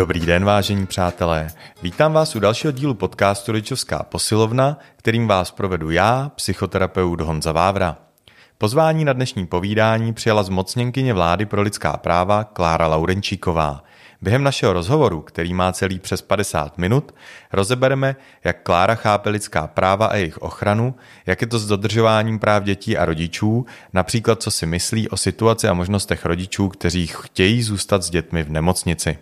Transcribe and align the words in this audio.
Dobrý 0.00 0.20
den, 0.20 0.44
vážení 0.44 0.86
přátelé. 0.86 1.48
Vítám 1.82 2.12
vás 2.12 2.36
u 2.36 2.40
dalšího 2.40 2.72
dílu 2.72 2.94
podcastu 2.94 3.52
Rodičovská 3.52 4.02
posilovna, 4.02 4.78
kterým 4.96 5.28
vás 5.28 5.50
provedu 5.50 5.90
já, 5.90 6.30
psychoterapeut 6.34 7.20
Honza 7.20 7.52
Vávra. 7.52 7.96
Pozvání 8.58 9.04
na 9.04 9.12
dnešní 9.12 9.46
povídání 9.46 10.12
přijala 10.12 10.42
zmocněnkyně 10.42 11.14
vlády 11.14 11.46
pro 11.46 11.62
lidská 11.62 11.96
práva 11.96 12.44
Klára 12.44 12.86
Laurenčíková. 12.86 13.84
Během 14.22 14.42
našeho 14.42 14.72
rozhovoru, 14.72 15.20
který 15.20 15.54
má 15.54 15.72
celý 15.72 15.98
přes 15.98 16.22
50 16.22 16.78
minut, 16.78 17.14
rozebereme, 17.52 18.16
jak 18.44 18.62
Klára 18.62 18.94
chápe 18.94 19.30
lidská 19.30 19.66
práva 19.66 20.06
a 20.06 20.16
jejich 20.16 20.38
ochranu, 20.38 20.94
jak 21.26 21.40
je 21.40 21.46
to 21.46 21.58
s 21.58 21.66
dodržováním 21.66 22.38
práv 22.38 22.62
dětí 22.62 22.96
a 22.96 23.04
rodičů, 23.04 23.66
například 23.92 24.42
co 24.42 24.50
si 24.50 24.66
myslí 24.66 25.08
o 25.08 25.16
situaci 25.16 25.68
a 25.68 25.74
možnostech 25.74 26.24
rodičů, 26.24 26.68
kteří 26.68 27.06
chtějí 27.06 27.62
zůstat 27.62 28.02
s 28.02 28.10
dětmi 28.10 28.42
v 28.42 28.50
nemocnici. 28.50 29.18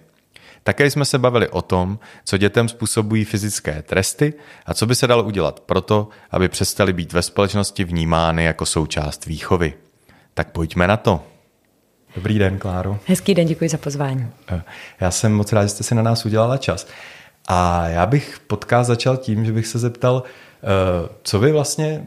Také 0.62 0.90
jsme 0.90 1.04
se 1.04 1.18
bavili 1.18 1.48
o 1.48 1.62
tom, 1.62 1.98
co 2.24 2.36
dětem 2.36 2.68
způsobují 2.68 3.24
fyzické 3.24 3.82
tresty 3.82 4.34
a 4.66 4.74
co 4.74 4.86
by 4.86 4.94
se 4.94 5.06
dalo 5.06 5.22
udělat 5.22 5.60
proto, 5.60 6.08
aby 6.30 6.48
přestali 6.48 6.92
být 6.92 7.12
ve 7.12 7.22
společnosti 7.22 7.84
vnímány 7.84 8.44
jako 8.44 8.66
součást 8.66 9.26
výchovy. 9.26 9.74
Tak 10.34 10.50
pojďme 10.50 10.86
na 10.86 10.96
to. 10.96 11.22
Dobrý 12.16 12.38
den, 12.38 12.58
Kláro. 12.58 12.98
Hezký 13.06 13.34
den, 13.34 13.46
děkuji 13.46 13.70
za 13.70 13.78
pozvání. 13.78 14.30
Eh, 14.48 14.62
já 15.00 15.10
jsem 15.10 15.32
moc 15.32 15.52
rád, 15.52 15.62
že 15.62 15.68
jste 15.68 15.84
si 15.84 15.94
na 15.94 16.02
nás 16.02 16.26
udělala 16.26 16.56
čas. 16.56 16.86
A 17.48 17.88
já 17.88 18.06
bych 18.06 18.40
podcast 18.46 18.88
začal 18.88 19.16
tím, 19.16 19.44
že 19.44 19.52
bych 19.52 19.66
se 19.66 19.78
zeptal, 19.78 20.22
eh, 20.22 21.08
co 21.22 21.38
vy 21.38 21.52
vlastně 21.52 22.06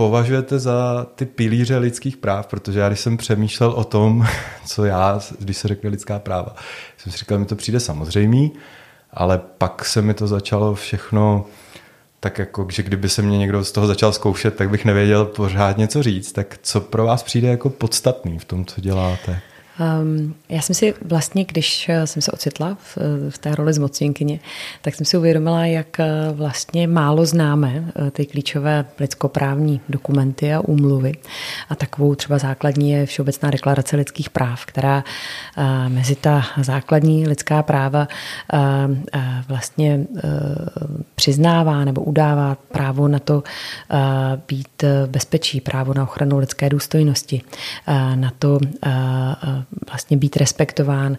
považujete 0.00 0.58
za 0.58 1.06
ty 1.14 1.26
pilíře 1.26 1.78
lidských 1.78 2.16
práv, 2.16 2.46
protože 2.46 2.80
já 2.80 2.88
když 2.88 3.00
jsem 3.00 3.16
přemýšlel 3.16 3.70
o 3.70 3.84
tom, 3.84 4.26
co 4.66 4.84
já, 4.84 5.20
když 5.38 5.56
se 5.56 5.68
řekne 5.68 5.90
lidská 5.90 6.18
práva, 6.18 6.54
jsem 6.98 7.12
si 7.12 7.18
říkal, 7.18 7.38
mi 7.38 7.44
to 7.44 7.56
přijde 7.56 7.80
samozřejmý, 7.80 8.52
ale 9.10 9.40
pak 9.58 9.84
se 9.84 10.02
mi 10.02 10.14
to 10.14 10.26
začalo 10.26 10.74
všechno 10.74 11.44
tak 12.20 12.38
jako, 12.38 12.66
že 12.70 12.82
kdyby 12.82 13.08
se 13.08 13.22
mě 13.22 13.38
někdo 13.38 13.64
z 13.64 13.72
toho 13.72 13.86
začal 13.86 14.12
zkoušet, 14.12 14.56
tak 14.56 14.70
bych 14.70 14.84
nevěděl 14.84 15.24
pořád 15.24 15.78
něco 15.78 16.02
říct. 16.02 16.32
Tak 16.32 16.58
co 16.62 16.80
pro 16.80 17.04
vás 17.04 17.22
přijde 17.22 17.48
jako 17.48 17.70
podstatný 17.70 18.38
v 18.38 18.44
tom, 18.44 18.64
co 18.64 18.80
děláte? 18.80 19.40
Um, 19.80 20.34
já 20.48 20.60
jsem 20.60 20.74
si 20.74 20.94
vlastně, 21.04 21.44
když 21.44 21.88
eh, 21.88 22.06
jsem 22.06 22.22
se 22.22 22.32
ocitla 22.32 22.76
v, 22.80 22.98
v 23.30 23.38
té 23.38 23.54
roli 23.54 23.72
zmocněnkyně, 23.72 24.40
tak 24.82 24.94
jsem 24.94 25.06
si 25.06 25.16
uvědomila, 25.16 25.66
jak 25.66 26.00
eh, 26.00 26.06
vlastně 26.32 26.86
málo 26.86 27.26
známe 27.26 27.92
eh, 28.06 28.10
ty 28.10 28.26
klíčové 28.26 28.84
lidskoprávní 28.98 29.80
dokumenty 29.88 30.54
a 30.54 30.60
úmluvy. 30.60 31.12
A 31.68 31.74
takovou 31.74 32.14
třeba 32.14 32.38
základní 32.38 32.90
je 32.90 33.06
Všeobecná 33.06 33.50
deklarace 33.50 33.96
lidských 33.96 34.30
práv, 34.30 34.66
která 34.66 35.04
mezi 35.88 36.14
ta 36.14 36.46
základní 36.62 37.28
lidská 37.28 37.62
práva 37.62 38.08
vlastně 39.48 40.06
přiznává 41.14 41.84
nebo 41.84 42.02
udává 42.02 42.56
právo 42.72 43.08
na 43.08 43.18
to 43.18 43.42
být 44.48 44.84
bezpečí, 45.06 45.60
právo 45.60 45.94
na 45.94 46.02
ochranu 46.02 46.38
lidské 46.38 46.68
důstojnosti, 46.68 47.42
na 48.14 48.32
to 48.38 48.58
vlastně 49.90 50.16
být 50.16 50.36
respektován 50.36 51.16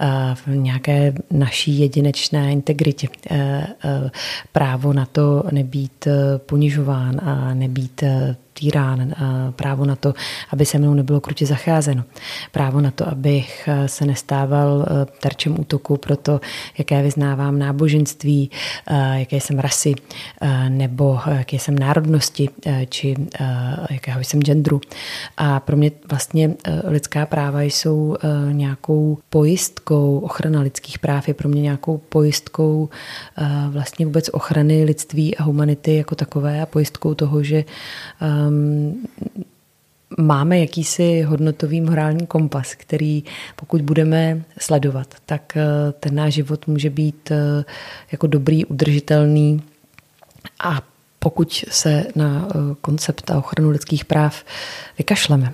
eh, 0.00 0.06
v 0.34 0.48
nějaké 0.48 1.14
naší 1.30 1.78
jedinečné 1.78 2.52
integritě. 2.52 3.08
Eh, 3.30 3.66
eh, 3.84 4.10
právo 4.52 4.92
na 4.92 5.06
to 5.06 5.44
nebýt 5.50 6.08
ponižován 6.46 7.20
a 7.22 7.54
nebýt 7.54 8.04
týrán, 8.54 9.14
právo 9.50 9.84
na 9.84 9.96
to, 9.96 10.14
aby 10.50 10.66
se 10.66 10.78
mnou 10.78 10.94
nebylo 10.94 11.20
krutě 11.20 11.46
zacházeno, 11.46 12.04
právo 12.52 12.80
na 12.80 12.90
to, 12.90 13.08
abych 13.08 13.68
se 13.86 14.06
nestával 14.06 14.86
terčem 15.20 15.60
útoku 15.60 15.96
pro 15.96 16.16
to, 16.16 16.40
jaké 16.78 17.02
vyznávám 17.02 17.58
náboženství, 17.58 18.50
jaké 19.14 19.40
jsem 19.40 19.58
rasy, 19.58 19.94
nebo 20.68 21.20
jaké 21.26 21.58
jsem 21.58 21.78
národnosti, 21.78 22.48
či 22.88 23.16
jakého 23.90 24.20
jsem 24.20 24.40
genderu. 24.40 24.80
A 25.36 25.60
pro 25.60 25.76
mě 25.76 25.90
vlastně 26.10 26.54
lidská 26.84 27.26
práva 27.26 27.62
jsou 27.62 28.16
nějakou 28.52 29.18
pojistkou, 29.30 30.18
ochrana 30.18 30.60
lidských 30.60 30.98
práv 30.98 31.28
je 31.28 31.34
pro 31.34 31.48
mě 31.48 31.62
nějakou 31.62 31.98
pojistkou 31.98 32.88
vlastně 33.68 34.06
vůbec 34.06 34.30
ochrany 34.32 34.84
lidství 34.84 35.36
a 35.36 35.42
humanity 35.42 35.96
jako 35.96 36.14
takové 36.14 36.62
a 36.62 36.66
pojistkou 36.66 37.14
toho, 37.14 37.42
že 37.42 37.64
um, 38.48 39.06
máme 40.18 40.58
jakýsi 40.58 41.22
hodnotový 41.22 41.80
morální 41.80 42.26
kompas, 42.26 42.74
který 42.74 43.24
pokud 43.56 43.82
budeme 43.82 44.42
sledovat, 44.58 45.14
tak 45.26 45.52
uh, 45.56 45.62
ten 46.00 46.14
náš 46.14 46.34
život 46.34 46.66
může 46.66 46.90
být 46.90 47.30
uh, 47.30 47.64
jako 48.12 48.26
dobrý, 48.26 48.64
udržitelný 48.64 49.62
a 50.64 50.82
pokud 51.24 51.64
se 51.70 52.06
na 52.14 52.48
eh, 52.48 52.58
koncept 52.80 53.30
a 53.30 53.38
ochranu 53.38 53.70
lidských 53.70 54.04
práv 54.04 54.44
vykašleme 54.98 55.52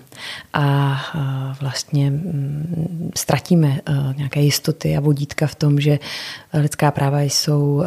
a 0.52 0.96
eh, 1.14 1.18
vlastně 1.60 2.10
mm, 2.10 3.10
ztratíme 3.16 3.78
eh, 3.78 3.92
nějaké 4.16 4.40
jistoty 4.40 4.96
a 4.96 5.00
vodítka 5.00 5.46
v 5.46 5.54
tom, 5.54 5.80
že 5.80 5.98
lidská 6.54 6.90
práva 6.90 7.20
jsou 7.20 7.84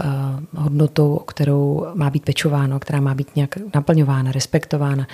hodnotou, 0.56 1.18
kterou 1.18 1.88
má 1.94 2.10
být 2.10 2.24
pečováno, 2.24 2.80
která 2.80 3.02
má 3.02 3.14
být 3.14 3.36
nějak 3.36 3.58
naplňována, 3.76 4.32
respektována, 4.32 5.08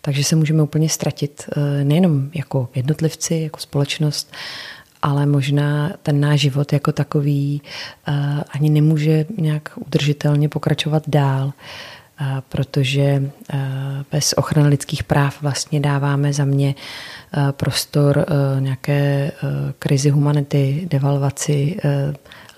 takže 0.00 0.24
se 0.24 0.36
můžeme 0.36 0.62
úplně 0.62 0.88
ztratit 0.88 1.48
nejenom 1.82 2.30
jako 2.34 2.68
jednotlivci, 2.74 3.34
jako 3.34 3.60
společnost, 3.60 4.32
ale 5.02 5.26
možná 5.26 5.92
ten 6.02 6.20
náš 6.20 6.40
život 6.40 6.72
jako 6.72 6.92
takový 6.92 7.62
ani 8.50 8.70
nemůže 8.70 9.26
nějak 9.38 9.68
udržitelně 9.76 10.48
pokračovat 10.48 11.02
dál 11.08 11.52
protože 12.48 13.30
bez 14.12 14.32
ochrany 14.32 14.68
lidských 14.68 15.04
práv 15.04 15.42
vlastně 15.42 15.80
dáváme 15.80 16.32
za 16.32 16.44
mě 16.44 16.74
prostor 17.50 18.26
nějaké 18.58 19.32
krizi 19.78 20.10
humanity, 20.10 20.88
devalvaci 20.90 21.76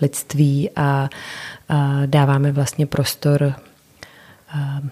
lidství 0.01 0.71
a 0.77 1.09
dáváme 2.07 2.53
vlastně 2.53 2.87
prostor 2.87 3.55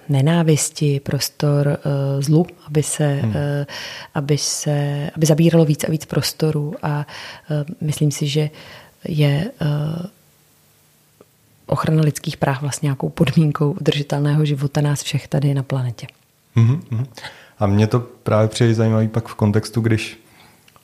nenávisti, 0.08 1.00
prostor 1.00 1.78
zlu, 2.20 2.46
aby 2.66 2.82
se, 2.82 3.06
hmm. 3.06 3.34
aby 4.14 4.38
se 4.38 5.10
aby 5.16 5.26
zabíralo 5.26 5.64
víc 5.64 5.84
a 5.84 5.90
víc 5.90 6.04
prostoru 6.04 6.74
a 6.82 7.06
myslím 7.80 8.10
si, 8.10 8.28
že 8.28 8.50
je 9.08 9.50
ochrana 11.66 12.02
lidských 12.02 12.36
práv 12.36 12.62
vlastně 12.62 12.86
nějakou 12.86 13.08
podmínkou 13.08 13.72
udržitelného 13.72 14.44
života 14.44 14.80
nás 14.80 15.02
všech 15.02 15.28
tady 15.28 15.54
na 15.54 15.62
planetě. 15.62 16.06
Mm-hmm. 16.56 17.06
A 17.58 17.66
mě 17.66 17.86
to 17.86 18.00
právě 18.00 18.48
přijde 18.48 18.74
zajímavý 18.74 19.08
pak 19.08 19.28
v 19.28 19.34
kontextu, 19.34 19.80
když, 19.80 20.18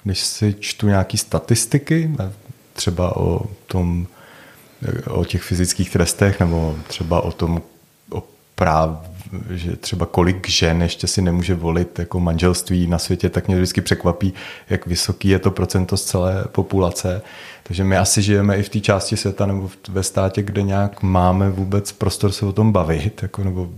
když 0.05 0.21
si 0.21 0.55
čtu 0.61 0.89
nějaké 0.89 1.19
statistiky, 1.19 2.11
třeba 2.73 3.17
o 3.17 3.47
tom, 3.67 4.07
o 5.11 5.25
těch 5.25 5.43
fyzických 5.43 5.91
trestech, 5.91 6.41
nebo 6.41 6.77
třeba 6.89 7.21
o 7.21 7.33
tom, 7.33 7.63
o 8.11 8.23
práv, 8.55 9.07
že 9.51 9.77
třeba 9.77 10.07
kolik 10.07 10.49
žen 10.49 10.83
ještě 10.83 11.07
si 11.07 11.23
nemůže 11.23 11.55
volit 11.55 11.99
jako 11.99 12.21
manželství 12.21 12.87
na 12.87 12.99
světě, 12.99 13.29
tak 13.31 13.49
mě 13.49 13.57
vždycky 13.57 13.81
překvapí, 13.81 14.35
jak 14.71 14.87
vysoký 14.87 15.29
je 15.29 15.39
to 15.39 15.51
procento 15.51 15.97
z 15.97 16.05
celé 16.05 16.45
populace. 16.53 17.23
Takže 17.63 17.85
my 17.85 17.97
asi 17.97 18.23
žijeme 18.23 18.57
i 18.57 18.63
v 18.63 18.69
té 18.69 18.81
části 18.81 19.17
světa 19.17 19.47
nebo 19.47 19.71
ve 19.89 20.03
státě, 20.03 20.43
kde 20.43 20.63
nějak 20.63 21.03
máme 21.03 21.51
vůbec 21.51 21.93
prostor 21.93 22.33
se 22.33 22.47
o 22.47 22.53
tom 22.53 22.73
bavit, 22.73 23.23
jako, 23.23 23.45
nebo 23.45 23.69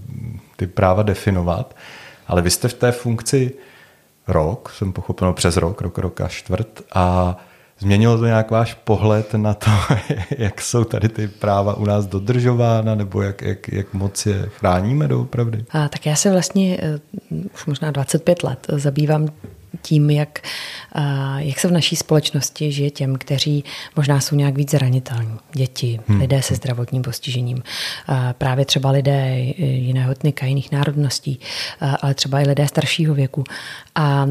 ty 0.56 0.66
práva 0.66 1.02
definovat. 1.02 1.76
Ale 2.26 2.42
vy 2.42 2.50
jste 2.50 2.68
v 2.68 2.74
té 2.74 2.92
funkci 2.92 3.52
rok, 4.28 4.72
jsem 4.76 4.92
pochopil, 4.92 5.26
no 5.28 5.34
přes 5.34 5.56
rok, 5.56 5.80
rok, 5.80 5.98
rok 5.98 6.20
a 6.20 6.28
čtvrt 6.28 6.82
a 6.94 7.36
Změnilo 7.82 8.18
to 8.18 8.26
nějak 8.26 8.50
váš 8.50 8.74
pohled 8.74 9.34
na 9.34 9.54
to, 9.54 9.70
jak 10.38 10.60
jsou 10.60 10.84
tady 10.84 11.08
ty 11.08 11.28
práva 11.28 11.74
u 11.74 11.84
nás 11.84 12.06
dodržována, 12.06 12.94
nebo 12.94 13.22
jak, 13.22 13.42
jak, 13.42 13.68
jak 13.68 13.94
moc 13.94 14.26
je 14.26 14.48
chráníme 14.58 15.08
doopravdy? 15.08 15.64
A, 15.70 15.88
tak 15.88 16.06
já 16.06 16.16
se 16.16 16.30
vlastně 16.30 16.78
eh, 16.82 17.00
už 17.54 17.66
možná 17.66 17.90
25 17.90 18.42
let 18.42 18.66
zabývám 18.68 19.28
tím, 19.82 20.10
jak, 20.10 20.40
jak 21.36 21.60
se 21.60 21.68
v 21.68 21.72
naší 21.72 21.96
společnosti 21.96 22.72
žije 22.72 22.90
těm, 22.90 23.16
kteří 23.16 23.64
možná 23.96 24.20
jsou 24.20 24.36
nějak 24.36 24.56
víc 24.56 24.70
zranitelní. 24.70 25.38
Děti, 25.52 26.00
hmm. 26.08 26.20
lidé 26.20 26.42
se 26.42 26.54
zdravotním 26.54 27.02
postižením, 27.02 27.62
právě 28.38 28.64
třeba 28.64 28.90
lidé 28.90 29.36
jiného 29.58 30.12
etnika, 30.12 30.46
jiných 30.46 30.72
národností, 30.72 31.40
ale 32.02 32.14
třeba 32.14 32.40
i 32.40 32.48
lidé 32.48 32.68
staršího 32.68 33.14
věku. 33.14 33.44
A 33.94 34.26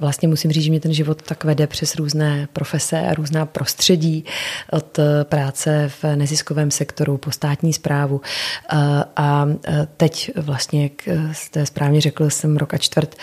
vlastně 0.00 0.28
musím 0.28 0.52
říct, 0.52 0.64
že 0.64 0.70
mě 0.70 0.80
ten 0.80 0.92
život 0.92 1.22
tak 1.22 1.44
vede 1.44 1.66
přes 1.66 1.94
různé 1.94 2.48
profese 2.52 3.00
a 3.00 3.14
různá 3.14 3.46
prostředí, 3.46 4.24
od 4.70 4.98
práce 5.22 5.90
v 6.02 6.16
neziskovém 6.16 6.70
sektoru 6.70 7.18
po 7.18 7.30
státní 7.30 7.72
zprávu. 7.72 8.20
A 9.16 9.46
teď 9.96 10.30
vlastně, 10.36 10.82
jak 10.82 10.92
jste 11.32 11.66
správně 11.66 12.00
řekl, 12.00 12.30
jsem 12.30 12.56
rok 12.56 12.74
a 12.74 12.78
čtvrt 12.78 13.16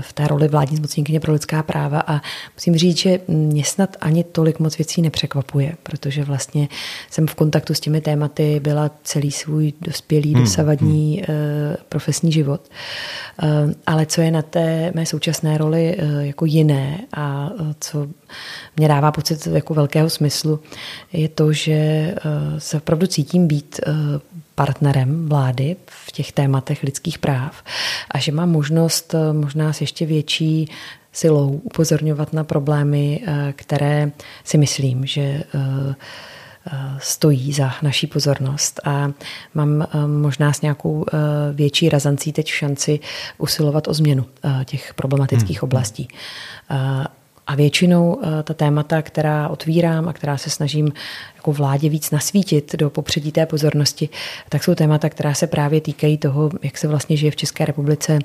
v 0.00 0.12
té 0.12 0.28
roli 0.28 0.48
vládní 0.48 0.76
zmocněnkyně 0.76 1.20
pro 1.20 1.32
lidská 1.32 1.57
lidská 1.58 1.62
práva 1.62 2.00
a 2.06 2.20
musím 2.56 2.76
říct, 2.76 2.98
že 2.98 3.20
mě 3.28 3.64
snad 3.64 3.96
ani 4.00 4.24
tolik 4.24 4.58
moc 4.58 4.78
věcí 4.78 5.02
nepřekvapuje, 5.02 5.76
protože 5.82 6.24
vlastně 6.24 6.68
jsem 7.10 7.26
v 7.26 7.34
kontaktu 7.34 7.74
s 7.74 7.80
těmi 7.80 8.00
tématy 8.00 8.60
byla 8.60 8.90
celý 9.04 9.30
svůj 9.30 9.72
dospělý, 9.80 10.34
hmm. 10.34 10.44
dosavadní 10.44 11.22
hmm. 11.28 11.76
profesní 11.88 12.32
život. 12.32 12.60
Ale 13.86 14.06
co 14.06 14.20
je 14.20 14.30
na 14.30 14.42
té 14.42 14.92
mé 14.94 15.06
současné 15.06 15.58
roli 15.58 15.96
jako 16.20 16.44
jiné 16.44 16.98
a 17.16 17.50
co 17.80 18.08
mě 18.76 18.88
dává 18.88 19.12
pocit 19.12 19.46
jako 19.46 19.74
velkého 19.74 20.10
smyslu, 20.10 20.60
je 21.12 21.28
to, 21.28 21.52
že 21.52 22.14
se 22.58 22.76
opravdu 22.76 23.06
cítím 23.06 23.46
být 23.46 23.80
partnerem 24.58 25.28
vlády 25.28 25.76
v 25.86 26.12
těch 26.12 26.32
tématech 26.32 26.82
lidských 26.82 27.18
práv 27.18 27.62
a 28.10 28.18
že 28.18 28.32
mám 28.32 28.50
možnost 28.50 29.14
eh, 29.14 29.32
možná 29.32 29.72
s 29.72 29.80
ještě 29.80 30.06
větší 30.06 30.68
silou 31.12 31.60
upozorňovat 31.62 32.32
na 32.32 32.44
problémy, 32.44 33.20
eh, 33.26 33.52
které 33.56 34.10
si 34.44 34.58
myslím, 34.58 35.06
že 35.06 35.20
eh, 35.20 35.94
stojí 36.98 37.52
za 37.52 37.72
naší 37.82 38.06
pozornost 38.06 38.80
a 38.84 39.10
mám 39.54 39.86
možná 40.06 40.52
s 40.52 40.60
nějakou 40.60 41.04
větší 41.52 41.88
razancí 41.88 42.32
teď 42.32 42.46
šanci 42.46 43.00
usilovat 43.38 43.88
o 43.88 43.94
změnu 43.94 44.24
těch 44.64 44.94
problematických 44.94 45.62
hmm. 45.62 45.66
oblastí. 45.66 46.08
A 47.48 47.54
většinou 47.54 48.20
eh, 48.22 48.42
ta 48.42 48.54
témata, 48.54 49.02
která 49.02 49.48
otvírám 49.48 50.08
a 50.08 50.12
která 50.12 50.36
se 50.36 50.50
snažím 50.50 50.92
jako 51.48 51.58
vládě 51.58 51.88
víc 51.88 52.10
nasvítit 52.10 52.76
do 52.76 52.90
popředí 52.90 53.32
té 53.32 53.46
pozornosti, 53.46 54.08
tak 54.48 54.64
jsou 54.64 54.74
témata, 54.74 55.08
která 55.08 55.34
se 55.34 55.46
právě 55.46 55.80
týkají 55.80 56.18
toho, 56.18 56.50
jak 56.62 56.78
se 56.78 56.88
vlastně 56.88 57.16
žije 57.16 57.30
v 57.30 57.36
České 57.36 57.64
republice 57.64 58.18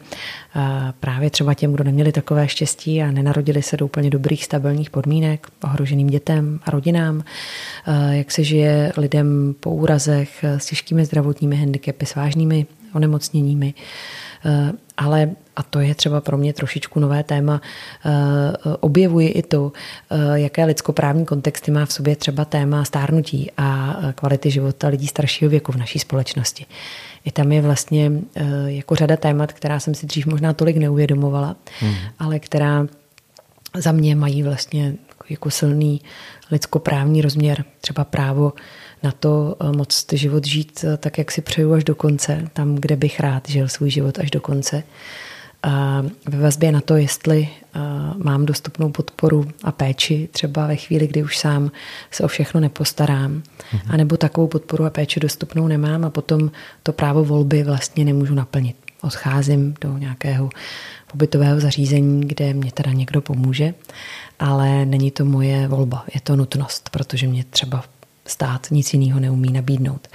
právě 1.00 1.30
třeba 1.30 1.54
těm, 1.54 1.74
kdo 1.74 1.84
neměli 1.84 2.12
takové 2.12 2.48
štěstí 2.48 3.02
a 3.02 3.12
nenarodili 3.12 3.62
se 3.62 3.78
do 3.78 3.86
úplně 3.86 4.10
dobrých, 4.10 4.46
stabilních 4.46 4.90
podmínek, 4.90 5.48
ohroženým 5.64 6.08
dětem 6.08 6.60
a 6.64 6.72
rodinám, 6.72 7.24
jak 8.12 8.32
se 8.32 8.44
žije 8.44 8.92
lidem 8.98 9.56
po 9.60 9.72
úrazech 9.72 10.44
s 10.44 10.66
těžkými 10.66 11.06
zdravotními 11.06 11.56
handicapy, 11.56 12.06
s 12.06 12.16
vážnými 12.16 12.66
onemocněními. 12.94 13.74
Ale 14.98 15.30
a 15.56 15.64
to 15.64 15.80
je 15.80 15.96
třeba 15.96 16.22
pro 16.22 16.38
mě 16.38 16.54
trošičku 16.54 17.00
nové 17.00 17.24
téma, 17.24 17.62
eh, 18.06 18.10
objevuji 18.80 19.28
i 19.28 19.42
to, 19.42 19.72
eh, 20.12 20.40
jaké 20.40 20.66
lidskoprávní 20.66 21.26
kontexty 21.26 21.72
má 21.72 21.86
v 21.86 21.94
sobě 21.94 22.16
třeba 22.16 22.46
téma 22.46 22.86
stárnutí 22.86 23.52
a 23.58 23.98
eh, 24.02 24.14
kvality 24.14 24.52
života 24.52 24.88
lidí 24.88 25.08
staršího 25.08 25.52
věku 25.52 25.72
v 25.72 25.76
naší 25.76 26.00
společnosti. 26.00 26.66
I 27.26 27.32
tam 27.32 27.52
je 27.52 27.62
vlastně 27.62 28.12
jako 28.66 28.96
řada 28.96 29.18
témat, 29.18 29.54
která 29.54 29.80
jsem 29.80 29.96
si 29.96 30.06
dřív 30.06 30.26
možná 30.26 30.54
tolik 30.54 30.78
neuvědomovala, 30.78 31.56
hmm. 31.80 31.96
ale 32.20 32.40
která 32.40 32.88
za 33.76 33.92
mě 33.92 34.16
mají 34.16 34.44
vlastně 34.44 34.94
jako 35.30 35.52
silný 35.52 36.02
lidskoprávní 36.52 37.22
rozměr, 37.22 37.66
třeba 37.82 38.04
právo 38.04 38.54
na 39.04 39.12
to 39.12 39.56
moc 39.76 40.06
život 40.14 40.46
žít 40.46 40.86
tak, 40.98 41.18
jak 41.18 41.32
si 41.32 41.42
přeju 41.42 41.74
až 41.74 41.84
do 41.84 41.96
konce, 41.96 42.50
tam, 42.54 42.76
kde 42.76 42.96
bych 42.96 43.20
rád 43.20 43.50
žil 43.50 43.68
svůj 43.68 43.90
život 43.90 44.20
až 44.20 44.32
do 44.32 44.42
konce 44.42 44.84
ve 46.26 46.40
vazbě 46.40 46.72
na 46.72 46.82
to, 46.82 46.96
jestli 46.96 47.50
mám 48.24 48.46
dostupnou 48.46 48.90
podporu 48.90 49.46
a 49.64 49.72
péči 49.72 50.30
třeba 50.32 50.68
ve 50.68 50.76
chvíli, 50.76 51.08
kdy 51.08 51.24
už 51.24 51.38
sám 51.38 51.72
se 52.12 52.24
o 52.24 52.28
všechno 52.28 52.60
nepostarám, 52.60 53.32
mm-hmm. 53.42 53.82
anebo 53.90 54.18
takovou 54.18 54.48
podporu 54.48 54.86
a 54.86 54.90
péči 54.90 55.20
dostupnou 55.20 55.68
nemám 55.68 56.06
a 56.06 56.10
potom 56.10 56.52
to 56.84 56.94
právo 56.94 57.24
volby 57.26 57.64
vlastně 57.64 58.06
nemůžu 58.06 58.34
naplnit. 58.36 58.76
Odcházím 59.02 59.76
do 59.82 59.98
nějakého 59.98 60.50
pobytového 61.12 61.60
zařízení, 61.60 62.28
kde 62.28 62.54
mě 62.54 62.72
teda 62.72 62.92
někdo 62.92 63.22
pomůže, 63.22 63.74
ale 64.40 64.86
není 64.86 65.12
to 65.12 65.26
moje 65.26 65.68
volba, 65.68 66.06
je 66.14 66.22
to 66.22 66.36
nutnost, 66.36 66.90
protože 66.90 67.28
mě 67.28 67.44
třeba 67.44 67.84
stát 68.26 68.68
nic 68.72 68.94
jiného 68.94 69.20
neumí 69.20 69.52
nabídnout. 69.52 70.08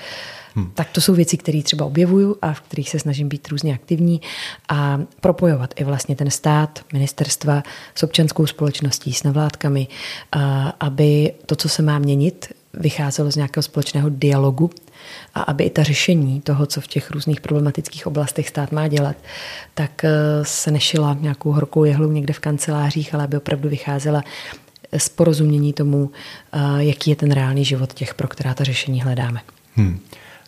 Hmm. 0.58 0.70
Tak 0.75 0.90
to 0.90 1.00
jsou 1.00 1.14
věci, 1.14 1.37
které 1.37 1.62
třeba 1.62 1.84
objevuju 1.84 2.37
a 2.43 2.52
v 2.52 2.60
kterých 2.60 2.90
se 2.90 2.99
snažím 2.99 3.28
být 3.28 3.49
různě 3.49 3.75
aktivní 3.75 4.20
a 4.69 5.00
propojovat 5.20 5.75
i 5.76 5.84
vlastně 5.84 6.16
ten 6.16 6.31
stát, 6.31 6.81
ministerstva 6.93 7.62
s 7.94 8.02
občanskou 8.02 8.46
společností, 8.46 9.12
s 9.12 9.22
nevládkami, 9.22 9.88
aby 10.81 11.32
to, 11.46 11.56
co 11.56 11.69
se 11.69 11.82
má 11.82 11.99
měnit, 11.99 12.52
vycházelo 12.75 13.31
z 13.31 13.37
nějakého 13.37 13.62
společného 13.62 14.08
dialogu 14.08 14.70
a 15.34 15.43
aby 15.43 15.64
i 15.64 15.70
ta 15.70 15.82
řešení 15.82 16.40
toho, 16.40 16.66
co 16.66 16.81
v 16.81 16.87
těch 16.87 17.10
různých 17.10 17.40
problematických 17.40 18.06
oblastech 18.06 18.49
stát 18.49 18.72
má 18.72 18.88
dělat, 18.88 19.16
tak 19.75 20.05
e, 20.05 20.10
se 20.43 20.70
nešila 20.70 21.16
nějakou 21.20 21.52
horkou 21.52 21.84
jehlou 21.84 22.12
někde 22.12 22.32
v 22.32 22.38
kancelářích, 22.38 23.14
ale 23.14 23.25
aby 23.25 23.37
opravdu 23.37 23.69
vycházela 23.69 24.22
z 24.96 25.08
porozumění 25.08 25.72
tomu, 25.72 26.10
e, 26.52 26.84
jaký 26.84 27.10
je 27.10 27.16
ten 27.16 27.31
reálný 27.31 27.64
život 27.64 27.93
těch, 27.93 28.14
pro 28.14 28.28
která 28.28 28.55
ta 28.55 28.64
řešení 28.64 29.02
hledáme. 29.02 29.40
Hmm. 29.75 30.00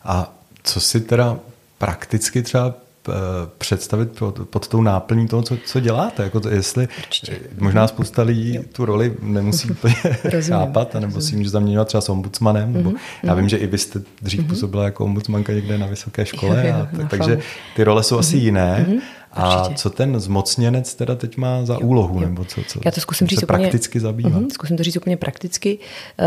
A 0.04 0.34
co 0.62 0.80
si 0.80 1.00
teda 1.00 1.38
prakticky 1.78 2.42
třeba 2.42 2.74
eh, 3.08 3.12
představit 3.58 4.18
pod, 4.18 4.40
pod 4.50 4.68
tou 4.68 4.82
náplní 4.82 5.28
toho, 5.28 5.42
co, 5.42 5.56
co 5.66 5.80
děláte. 5.80 6.22
Jako 6.22 6.40
to, 6.40 6.48
jestli 6.48 6.88
Určitě. 6.98 7.40
možná 7.58 7.88
spousta 7.88 8.22
lidí 8.22 8.54
jo. 8.54 8.62
tu 8.72 8.84
roli 8.84 9.16
nemusí 9.22 9.70
úplně 9.70 9.94
chápat, 10.48 10.94
nebo 10.94 11.20
si 11.20 11.36
může 11.36 11.50
zaměňovat 11.50 11.88
třeba 11.88 12.00
s 12.00 12.08
ombudsmanem. 12.08 12.72
Nebo, 12.72 12.90
mm-hmm. 12.90 12.98
Já 13.22 13.34
vím, 13.34 13.48
že 13.48 13.56
i 13.56 13.66
vy 13.66 13.78
jste 13.78 14.00
dřív 14.22 14.40
mm-hmm. 14.40 14.48
působila 14.48 14.84
jako 14.84 15.04
ombudsmanka 15.04 15.52
někde 15.52 15.78
na 15.78 15.86
vysoké 15.86 16.26
škole, 16.26 16.66
jo, 16.66 16.74
jo, 16.92 17.04
a, 17.04 17.08
takže 17.08 17.38
ty 17.76 17.84
role 17.84 18.02
jsou 18.02 18.16
mm-hmm. 18.16 18.20
asi 18.20 18.36
jiné. 18.36 18.86
Mm-hmm. 18.88 19.00
A 19.32 19.60
Určitě. 19.60 19.74
co 19.74 19.90
ten 19.90 20.20
zmocněnec 20.20 20.94
teda 20.94 21.14
teď 21.14 21.36
má 21.36 21.64
za 21.64 21.74
jo, 21.74 21.80
úlohu? 21.80 22.14
Jo. 22.14 22.20
Nebo 22.20 22.44
co, 22.44 22.60
co, 22.66 22.80
Já 22.84 22.90
to 22.90 23.00
zkusím 23.00 23.26
říct 23.26 23.42
úplně, 23.42 23.58
prakticky 23.58 24.00
zabývá? 24.00 24.30
Uh-huh, 24.30 24.48
zkusím 24.52 24.76
to 24.76 24.82
říct 24.82 24.96
úplně 24.96 25.16
prakticky. 25.16 25.78
Eh, 26.18 26.26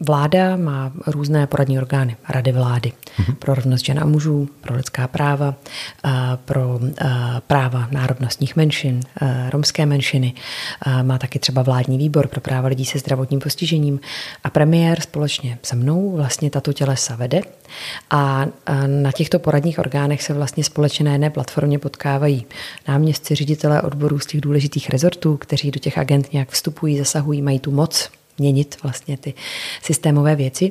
vláda 0.00 0.56
má 0.56 0.92
různé 1.06 1.46
poradní 1.46 1.78
orgány, 1.78 2.16
rady 2.28 2.52
vlády 2.52 2.92
uh-huh. 3.18 3.34
pro 3.34 3.54
rovnost 3.54 3.84
žen 3.84 3.98
a 4.00 4.04
mužů, 4.04 4.48
pro 4.60 4.76
lidská 4.76 5.08
práva, 5.08 5.54
eh, 6.04 6.10
pro 6.44 6.80
eh, 7.00 7.10
práva 7.46 7.88
národnostních 7.90 8.56
menšin, 8.56 9.00
romské 9.50 9.86
menšiny. 9.86 10.34
Má 11.02 11.18
taky 11.18 11.38
třeba 11.38 11.62
vládní 11.62 11.98
výbor 11.98 12.26
pro 12.26 12.40
práva 12.40 12.68
lidí 12.68 12.84
se 12.84 12.98
zdravotním 12.98 13.40
postižením. 13.40 14.00
A 14.44 14.50
premiér 14.50 15.00
společně 15.00 15.58
se 15.62 15.76
mnou 15.76 16.16
vlastně 16.16 16.50
tato 16.50 16.72
tělesa 16.72 17.16
vede. 17.16 17.40
A 18.10 18.46
na 18.86 19.12
těchto 19.12 19.38
poradních 19.38 19.78
orgánech 19.78 20.22
se 20.22 20.34
vlastně 20.34 20.64
jedné 20.98 21.30
platformě 21.30 21.78
potká 21.78 22.09
setkávají 22.10 22.46
náměstci, 22.88 23.34
ředitelé 23.34 23.82
odborů 23.82 24.18
z 24.18 24.26
těch 24.26 24.40
důležitých 24.40 24.90
rezortů, 24.90 25.36
kteří 25.36 25.70
do 25.70 25.80
těch 25.80 25.98
agent 25.98 26.32
nějak 26.32 26.50
vstupují, 26.50 26.98
zasahují, 26.98 27.42
mají 27.42 27.58
tu 27.58 27.70
moc 27.70 28.10
měnit 28.38 28.76
vlastně 28.82 29.16
ty 29.16 29.34
systémové 29.82 30.36
věci 30.36 30.70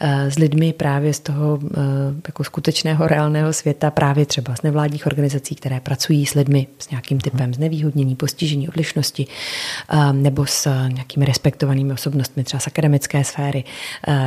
eh, 0.00 0.30
s 0.30 0.38
lidmi 0.38 0.72
právě 0.72 1.14
z 1.14 1.20
toho 1.20 1.58
eh, 1.62 1.78
jako 2.26 2.44
skutečného 2.44 3.06
reálného 3.06 3.52
světa, 3.52 3.90
právě 3.90 4.26
třeba 4.26 4.56
z 4.56 4.62
nevládních 4.62 5.06
organizací, 5.06 5.54
které 5.54 5.80
pracují 5.80 6.26
s 6.26 6.34
lidmi 6.34 6.66
s 6.78 6.90
nějakým 6.90 7.20
typem 7.20 7.54
znevýhodnění, 7.54 8.16
postižení, 8.16 8.68
odlišnosti 8.68 9.26
eh, 9.26 10.12
nebo 10.12 10.46
s 10.46 10.88
nějakými 10.88 11.24
respektovanými 11.26 11.92
osobnostmi 11.92 12.44
třeba 12.44 12.60
z 12.60 12.66
akademické 12.66 13.24
sféry, 13.24 13.64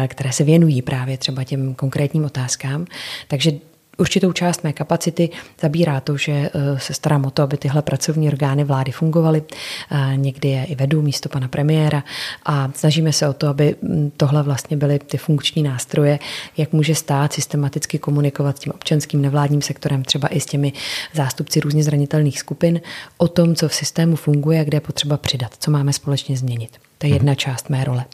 které 0.07 0.31
se 0.31 0.43
věnují 0.43 0.81
právě 0.81 1.17
třeba 1.17 1.43
těm 1.43 1.75
konkrétním 1.75 2.25
otázkám. 2.25 2.85
Takže 3.27 3.70
Určitou 3.97 4.31
část 4.31 4.63
mé 4.63 4.73
kapacity 4.73 5.29
zabírá 5.61 5.99
to, 5.99 6.17
že 6.17 6.31
eh, 6.31 6.49
se 6.79 6.93
starám 6.93 7.25
o 7.25 7.31
to, 7.31 7.43
aby 7.43 7.57
tyhle 7.57 7.81
pracovní 7.81 8.27
orgány 8.27 8.63
vlády 8.63 8.91
fungovaly. 8.91 9.43
Eh, 9.91 10.17
někdy 10.17 10.49
je 10.49 10.65
i 10.65 10.75
vedu 10.75 11.01
místo 11.01 11.29
pana 11.29 11.47
premiéra 11.47 12.03
a 12.45 12.71
snažíme 12.75 13.13
se 13.13 13.27
o 13.27 13.33
to, 13.33 13.47
aby 13.47 13.75
mm, 13.81 14.11
tohle 14.17 14.43
vlastně 14.43 14.77
byly 14.77 14.99
ty 14.99 15.17
funkční 15.17 15.63
nástroje, 15.63 16.19
jak 16.57 16.73
může 16.73 16.95
stát 16.95 17.33
systematicky 17.33 17.99
komunikovat 17.99 18.57
s 18.57 18.59
tím 18.59 18.73
občanským 18.73 19.21
nevládním 19.21 19.61
sektorem, 19.61 20.03
třeba 20.03 20.27
i 20.27 20.39
s 20.39 20.45
těmi 20.45 20.73
zástupci 21.13 21.59
různě 21.59 21.83
zranitelných 21.83 22.39
skupin, 22.39 22.81
o 23.17 23.27
tom, 23.27 23.55
co 23.55 23.69
v 23.69 23.75
systému 23.75 24.15
funguje 24.15 24.59
a 24.61 24.63
kde 24.63 24.75
je 24.75 24.81
potřeba 24.81 25.17
přidat, 25.17 25.51
co 25.59 25.71
máme 25.71 25.93
společně 25.93 26.37
změnit. 26.37 26.77
To 26.97 27.07
je 27.07 27.13
jedna 27.13 27.35
část 27.35 27.69
mé 27.69 27.83
role. 27.83 28.05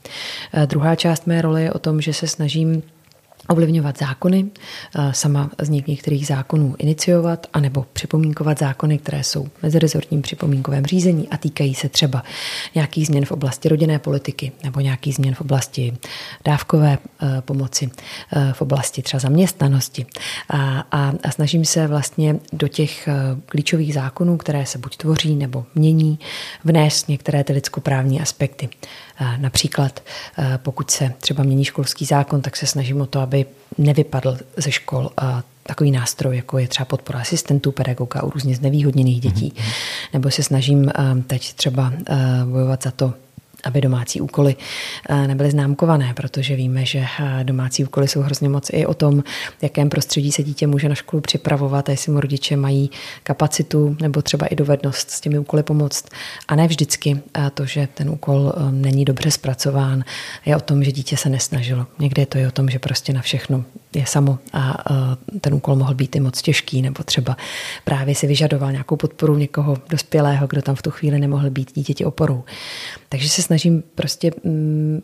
Eh, 0.53 0.67
druhá 0.67 0.95
část 0.95 1.27
mé 1.27 1.41
role 1.41 1.61
je 1.61 1.71
o 1.71 1.79
tom, 1.79 2.01
že 2.01 2.13
se 2.13 2.27
snažím 2.27 2.83
ovlivňovat 3.47 3.99
zákony, 3.99 4.45
eh, 4.95 5.13
sama 5.13 5.49
z 5.61 5.69
některých 5.69 6.27
zákonů 6.27 6.75
iniciovat, 6.77 7.47
anebo 7.53 7.85
připomínkovat 7.93 8.59
zákony, 8.59 8.97
které 8.97 9.23
jsou 9.23 9.43
v 9.43 9.63
mezirezortním 9.63 10.21
připomínkovém 10.21 10.85
řízení 10.85 11.29
a 11.29 11.37
týkají 11.37 11.75
se 11.75 11.89
třeba 11.89 12.23
nějakých 12.75 13.07
změn 13.07 13.25
v 13.25 13.31
oblasti 13.31 13.69
rodinné 13.69 13.99
politiky 13.99 14.51
nebo 14.63 14.79
nějakých 14.79 15.15
změn 15.15 15.35
v 15.35 15.41
oblasti 15.41 15.97
dávkové 16.45 16.97
eh, 17.21 17.41
pomoci, 17.41 17.89
eh, 18.35 18.53
v 18.53 18.61
oblasti 18.61 19.01
třeba 19.01 19.19
zaměstnanosti. 19.19 20.05
A, 20.49 20.79
a, 20.91 21.13
a 21.23 21.31
snažím 21.31 21.65
se 21.65 21.87
vlastně 21.87 22.35
do 22.53 22.67
těch 22.67 23.09
klíčových 23.45 23.93
zákonů, 23.93 24.37
které 24.37 24.65
se 24.65 24.77
buď 24.77 24.97
tvoří 24.97 25.35
nebo 25.35 25.65
mění, 25.75 26.19
vnést 26.63 27.09
některé 27.09 27.43
ty 27.43 27.53
lidskoprávní 27.53 28.21
aspekty. 28.21 28.69
Například 29.37 30.03
pokud 30.57 30.91
se 30.91 31.13
třeba 31.19 31.43
mění 31.43 31.65
školský 31.65 32.05
zákon, 32.05 32.41
tak 32.41 32.57
se 32.57 32.67
snažím 32.67 33.01
o 33.01 33.05
to, 33.05 33.19
aby 33.19 33.45
nevypadl 33.77 34.37
ze 34.57 34.71
škol 34.71 35.11
takový 35.63 35.91
nástroj, 35.91 36.35
jako 36.35 36.57
je 36.57 36.67
třeba 36.67 36.85
podpora 36.85 37.19
asistentů, 37.19 37.71
pedagoga 37.71 38.23
u 38.23 38.29
různě 38.29 38.55
znevýhodněných 38.55 39.21
dětí, 39.21 39.53
mm-hmm. 39.55 39.63
nebo 40.13 40.31
se 40.31 40.43
snažím 40.43 40.91
teď 41.27 41.53
třeba 41.53 41.93
bojovat 42.45 42.83
za 42.83 42.91
to, 42.91 43.13
aby 43.63 43.81
domácí 43.81 44.21
úkoly 44.21 44.55
eh, 45.09 45.27
nebyly 45.27 45.51
známkované, 45.51 46.13
protože 46.13 46.55
víme, 46.55 46.85
že 46.85 46.99
eh, 46.99 47.43
domácí 47.43 47.83
úkoly 47.83 48.07
jsou 48.07 48.21
hrozně 48.21 48.49
moc 48.49 48.69
i 48.73 48.85
o 48.85 48.93
tom, 48.93 49.23
v 49.59 49.63
jakém 49.63 49.89
prostředí 49.89 50.31
se 50.31 50.43
dítě 50.43 50.67
může 50.67 50.89
na 50.89 50.95
školu 50.95 51.21
připravovat 51.21 51.89
a 51.89 51.91
jestli 51.91 52.11
mu 52.11 52.19
rodiče 52.19 52.57
mají 52.57 52.91
kapacitu 53.23 53.97
nebo 54.01 54.21
třeba 54.21 54.47
i 54.47 54.55
dovednost 54.55 55.11
s 55.11 55.21
těmi 55.21 55.39
úkoly 55.39 55.63
pomoct. 55.63 56.05
A 56.47 56.55
ne 56.55 56.67
vždycky 56.67 57.21
a 57.33 57.49
to, 57.49 57.65
že 57.65 57.87
ten 57.93 58.09
úkol 58.09 58.53
eh, 58.55 58.71
není 58.71 59.05
dobře 59.05 59.31
zpracován, 59.31 60.03
je 60.45 60.55
o 60.55 60.59
tom, 60.59 60.83
že 60.83 60.91
dítě 60.91 61.17
se 61.17 61.29
nesnažilo. 61.29 61.87
Někdy 61.99 62.21
je 62.21 62.25
to 62.25 62.37
i 62.37 62.47
o 62.47 62.51
tom, 62.51 62.69
že 62.69 62.79
prostě 62.79 63.13
na 63.13 63.21
všechno 63.21 63.63
je 63.93 64.05
samo 64.05 64.39
a 64.53 64.83
ten 65.41 65.53
úkol 65.53 65.75
mohl 65.75 65.93
být 65.93 66.15
i 66.15 66.19
moc 66.19 66.41
těžký, 66.41 66.81
nebo 66.81 67.03
třeba 67.03 67.37
právě 67.83 68.15
si 68.15 68.27
vyžadoval 68.27 68.71
nějakou 68.71 68.95
podporu 68.95 69.37
někoho 69.37 69.77
dospělého, 69.89 70.47
kdo 70.47 70.61
tam 70.61 70.75
v 70.75 70.81
tu 70.81 70.91
chvíli 70.91 71.19
nemohl 71.19 71.49
být 71.49 71.71
dítěti 71.75 72.05
oporou. 72.05 72.43
Takže 73.09 73.29
se 73.29 73.41
snažím 73.47 73.83
prostě 73.95 74.31
mm, 74.43 75.01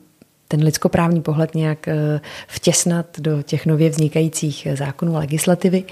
ten 0.47 0.63
lidskoprávní 0.63 1.21
pohled 1.21 1.55
nějak 1.55 1.87
eh, 1.87 2.21
vtěsnat 2.47 3.19
do 3.19 3.41
těch 3.41 3.65
nově 3.65 3.89
vznikajících 3.89 4.67
zákonů 4.73 5.15
a 5.15 5.19
legislativy, 5.19 5.83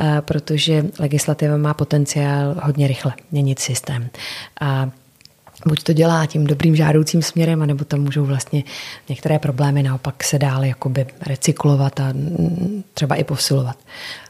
eh, 0.00 0.16
protože 0.20 0.84
legislativa 0.98 1.56
má 1.56 1.74
potenciál 1.74 2.56
hodně 2.62 2.88
rychle 2.88 3.12
měnit 3.30 3.58
systém. 3.58 4.08
A 4.60 4.90
buď 5.68 5.82
to 5.82 5.92
dělá 5.92 6.26
tím 6.26 6.46
dobrým 6.46 6.76
žádoucím 6.76 7.22
směrem, 7.22 7.62
anebo 7.62 7.84
tam 7.84 8.00
můžou 8.00 8.24
vlastně 8.24 8.64
některé 9.08 9.38
problémy 9.38 9.82
naopak 9.82 10.24
se 10.24 10.38
dál 10.38 10.64
jakoby 10.64 11.06
recyklovat 11.26 12.00
a 12.00 12.12
mm, 12.12 12.82
třeba 12.94 13.14
i 13.14 13.24
posilovat. 13.24 13.76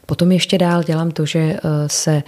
Potom 0.06 0.32
ještě 0.32 0.58
dál 0.58 0.82
dělám 0.82 1.10
to, 1.10 1.26
že 1.26 1.38
eh, 1.38 1.58
se 1.86 2.22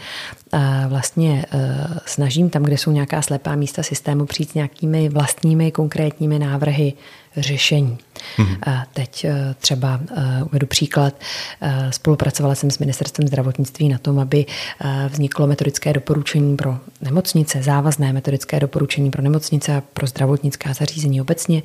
eh, 0.53 0.85
vlastně 0.89 1.45
eh, 1.53 1.87
snažím 2.07 2.51
tam, 2.51 2.63
kde 2.63 2.79
jsou 2.79 2.91
nějaká 2.91 3.23
slepá 3.23 3.55
místa 3.55 3.83
systému, 3.83 4.27
přijít 4.27 4.51
s 4.51 4.55
nějakými 4.55 5.09
vlastními 5.09 5.73
konkrétními 5.73 6.39
návrhy 6.39 6.93
řešení. 7.39 7.99
Mm-hmm. 8.39 8.85
Teď 8.95 9.27
třeba 9.59 10.01
uvedu 10.45 10.67
příklad. 10.67 11.15
Spolupracovala 11.91 12.55
jsem 12.55 12.71
s 12.71 12.79
ministerstvem 12.79 13.29
zdravotnictví 13.29 13.89
na 13.89 13.99
tom, 13.99 14.19
aby 14.19 14.47
vzniklo 15.09 15.47
metodické 15.47 15.93
doporučení 15.93 16.57
pro 16.57 16.79
nemocnice, 17.01 17.63
závazné 17.63 18.13
metodické 18.13 18.61
doporučení 18.61 19.11
pro 19.11 19.23
nemocnice 19.23 19.77
a 19.77 19.83
pro 19.93 20.07
zdravotnická 20.07 20.73
zařízení 20.73 21.21
obecně 21.21 21.63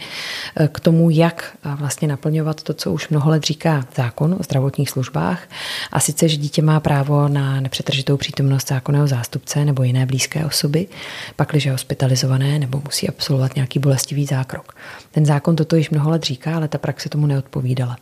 k 0.72 0.80
tomu, 0.80 1.10
jak 1.10 1.58
vlastně 1.76 2.08
naplňovat 2.08 2.64
to, 2.64 2.74
co 2.74 2.92
už 2.92 3.10
mnoho 3.10 3.30
let 3.32 3.44
říká 3.44 3.86
zákon 3.96 4.36
o 4.40 4.44
zdravotních 4.44 4.90
službách 4.90 5.50
a 5.92 6.00
sice, 6.00 6.30
že 6.30 6.38
dítě 6.38 6.62
má 6.62 6.80
právo 6.80 7.28
na 7.28 7.62
nepřetržitou 7.62 8.18
přítomnost 8.18 8.68
zákonného 8.68 9.08
zástupce 9.08 9.66
nebo 9.66 9.84
jiné 9.84 10.06
blízké 10.06 10.46
osoby, 10.46 10.88
pakliže 11.36 11.70
je 11.70 11.74
hospitalizované 11.74 12.60
nebo 12.60 12.82
musí 12.86 13.10
absolvovat 13.10 13.56
nějaký 13.56 13.80
bolestivý 13.80 14.26
zákrok. 14.26 14.76
Ten 15.12 15.26
zákon 15.26 15.56
toto 15.66 15.76
již 15.76 15.90
mnoho 15.90 16.10
let 16.10 16.24
říká, 16.24 16.56
ale 16.56 16.68
ta 16.68 16.78
praxe 16.78 17.10
tomu 17.10 17.28
neodpovídala. 17.28 17.98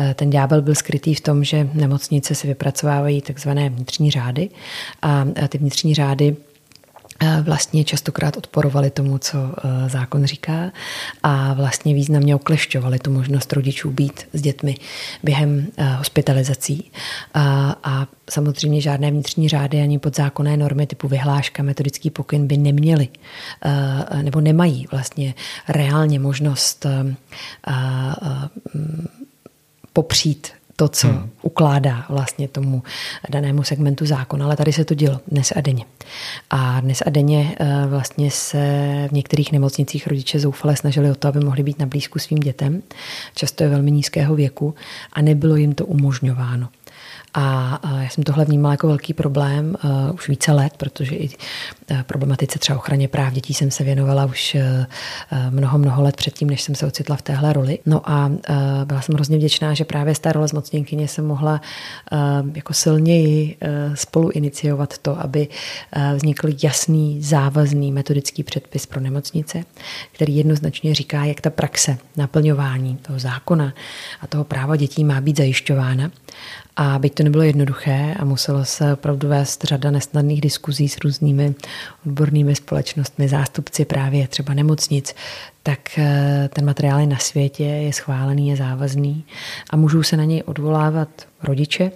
Eh, 0.00 0.14
ten 0.14 0.30
ďábel 0.30 0.62
byl 0.62 0.74
skrytý 0.74 1.14
v 1.14 1.20
tom, 1.20 1.44
že 1.44 1.68
nemocnice 1.74 2.34
si 2.34 2.46
vypracovávají 2.46 3.20
takzvané 3.20 3.68
vnitřní 3.70 4.10
řády 4.10 4.50
a 5.02 5.24
ty 5.48 5.58
vnitřní 5.58 5.94
řády 5.94 6.36
vlastně 7.42 7.84
častokrát 7.84 8.36
odporovali 8.36 8.90
tomu, 8.90 9.18
co 9.18 9.38
eh, 9.38 9.88
zákon 9.88 10.24
říká 10.24 10.72
a 11.22 11.52
vlastně 11.52 11.94
významně 11.94 12.34
oklešťovali 12.34 12.98
tu 12.98 13.12
možnost 13.12 13.52
rodičů 13.52 13.90
být 13.90 14.22
s 14.32 14.42
dětmi 14.42 14.76
během 15.22 15.66
eh, 15.76 15.94
hospitalizací. 15.94 16.90
A, 17.34 17.76
a 17.84 18.06
samozřejmě 18.30 18.80
žádné 18.80 19.10
vnitřní 19.10 19.48
řády 19.48 19.80
ani 19.80 19.98
podzákonné 19.98 20.56
normy 20.56 20.86
typu 20.86 21.08
vyhláška, 21.08 21.62
metodický 21.62 22.10
pokyn 22.10 22.46
by 22.46 22.56
neměly 22.56 23.08
nebo 24.22 24.40
nemají 24.40 24.86
vlastně 24.90 25.34
reálně 25.68 26.18
možnost 26.18 26.86
popřít 29.92 30.57
to, 30.78 30.88
co 30.88 31.08
hmm. 31.08 31.30
ukládá 31.42 32.06
vlastně 32.08 32.48
tomu 32.48 32.82
danému 33.30 33.62
segmentu 33.62 34.06
zákona, 34.06 34.44
ale 34.44 34.56
tady 34.56 34.72
se 34.72 34.84
to 34.84 34.94
dělo 34.94 35.20
dnes 35.28 35.52
a 35.56 35.60
denně. 35.60 35.84
A 36.50 36.80
dnes 36.80 37.02
a 37.06 37.10
denně 37.10 37.56
eh, 37.60 37.86
vlastně 37.86 38.30
se 38.30 38.58
v 39.08 39.12
některých 39.12 39.52
nemocnicích 39.52 40.06
rodiče 40.06 40.40
zoufale 40.40 40.76
snažili 40.76 41.10
o 41.10 41.14
to, 41.14 41.28
aby 41.28 41.40
mohli 41.40 41.62
být 41.62 41.78
na 41.78 41.86
blízku 41.86 42.18
svým 42.18 42.38
dětem. 42.38 42.82
Často 43.34 43.62
je 43.64 43.70
velmi 43.70 43.90
nízkého 43.90 44.34
věku 44.34 44.74
a 45.12 45.22
nebylo 45.22 45.56
jim 45.56 45.74
to 45.74 45.86
umožňováno. 45.86 46.68
A 47.40 47.80
já 48.02 48.08
jsem 48.08 48.24
tohle 48.24 48.44
vnímala 48.44 48.72
jako 48.72 48.86
velký 48.86 49.14
problém 49.14 49.76
uh, 49.84 50.14
už 50.14 50.28
více 50.28 50.52
let, 50.52 50.72
protože 50.76 51.16
i 51.16 51.28
uh, 51.90 52.02
problematice 52.02 52.58
třeba 52.58 52.78
ochraně 52.78 53.08
práv 53.08 53.32
dětí 53.32 53.54
jsem 53.54 53.70
se 53.70 53.84
věnovala 53.84 54.24
už 54.24 54.54
uh, 54.54 54.60
mnoho, 55.50 55.78
mnoho 55.78 56.02
let 56.02 56.16
předtím, 56.16 56.50
než 56.50 56.62
jsem 56.62 56.74
se 56.74 56.86
ocitla 56.86 57.16
v 57.16 57.22
téhle 57.22 57.52
roli. 57.52 57.78
No 57.86 58.10
a 58.10 58.30
byla 58.84 59.00
jsem 59.00 59.14
hrozně 59.14 59.36
vděčná, 59.36 59.74
že 59.74 59.84
právě 59.84 60.14
z 60.14 60.18
té 60.18 60.32
role 60.32 60.48
zmocněnkyně 60.48 61.08
jsem 61.08 61.26
mohla 61.26 61.60
jako 62.54 62.72
silněji 62.72 63.56
spolu 63.94 64.30
iniciovat 64.30 64.98
to, 64.98 65.20
aby 65.20 65.48
vznikl 66.14 66.48
jasný, 66.62 67.22
závazný 67.22 67.92
metodický 67.92 68.42
předpis 68.42 68.86
pro 68.86 69.00
nemocnice, 69.00 69.64
který 70.12 70.36
jednoznačně 70.36 70.94
říká, 70.94 71.24
jak 71.24 71.40
ta 71.40 71.50
praxe 71.50 71.98
naplňování 72.16 72.96
toho 72.96 73.18
zákona 73.18 73.74
a 74.20 74.26
toho 74.26 74.44
práva 74.44 74.76
dětí 74.76 75.04
má 75.04 75.20
být 75.20 75.36
zajišťována. 75.36 76.10
A 76.80 76.98
byť 76.98 77.14
to 77.14 77.22
nebylo 77.22 77.42
jednoduché 77.42 78.14
a 78.18 78.24
muselo 78.24 78.64
se 78.64 78.92
opravdu 78.92 79.28
vést 79.28 79.64
řada 79.64 79.90
nesnadných 79.90 80.40
diskuzí 80.40 80.88
s 80.88 80.98
různými 80.98 81.54
odbornými 82.06 82.54
společnostmi, 82.54 83.28
zástupci 83.28 83.84
právě 83.84 84.28
třeba 84.28 84.54
nemocnic, 84.54 85.14
tak 85.62 85.98
eh, 85.98 86.48
ten 86.52 86.64
materiál 86.64 87.00
je 87.00 87.06
na 87.06 87.18
světě, 87.18 87.64
je 87.64 87.92
schválený, 87.92 88.48
je 88.48 88.56
závazný 88.56 89.24
a 89.70 89.76
můžou 89.76 90.02
se 90.02 90.16
na 90.16 90.24
něj 90.24 90.42
odvolávat 90.46 91.08
rodiče, 91.42 91.90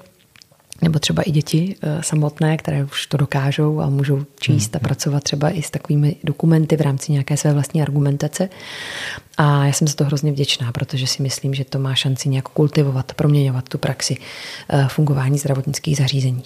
nebo 0.83 0.99
třeba 0.99 1.23
i 1.23 1.31
děti 1.31 1.77
eh, 1.83 2.03
samotné, 2.03 2.57
které 2.57 2.85
už 2.85 3.07
to 3.07 3.17
dokážou 3.17 3.81
a 3.81 3.89
můžou 3.89 4.25
číst 4.41 4.77
a 4.77 4.79
hmm. 4.79 4.85
pracovat 4.85 5.23
třeba 5.23 5.51
i 5.51 5.63
s 5.63 5.71
takovými 5.71 6.17
dokumenty 6.25 6.77
v 6.77 6.81
rámci 6.81 7.13
nějaké 7.13 7.37
své 7.37 7.53
vlastní 7.53 7.83
argumentace. 7.83 8.49
A 9.39 9.65
já 9.65 9.73
jsem 9.73 9.89
za 9.89 9.95
to 9.95 10.05
hrozně 10.05 10.33
vděčná, 10.33 10.73
protože 10.73 11.07
si 11.07 11.23
myslím, 11.23 11.55
že 11.55 11.65
to 11.65 11.79
má 11.79 11.95
šanci 11.95 12.29
nějak 12.29 12.49
kultivovat, 12.49 13.15
proměňovat 13.15 13.69
tu 13.69 13.79
praxi 13.79 14.17
eh, 14.69 14.87
fungování 14.89 15.39
zdravotnických 15.39 15.97
zařízení. 15.97 16.43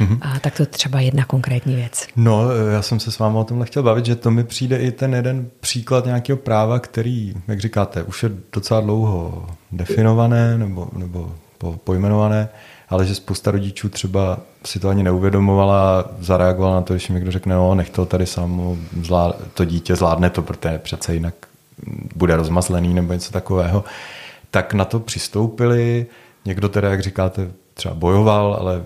Mm-hmm. 0.00 0.18
A 0.20 0.38
tak 0.38 0.56
to 0.56 0.66
třeba 0.66 1.00
jedna 1.00 1.24
konkrétní 1.24 1.74
věc. 1.74 2.06
No, 2.16 2.50
já 2.72 2.82
jsem 2.82 3.00
se 3.00 3.10
s 3.10 3.18
vámi 3.18 3.38
o 3.38 3.44
tomhle 3.44 3.66
chtěl 3.66 3.82
bavit, 3.82 4.06
že 4.06 4.16
to 4.16 4.30
mi 4.30 4.44
přijde 4.44 4.78
i 4.78 4.92
ten 4.92 5.14
jeden 5.14 5.50
příklad 5.60 6.06
nějakého 6.06 6.36
práva, 6.36 6.78
který, 6.78 7.34
jak 7.48 7.60
říkáte, 7.60 8.02
už 8.02 8.22
je 8.22 8.30
docela 8.52 8.80
dlouho 8.80 9.46
definované 9.72 10.58
nebo, 10.58 10.88
nebo 10.96 11.32
pojmenované, 11.84 12.48
ale 12.88 13.06
že 13.06 13.14
spousta 13.14 13.50
rodičů 13.50 13.88
třeba 13.88 14.38
si 14.64 14.80
to 14.80 14.88
ani 14.88 15.02
neuvědomovala 15.02 16.00
a 16.00 16.04
zareagovala 16.20 16.74
na 16.74 16.82
to, 16.82 16.94
když 16.94 17.08
mi 17.08 17.14
někdo 17.14 17.30
řekne, 17.30 17.54
no, 17.54 17.74
nech 17.74 17.90
to 17.90 18.06
tady 18.06 18.26
samo, 18.26 18.76
to 19.54 19.64
dítě 19.64 19.96
zvládne 19.96 20.30
to, 20.30 20.42
protože 20.42 20.78
přece 20.78 21.14
jinak 21.14 21.34
bude 22.14 22.36
rozmazlený 22.36 22.94
nebo 22.94 23.12
něco 23.12 23.32
takového, 23.32 23.84
tak 24.50 24.74
na 24.74 24.84
to 24.84 25.00
přistoupili. 25.00 26.06
Někdo 26.44 26.68
teda, 26.68 26.90
jak 26.90 27.02
říkáte, 27.02 27.50
třeba 27.74 27.94
bojoval, 27.94 28.56
ale 28.60 28.84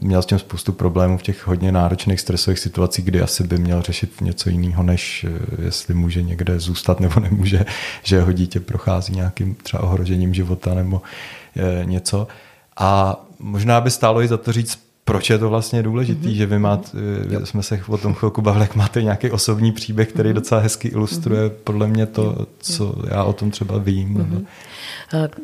měl 0.00 0.22
s 0.22 0.26
tím 0.26 0.38
spoustu 0.38 0.72
problémů 0.72 1.18
v 1.18 1.22
těch 1.22 1.46
hodně 1.46 1.72
náročných 1.72 2.20
stresových 2.20 2.58
situacích, 2.58 3.04
kdy 3.04 3.20
asi 3.20 3.44
by 3.44 3.58
měl 3.58 3.82
řešit 3.82 4.20
něco 4.20 4.50
jiného, 4.50 4.82
než 4.82 5.24
eh, 5.24 5.64
jestli 5.64 5.94
může 5.94 6.22
někde 6.22 6.60
zůstat 6.60 7.00
nebo 7.00 7.20
nemůže, 7.20 7.64
že 8.02 8.16
jeho 8.16 8.32
dítě 8.32 8.60
prochází 8.60 9.12
nějakým 9.12 9.54
třeba 9.54 9.82
ohrožením 9.82 10.34
života 10.34 10.74
nebo 10.74 11.02
eh, 11.56 11.84
něco. 11.84 12.28
A 12.76 13.20
možná 13.38 13.80
by 13.80 13.90
stálo 13.90 14.22
i 14.22 14.28
za 14.28 14.36
to 14.36 14.52
říct, 14.52 14.78
proč 15.04 15.30
je 15.30 15.38
to 15.38 15.48
vlastně 15.48 15.82
důležité, 15.82 16.28
mm-hmm. 16.28 16.34
že 16.34 16.46
vy 16.46 16.58
máte, 16.58 16.98
mm-hmm. 16.98 17.42
jsme 17.42 17.62
se 17.62 17.80
o 17.88 17.98
tom 17.98 18.14
chvilku 18.14 18.42
bavili, 18.42 18.64
jak 18.64 18.76
máte 18.76 19.02
nějaký 19.02 19.30
osobní 19.30 19.72
příběh, 19.72 20.08
který 20.08 20.30
mm-hmm. 20.30 20.34
docela 20.34 20.60
hezky 20.60 20.88
ilustruje 20.88 21.48
mm-hmm. 21.48 21.54
podle 21.64 21.86
mě 21.86 22.06
to, 22.06 22.46
co 22.58 22.94
já 23.10 23.24
o 23.24 23.32
tom 23.32 23.50
třeba 23.50 23.78
vím. 23.78 24.16
Mm-hmm. 24.16 24.44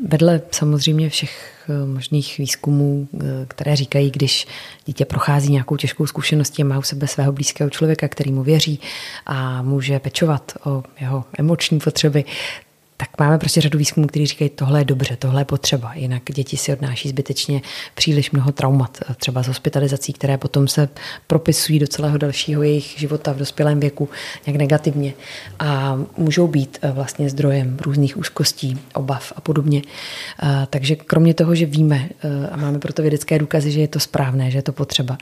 Vedle 0.09 0.41
samozřejmě 0.51 1.11
všech 1.11 1.65
eh, 1.69 1.87
možných 1.87 2.39
výzkumů, 2.39 3.09
které 3.49 3.77
říkají, 3.77 4.11
když 4.11 4.47
dítě 4.87 5.05
prochází 5.05 5.53
nějakou 5.53 5.77
těžkou 5.77 6.07
zkušeností, 6.07 6.65
má 6.65 6.79
u 6.79 6.83
sebe 6.83 7.07
svého 7.07 7.33
blízkého 7.33 7.71
člověka, 7.71 8.09
který 8.09 8.33
mu 8.33 8.43
věří 8.43 8.81
a 9.27 9.63
může 9.63 9.99
pečovat 9.99 10.53
o 10.65 10.83
jeho 11.01 11.25
emoční 11.39 11.79
potřeby, 11.79 12.25
tak 13.01 13.11
máme 13.19 13.39
prostě 13.39 13.61
řadu 13.61 13.79
výzkumů, 13.79 14.07
kteří 14.07 14.27
říkají, 14.27 14.51
tohle 14.51 14.81
je 14.81 14.85
dobře, 14.85 15.17
tohle 15.17 15.41
je 15.41 15.45
potřeba. 15.45 15.95
Jinak 15.95 16.23
děti 16.35 16.57
si 16.57 16.73
odnáší 16.73 17.09
zbytečně 17.09 17.63
příliš 17.95 18.31
mnoho 18.31 18.53
traumat, 18.53 18.99
třeba 19.17 19.43
z 19.43 19.47
hospitalizací, 19.49 20.13
které 20.13 20.39
potom 20.39 20.69
se 20.69 20.89
propisují 21.27 21.79
do 21.79 21.87
celého 21.87 22.19
dalšího 22.19 22.63
jejich 22.63 22.95
života 22.99 23.33
v 23.33 23.37
dospělém 23.37 23.81
věku 23.81 24.09
nějak 24.47 24.59
negativně 24.59 25.13
a 25.59 25.99
můžou 26.17 26.49
být 26.49 26.79
eh, 26.83 26.93
vlastně 26.93 27.31
zdrojem 27.31 27.77
různých 27.81 28.17
úzkostí, 28.17 28.79
obav 28.95 29.33
a 29.37 29.41
podobně. 29.41 29.83
Eh, 30.43 30.67
takže 30.71 30.97
kromě 30.97 31.35
toho, 31.35 31.55
že 31.55 31.67
víme 31.67 32.09
eh, 32.09 32.49
a 32.49 32.57
máme 32.57 32.79
proto 32.79 33.03
vědecké 33.03 33.39
důkazy, 33.39 33.71
že 33.71 33.81
je 33.81 33.89
to 33.89 34.01
správné, 34.01 34.51
že 34.51 34.59
je 34.59 34.63
to 34.63 34.73
potřeba, 34.73 35.19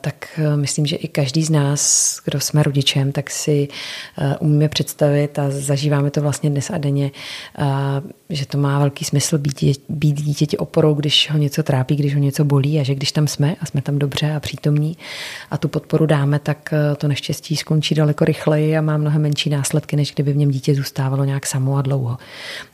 tak 0.00 0.40
myslím, 0.56 0.86
že 0.86 0.96
i 0.96 1.08
každý 1.08 1.44
z 1.44 1.50
nás, 1.50 2.16
kdo 2.24 2.40
jsme 2.40 2.62
rodičem, 2.62 3.12
tak 3.12 3.30
si 3.30 3.68
umíme 4.40 4.68
představit 4.68 5.38
a 5.38 5.50
zažíváme 5.50 6.10
to 6.10 6.20
vlastně 6.20 6.50
dnes 6.50 6.70
a 6.70 6.78
denně, 6.88 7.10
že 8.30 8.46
to 8.46 8.58
má 8.58 8.78
velký 8.78 9.04
smysl 9.04 9.38
být, 9.38 9.82
být 9.88 10.22
dítěti 10.22 10.58
oporou, 10.58 10.94
když 10.94 11.30
ho 11.30 11.38
něco 11.38 11.62
trápí, 11.62 11.96
když 11.96 12.14
ho 12.14 12.20
něco 12.20 12.44
bolí 12.44 12.80
a 12.80 12.82
že 12.82 12.94
když 12.94 13.12
tam 13.12 13.28
jsme 13.28 13.56
a 13.60 13.66
jsme 13.66 13.82
tam 13.82 13.98
dobře 13.98 14.32
a 14.32 14.40
přítomní 14.40 14.96
a 15.50 15.58
tu 15.58 15.68
podporu 15.68 16.06
dáme, 16.06 16.38
tak 16.38 16.74
to 16.96 17.08
neštěstí 17.08 17.56
skončí 17.56 17.94
daleko 17.94 18.24
rychleji 18.24 18.76
a 18.76 18.80
má 18.80 18.96
mnohem 18.96 19.22
menší 19.22 19.50
následky, 19.50 19.96
než 19.96 20.14
kdyby 20.14 20.32
v 20.32 20.36
něm 20.36 20.50
dítě 20.50 20.74
zůstávalo 20.74 21.24
nějak 21.24 21.46
samo 21.46 21.76
a 21.76 21.82
dlouho. 21.82 22.18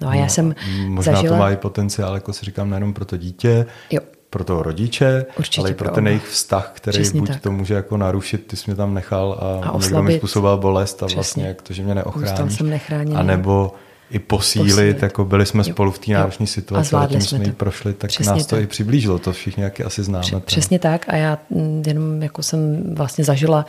No 0.00 0.08
a 0.08 0.14
já 0.14 0.22
no, 0.22 0.30
jsem 0.30 0.54
Možná 0.86 1.12
zažila... 1.12 1.36
to 1.36 1.42
má 1.42 1.50
i 1.50 1.56
potenciál, 1.56 2.14
jako 2.14 2.32
si 2.32 2.44
říkám, 2.44 2.70
nejenom 2.70 2.94
pro 2.94 3.04
to 3.04 3.16
dítě, 3.16 3.66
jo 3.90 4.00
pro 4.34 4.44
toho 4.44 4.62
rodiče, 4.62 5.26
Určitě 5.38 5.60
ale 5.60 5.70
i 5.70 5.74
pro, 5.74 5.84
pro 5.84 5.94
ten 5.94 6.06
jejich 6.06 6.26
vztah, 6.26 6.72
který 6.74 6.98
Přesně 6.98 7.20
buď 7.20 7.28
tak. 7.28 7.40
to 7.40 7.52
může 7.52 7.74
jako 7.74 7.96
narušit, 7.96 8.46
ty 8.46 8.56
jsi 8.56 8.64
mě 8.66 8.76
tam 8.76 8.94
nechal 8.94 9.38
a, 9.40 9.68
a 9.68 9.78
někdo 9.78 10.02
mi 10.02 10.18
způsoboval 10.18 10.58
bolest 10.58 11.02
a 11.02 11.06
Přesně. 11.06 11.16
vlastně 11.16 11.46
jak 11.46 11.62
to, 11.62 11.72
že 11.72 11.82
mě 11.82 11.94
neochráníš. 11.94 13.16
A 13.16 13.22
nebo 13.22 13.72
i 14.10 14.18
posílit, 14.18 14.70
posílit. 14.70 15.02
jako 15.02 15.24
byli 15.24 15.46
jsme 15.46 15.64
spolu 15.64 15.90
v 15.90 15.98
té 15.98 16.12
náročné 16.12 16.46
situaci, 16.46 16.96
a 16.96 17.06
tím 17.06 17.20
jsme 17.20 17.44
ji 17.44 17.52
prošli, 17.52 17.92
tak 17.92 18.08
Přesně 18.08 18.32
nás 18.32 18.46
to 18.46 18.56
tak. 18.56 18.64
i 18.64 18.66
přiblížilo, 18.66 19.18
to 19.18 19.32
všichni 19.32 19.62
jak 19.62 19.80
asi 19.80 20.02
známe. 20.02 20.22
Přesně, 20.22 20.40
přesně 20.40 20.78
tak 20.78 21.04
a 21.08 21.16
já 21.16 21.38
jenom 21.86 22.22
jako 22.22 22.42
jsem 22.42 22.82
vlastně 22.94 23.24
zažila 23.24 23.66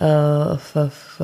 uh, 0.00 0.56
v, 0.56 0.76
v, 0.88 1.20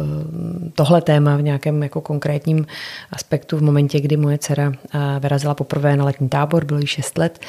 tohle 0.74 1.02
téma 1.02 1.36
v 1.36 1.42
nějakém 1.42 1.82
jako 1.82 2.00
konkrétním 2.00 2.66
aspektu 3.12 3.58
v 3.58 3.62
momentě, 3.62 4.00
kdy 4.00 4.16
moje 4.16 4.38
dcera 4.38 4.68
uh, 4.68 4.74
vyrazila 5.20 5.54
poprvé 5.54 5.96
na 5.96 6.04
letní 6.04 6.28
tábor, 6.28 6.64
bylo 6.64 6.80
jí 6.80 6.86
6 6.86 7.18
let 7.18 7.40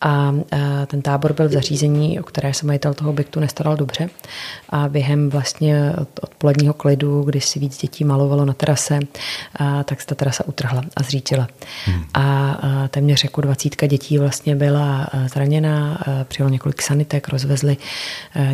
a 0.00 0.30
uh, 0.30 0.40
ten 0.86 1.02
tábor 1.02 1.32
byl 1.32 1.48
v 1.48 1.52
zařízení, 1.52 2.20
o 2.20 2.22
které 2.22 2.54
se 2.54 2.66
majitel 2.66 2.94
toho 2.94 3.10
objektu 3.10 3.40
nestaral 3.40 3.76
dobře 3.76 4.10
a 4.68 4.88
během 4.88 5.30
vlastně 5.30 5.92
odpoledního 6.22 6.74
klidu, 6.74 7.22
kdy 7.22 7.40
si 7.40 7.58
víc 7.58 7.78
dětí 7.78 8.04
malovalo 8.04 8.44
na 8.44 8.52
terase, 8.52 8.98
tak 9.84 10.00
se 10.00 10.06
ta 10.06 10.14
terasa 10.14 10.48
utrhla 10.48 10.82
a 10.96 11.02
zřítila. 11.02 11.48
Hmm. 11.84 12.04
A 12.14 12.58
téměř 12.88 13.24
jako 13.24 13.40
dvacítka 13.40 13.86
dětí 13.86 14.18
vlastně 14.18 14.56
byla 14.56 15.06
zraněná, 15.26 15.98
přijelo 16.28 16.50
několik 16.50 16.82
sanitek, 16.82 17.28
rozvezli 17.28 17.76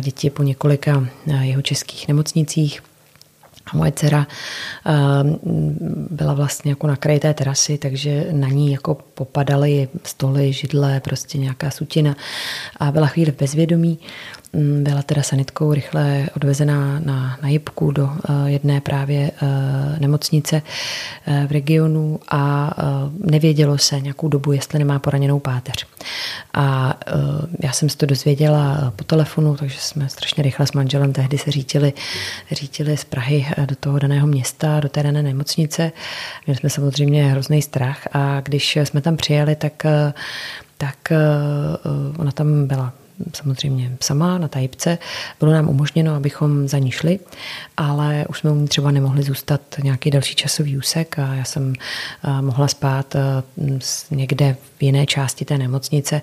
děti 0.01 0.29
po 0.29 0.43
několika 0.43 1.07
jeho 1.41 1.61
českých 1.61 2.07
nemocnicích. 2.07 2.81
A 3.73 3.77
moje 3.77 3.91
dcera 3.91 4.27
byla 6.09 6.33
vlastně 6.33 6.71
jako 6.71 6.87
na 6.87 6.95
kraji 6.95 7.19
té 7.19 7.33
terasy, 7.33 7.77
takže 7.77 8.27
na 8.31 8.47
ní 8.47 8.71
jako 8.71 8.95
popadaly 9.13 9.89
stoly, 10.03 10.53
židle, 10.53 10.99
prostě 10.99 11.37
nějaká 11.37 11.71
sutina 11.71 12.15
a 12.79 12.91
byla 12.91 13.07
chvíli 13.07 13.31
bezvědomí. 13.31 13.99
Mm, 14.55 14.83
byla 14.83 15.01
teda 15.01 15.23
sanitkou 15.23 15.73
rychle 15.73 16.29
odvezená 16.35 16.99
na, 16.99 17.37
na 17.41 17.49
Jibku 17.49 17.91
do 17.91 18.03
uh, 18.03 18.45
jedné 18.45 18.81
právě 18.81 19.31
uh, 19.41 19.49
nemocnice 19.99 20.61
uh, 21.27 21.47
v 21.47 21.51
regionu 21.51 22.19
a 22.31 22.71
nevědělo 23.19 23.77
se 23.77 24.01
nějakou 24.01 24.27
dobu, 24.27 24.51
jestli 24.51 24.79
nemá 24.79 24.99
poraněnou 24.99 25.39
páteř. 25.39 25.85
A 26.53 26.97
já 27.63 27.71
jsem 27.71 27.89
si 27.89 27.97
to 27.97 28.05
dozvěděla 28.05 28.93
po 28.95 29.03
telefonu, 29.03 29.55
takže 29.55 29.77
jsme 29.79 30.09
strašně 30.09 30.43
rychle 30.43 30.67
s 30.67 30.71
manželem 30.71 31.13
tehdy 31.13 31.37
se 31.37 31.51
řítili, 31.51 31.93
řítili 32.51 32.97
z 32.97 33.03
Prahy 33.03 33.47
do 33.65 33.75
toho 33.75 33.99
daného 33.99 34.27
města, 34.27 34.79
do 34.79 34.89
té 34.89 35.03
dané 35.03 35.23
nemocnice. 35.23 35.91
Měli 36.47 36.59
jsme 36.59 36.69
samozřejmě 36.69 37.25
hrozný 37.27 37.61
strach 37.61 38.07
a 38.13 38.41
když 38.41 38.75
jsme 38.75 39.01
tam 39.01 39.17
přijeli, 39.17 39.55
tak 39.55 39.85
tak 40.77 40.97
ona 42.17 42.31
tam 42.31 42.67
byla 42.67 42.93
samozřejmě 43.33 43.97
sama 44.01 44.37
na 44.37 44.47
tajipce. 44.47 44.97
Bylo 45.39 45.51
nám 45.51 45.69
umožněno, 45.69 46.15
abychom 46.15 46.67
za 46.67 46.77
ní 46.77 46.91
šli, 46.91 47.19
ale 47.77 48.25
už 48.29 48.39
jsme 48.39 48.51
u 48.51 48.55
ní 48.55 48.67
třeba 48.67 48.91
nemohli 48.91 49.23
zůstat 49.23 49.61
nějaký 49.83 50.11
další 50.11 50.35
časový 50.35 50.77
úsek 50.77 51.19
a 51.19 51.33
já 51.33 51.43
jsem 51.43 51.73
eh, 52.23 52.41
mohla 52.41 52.67
spát 52.67 53.15
eh, 53.15 53.21
někde 54.11 54.55
v 54.77 54.83
jiné 54.83 55.05
části 55.05 55.45
té 55.45 55.57
nemocnice 55.57 56.21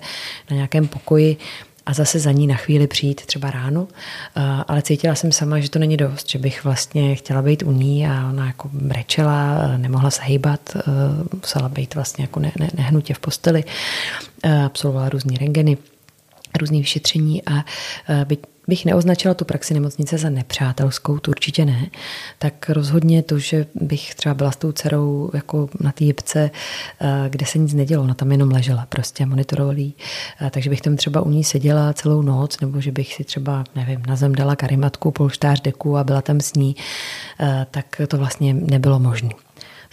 na 0.49 0.55
nějakém 0.55 0.87
pokoji, 0.87 1.37
a 1.85 1.93
zase 1.93 2.19
za 2.19 2.31
ní 2.31 2.47
na 2.47 2.55
chvíli 2.55 2.87
přijít 2.87 3.25
třeba 3.25 3.51
ráno, 3.51 3.87
eh, 4.35 4.41
ale 4.67 4.81
cítila 4.81 5.15
jsem 5.15 5.31
sama, 5.31 5.59
že 5.59 5.69
to 5.69 5.79
není 5.79 5.97
dost, 5.97 6.29
že 6.29 6.39
bych 6.39 6.63
vlastně 6.63 7.15
chtěla 7.15 7.41
být 7.41 7.63
u 7.63 7.71
ní 7.71 8.07
a 8.07 8.29
ona 8.29 8.47
jako 8.47 8.69
brečela, 8.73 9.57
nemohla 9.77 10.11
se 10.11 10.21
hejbat, 10.21 10.77
musela 11.35 11.69
být 11.69 11.95
vlastně 11.95 12.23
jako 12.23 12.39
ne, 12.39 12.51
ne, 12.59 12.69
nehnutě 12.77 13.13
v 13.13 13.19
posteli, 13.19 13.63
absolvovala 14.65 15.09
různé 15.09 15.37
rengeny 15.37 15.77
různý 16.59 16.79
vyšetření 16.79 17.43
a 17.45 17.65
e, 18.09 18.25
byť 18.25 18.39
bych 18.67 18.85
neoznačila 18.85 19.33
tu 19.33 19.45
praxi 19.45 19.73
nemocnice 19.73 20.17
za 20.17 20.29
nepřátelskou, 20.29 21.19
to 21.19 21.31
určitě 21.31 21.65
ne, 21.65 21.87
tak 22.39 22.69
rozhodně 22.69 23.23
to, 23.23 23.39
že 23.39 23.65
bych 23.75 24.15
třeba 24.15 24.35
byla 24.35 24.51
s 24.51 24.55
tou 24.55 24.71
dcerou 24.71 25.29
jako 25.33 25.69
na 25.79 25.91
té 25.91 26.03
jibce, 26.03 26.51
e, 27.01 27.29
kde 27.29 27.45
se 27.45 27.57
nic 27.57 27.73
nedělo, 27.73 28.03
ona 28.03 28.13
tam 28.13 28.31
jenom 28.31 28.51
ležela, 28.51 28.85
prostě 28.89 29.25
monitorovali, 29.25 29.91
e, 30.41 30.49
takže 30.49 30.69
bych 30.69 30.81
tam 30.81 30.95
třeba 30.95 31.21
u 31.21 31.29
ní 31.29 31.43
seděla 31.43 31.93
celou 31.93 32.21
noc, 32.21 32.59
nebo 32.59 32.81
že 32.81 32.91
bych 32.91 33.13
si 33.13 33.23
třeba, 33.23 33.63
nevím, 33.75 34.03
na 34.07 34.15
zem 34.15 34.35
dala 34.35 34.55
karimatku, 34.55 35.11
polštář 35.11 35.61
deku 35.61 35.97
a 35.97 36.03
byla 36.03 36.21
tam 36.21 36.41
s 36.41 36.53
ní, 36.53 36.75
tak 37.71 38.01
to 38.07 38.17
vlastně 38.17 38.53
nebylo 38.53 38.99
možné. 38.99 39.29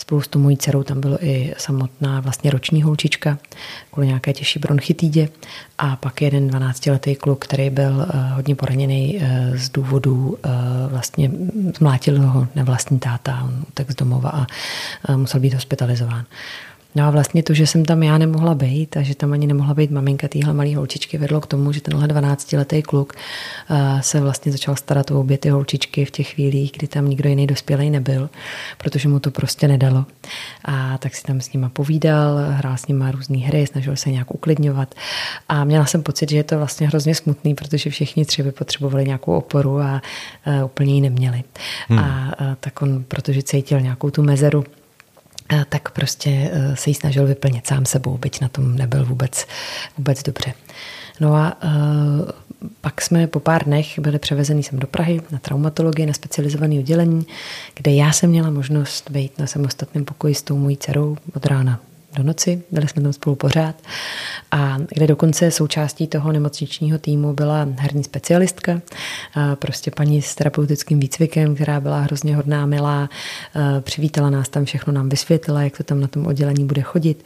Spolu 0.09 0.23
s 0.23 0.29
tou 0.29 0.39
mojí 0.39 0.57
dcerou 0.57 0.83
tam 0.83 1.01
bylo 1.01 1.25
i 1.25 1.55
samotná 1.59 2.21
vlastně 2.21 2.51
roční 2.51 2.83
holčička 2.83 3.39
kvůli 3.93 4.07
nějaké 4.07 4.33
těžší 4.33 4.59
bronchitidě 4.59 5.29
a 5.79 5.97
pak 5.97 6.23
jeden 6.23 6.49
12-letý 6.51 7.15
kluk, 7.15 7.45
který 7.45 7.71
byl 7.71 8.03
eh, 8.03 8.35
hodně 8.35 8.55
poraněný 8.55 9.19
eh, 9.21 9.53
z 9.55 9.71
důvodu 9.71 10.39
eh, 10.43 10.49
vlastně 10.91 11.31
zmlátil 11.77 12.23
ho 12.23 12.47
nevlastní 12.55 12.99
táta, 12.99 13.43
on 13.45 13.65
utek 13.69 13.91
z 13.91 13.95
domova 13.95 14.31
a 14.31 14.47
musel 15.17 15.41
být 15.41 15.55
hospitalizován. 15.55 16.25
No 16.95 17.05
a 17.05 17.11
vlastně 17.11 17.43
to, 17.43 17.55
že 17.55 17.67
jsem 17.67 17.85
tam 17.85 18.03
já 18.03 18.19
nemohla 18.19 18.55
být 18.55 18.97
a 18.97 19.03
že 19.03 19.15
tam 19.15 19.33
ani 19.33 19.47
nemohla 19.47 19.75
být 19.75 19.91
maminka 19.91 20.29
téhle 20.29 20.53
malé 20.53 20.77
holčičky, 20.77 21.19
vedlo 21.19 21.41
k 21.41 21.47
tomu, 21.47 21.73
že 21.73 21.81
tenhle 21.81 22.07
12-letý 22.07 22.83
kluk 22.83 23.13
eh, 23.71 24.03
se 24.03 24.21
vlastně 24.21 24.53
začal 24.53 24.77
starat 24.77 25.11
o 25.11 25.21
obě 25.21 25.39
ty 25.39 25.49
holčičky 25.49 26.05
v 26.05 26.11
těch 26.11 26.35
chvílích, 26.35 26.73
kdy 26.73 26.87
tam 26.87 27.09
nikdo 27.09 27.29
jiný 27.29 27.47
dospělý 27.47 27.91
nebyl, 27.91 28.31
protože 28.79 29.09
mu 29.09 29.21
to 29.21 29.31
prostě 29.31 29.69
nedalo. 29.69 30.05
A 30.65 30.99
tak 30.99 31.15
si 31.15 31.23
tam 31.23 31.41
s 31.41 31.53
nima 31.53 31.69
povídal, 31.69 32.37
hrál 32.51 32.77
s 32.77 32.87
nima 32.87 33.11
různé 33.11 33.39
hry, 33.39 33.67
snažil 33.67 33.97
se 33.97 34.11
nějak 34.11 34.35
uklidňovat. 34.35 34.95
A 35.49 35.65
měla 35.65 35.87
jsem 35.87 36.03
pocit, 36.03 36.31
že 36.31 36.37
je 36.37 36.45
to 36.45 36.59
vlastně 36.59 36.89
hrozně 36.89 37.15
smutný, 37.15 37.55
protože 37.55 37.91
všichni 37.91 38.25
tři 38.25 38.43
by 38.43 38.53
potřebovali 38.53 39.05
nějakou 39.05 39.33
oporu 39.33 39.81
a 39.81 40.03
uh, 40.47 40.65
úplně 40.65 40.95
ji 40.95 41.01
neměli. 41.01 41.43
Hmm. 41.89 41.99
A 41.99 42.35
uh, 42.41 42.47
tak 42.61 42.83
on, 42.83 43.05
protože 43.09 43.43
cítil 43.43 43.81
nějakou 43.81 44.11
tu 44.11 44.23
mezeru, 44.23 44.65
tak 45.69 45.91
prostě 45.91 46.51
eh, 46.53 46.77
se 46.77 46.91
jí 46.91 46.95
snažil 46.95 47.27
vyplnit 47.27 47.67
sám 47.67 47.87
sebou, 47.87 48.19
byť 48.19 48.41
na 48.41 48.49
tom 48.49 48.77
nebyl 48.77 49.05
vůbec, 49.05 49.47
vůbec 49.99 50.23
dobře. 50.23 50.53
No 51.21 51.35
a 51.35 51.57
uh, 51.65 51.71
pak 52.81 53.01
jsme 53.03 53.27
po 53.27 53.41
pár 53.41 53.65
dnech 53.65 53.99
byli 53.99 54.19
převezeni 54.19 54.63
sem 54.63 54.79
do 54.79 54.87
Prahy 54.87 55.21
na 55.31 55.39
traumatologii, 55.39 56.07
na 56.07 56.13
specializované 56.13 56.79
oddělení, 56.79 57.27
kde 57.75 57.93
já 57.93 58.13
jsem 58.13 58.31
měla 58.31 58.51
možnost 58.51 59.11
být 59.11 59.39
na 59.39 59.47
samostatném 59.47 60.05
pokoji 60.05 60.35
s 60.35 60.43
tou 60.43 60.59
mojí 60.59 60.77
dcerou 60.77 61.17
od 61.35 61.47
rána 61.47 61.81
do 62.19 62.25
noci, 62.25 62.63
byli 62.71 62.89
jsme 62.89 63.03
tam 63.03 63.13
spolu 63.13 63.37
pořád. 63.37 63.75
A 64.51 64.77
kde 64.95 65.07
dokonce 65.07 65.51
součástí 65.51 66.07
toho 66.07 66.33
nemocničního 66.33 66.99
týmu 66.99 67.33
byla 67.33 67.69
herní 67.79 68.05
specialistka, 68.05 68.81
prostě 69.55 69.91
paní 69.91 70.23
s 70.23 70.35
terapeutickým 70.35 71.01
výcvikem, 71.01 71.55
která 71.55 71.81
byla 71.81 72.01
hrozně 72.01 72.37
hodná, 72.37 72.67
milá, 72.67 73.09
přivítala 73.81 74.31
nás 74.31 74.49
tam, 74.49 74.65
všechno 74.65 74.93
nám 74.93 75.09
vysvětlila, 75.09 75.63
jak 75.63 75.77
to 75.77 75.85
tam 75.85 76.01
na 76.01 76.09
tom 76.09 76.27
oddělení 76.27 76.65
bude 76.65 76.83
chodit, 76.83 77.25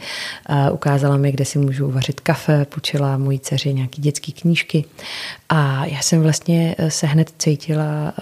ukázala 0.72 1.16
mi, 1.16 1.32
kde 1.32 1.44
si 1.44 1.58
můžu 1.58 1.86
uvařit 1.86 2.20
kafe, 2.20 2.64
půjčila 2.64 3.18
mojí 3.18 3.40
dceři 3.40 3.74
nějaký 3.74 4.02
dětské 4.02 4.32
knížky. 4.32 4.84
A 5.48 5.86
já 5.86 6.02
jsem 6.02 6.22
vlastně 6.22 6.76
se 6.88 7.06
hned 7.06 7.32
cítila 7.38 8.12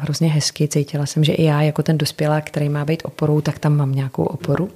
hrozně 0.00 0.28
hezky, 0.28 0.68
cítila 0.68 1.06
jsem, 1.06 1.24
že 1.24 1.32
i 1.32 1.44
já 1.44 1.62
jako 1.62 1.82
ten 1.82 1.98
dospělák, 1.98 2.44
který 2.44 2.68
má 2.68 2.84
být 2.84 3.02
oporou, 3.04 3.40
tak 3.40 3.58
tam 3.58 3.76
mám 3.76 3.94
nějakou 3.94 4.24
oporu. 4.24 4.70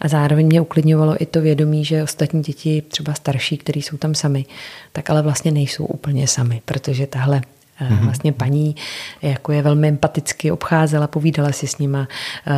A 0.00 0.08
zároveň 0.08 0.46
mě 0.46 0.60
uklidňovalo 0.70 1.22
i 1.22 1.26
to 1.26 1.40
vědomí, 1.40 1.84
že 1.84 2.02
ostatní 2.02 2.42
děti, 2.42 2.82
třeba 2.88 3.14
starší, 3.14 3.58
kteří 3.58 3.82
jsou 3.82 3.96
tam 3.96 4.14
sami, 4.14 4.44
tak 4.92 5.10
ale 5.10 5.22
vlastně 5.22 5.50
nejsou 5.50 5.84
úplně 5.84 6.28
sami, 6.28 6.62
protože 6.64 7.06
tahle 7.06 7.42
Mm-hmm. 7.80 8.04
Vlastně 8.04 8.32
paní 8.32 8.76
jako 9.22 9.52
je 9.52 9.62
velmi 9.62 9.88
empaticky 9.88 10.50
obcházela, 10.50 11.06
povídala 11.06 11.52
si 11.52 11.66
s 11.66 11.78
nima, 11.78 12.08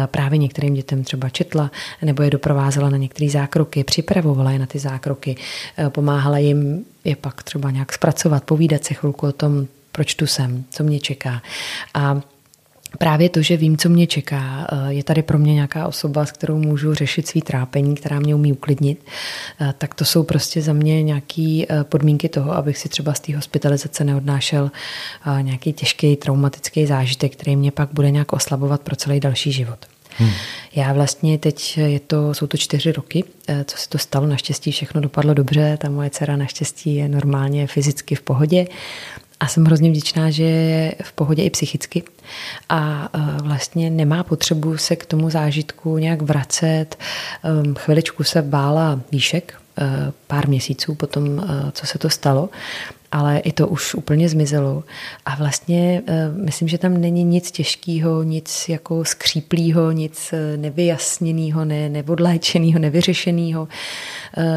právě 0.07 0.39
některým 0.39 0.75
dětem 0.75 1.05
třeba 1.05 1.29
četla, 1.29 1.71
nebo 2.03 2.23
je 2.23 2.31
doprovázela 2.31 2.91
na 2.91 2.97
některé 2.97 3.31
zákroky, 3.31 3.85
připravovala 3.85 4.51
je 4.51 4.59
na 4.59 4.67
ty 4.67 4.79
zákroky, 4.79 5.37
pomáhala 5.89 6.39
jim 6.39 6.85
je 7.05 7.17
pak 7.17 7.43
třeba 7.43 7.71
nějak 7.71 7.93
zpracovat, 7.93 8.45
povídat 8.45 8.85
si 8.85 8.95
chvilku 8.95 9.27
o 9.27 9.33
tom, 9.33 9.67
proč 9.93 10.15
tu 10.15 10.27
jsem, 10.27 10.65
co 10.71 10.85
mě 10.85 11.01
čeká. 11.01 11.43
A 11.95 12.21
Právě 12.99 13.29
to, 13.29 13.43
že 13.43 13.57
vím, 13.57 13.77
co 13.77 13.89
mě 13.89 14.07
čeká, 14.07 14.67
eh, 14.73 14.93
je 14.93 15.05
tady 15.05 15.23
pro 15.23 15.39
mě 15.39 15.55
nějaká 15.55 15.87
osoba, 15.87 16.27
s 16.27 16.33
kterou 16.33 16.59
můžu 16.59 16.95
řešit 16.95 17.29
svý 17.29 17.43
trápení, 17.43 17.95
která 17.95 18.21
mě 18.21 18.35
umí 18.35 18.53
uklidnit, 18.53 19.05
eh, 19.61 19.75
tak 19.79 19.95
to 19.95 20.05
jsou 20.05 20.23
prostě 20.23 20.63
za 20.63 20.73
mě 20.73 21.03
nějaké 21.03 21.63
eh, 21.69 21.85
podmínky 21.85 22.29
toho, 22.29 22.53
abych 22.53 22.79
si 22.79 22.89
třeba 22.89 23.15
z 23.15 23.21
té 23.21 23.37
hospitalizace 23.37 24.05
neodnášel 24.05 24.71
nějaký 25.41 25.73
těžký 25.73 26.17
traumatický 26.17 26.87
zážitek, 26.87 27.33
který 27.33 27.57
mě 27.57 27.71
pak 27.71 27.89
bude 27.93 28.11
nějak 28.11 28.33
oslabovat 28.33 28.81
pro 28.81 28.97
celý 28.97 29.21
další 29.21 29.53
život. 29.53 29.79
Hmm. 30.17 30.31
Já 30.75 30.93
vlastně 30.93 31.39
teď, 31.39 31.79
je 31.79 32.01
to, 32.01 32.35
jsou 32.35 32.47
to 32.47 32.57
čtyři 32.57 32.93
roky, 32.93 33.25
co 33.65 33.77
se 33.77 33.89
to 33.89 33.99
stalo, 33.99 34.27
naštěstí 34.27 34.73
všechno 34.73 35.01
dopadlo 35.01 35.35
dobře, 35.35 35.79
ta 35.81 35.91
moje 35.91 36.11
dcera 36.11 36.37
naštěstí 36.37 36.95
je 36.95 37.09
normálně 37.09 37.67
fyzicky 37.67 38.15
v 38.15 38.23
pohodě 38.23 38.67
a 39.43 39.47
jsem 39.47 39.65
hrozně 39.65 39.91
vděčná, 39.91 40.31
že 40.31 40.45
je 40.45 40.95
v 41.03 41.13
pohodě 41.13 41.43
i 41.43 41.51
psychicky 41.51 42.03
a 42.69 43.09
e, 43.13 43.43
vlastně 43.43 43.91
nemá 43.91 44.23
potřebu 44.23 44.77
se 44.77 44.97
k 44.97 45.07
tomu 45.07 45.31
zážitku 45.31 45.99
nějak 45.99 46.23
vracet. 46.23 46.97
Chviličku 47.79 48.25
se 48.25 48.43
bála 48.43 49.01
výšek, 49.13 49.55
e, 49.79 50.13
pár 50.27 50.49
měsíců 50.49 50.95
potom, 50.95 51.41
e, 51.41 51.73
co 51.73 51.87
se 51.87 51.99
to 51.99 52.11
stalo, 52.11 52.49
ale 53.13 53.39
i 53.39 53.53
to 53.53 53.69
už 53.69 53.95
úplně 53.95 54.29
zmizelo. 54.29 54.85
A 55.25 55.37
vlastně 55.37 56.03
myslím, 56.45 56.69
že 56.69 56.79
tam 56.79 57.01
není 57.01 57.25
nic 57.25 57.51
těžkého, 57.51 58.23
nic 58.23 58.69
jako 58.69 59.05
skříplého, 59.05 59.93
nic 59.93 60.35
nevyjasněného, 60.57 61.65
ne, 61.65 61.89
neodléčeného, 61.89 62.79
nevyřešeného. 62.79 63.69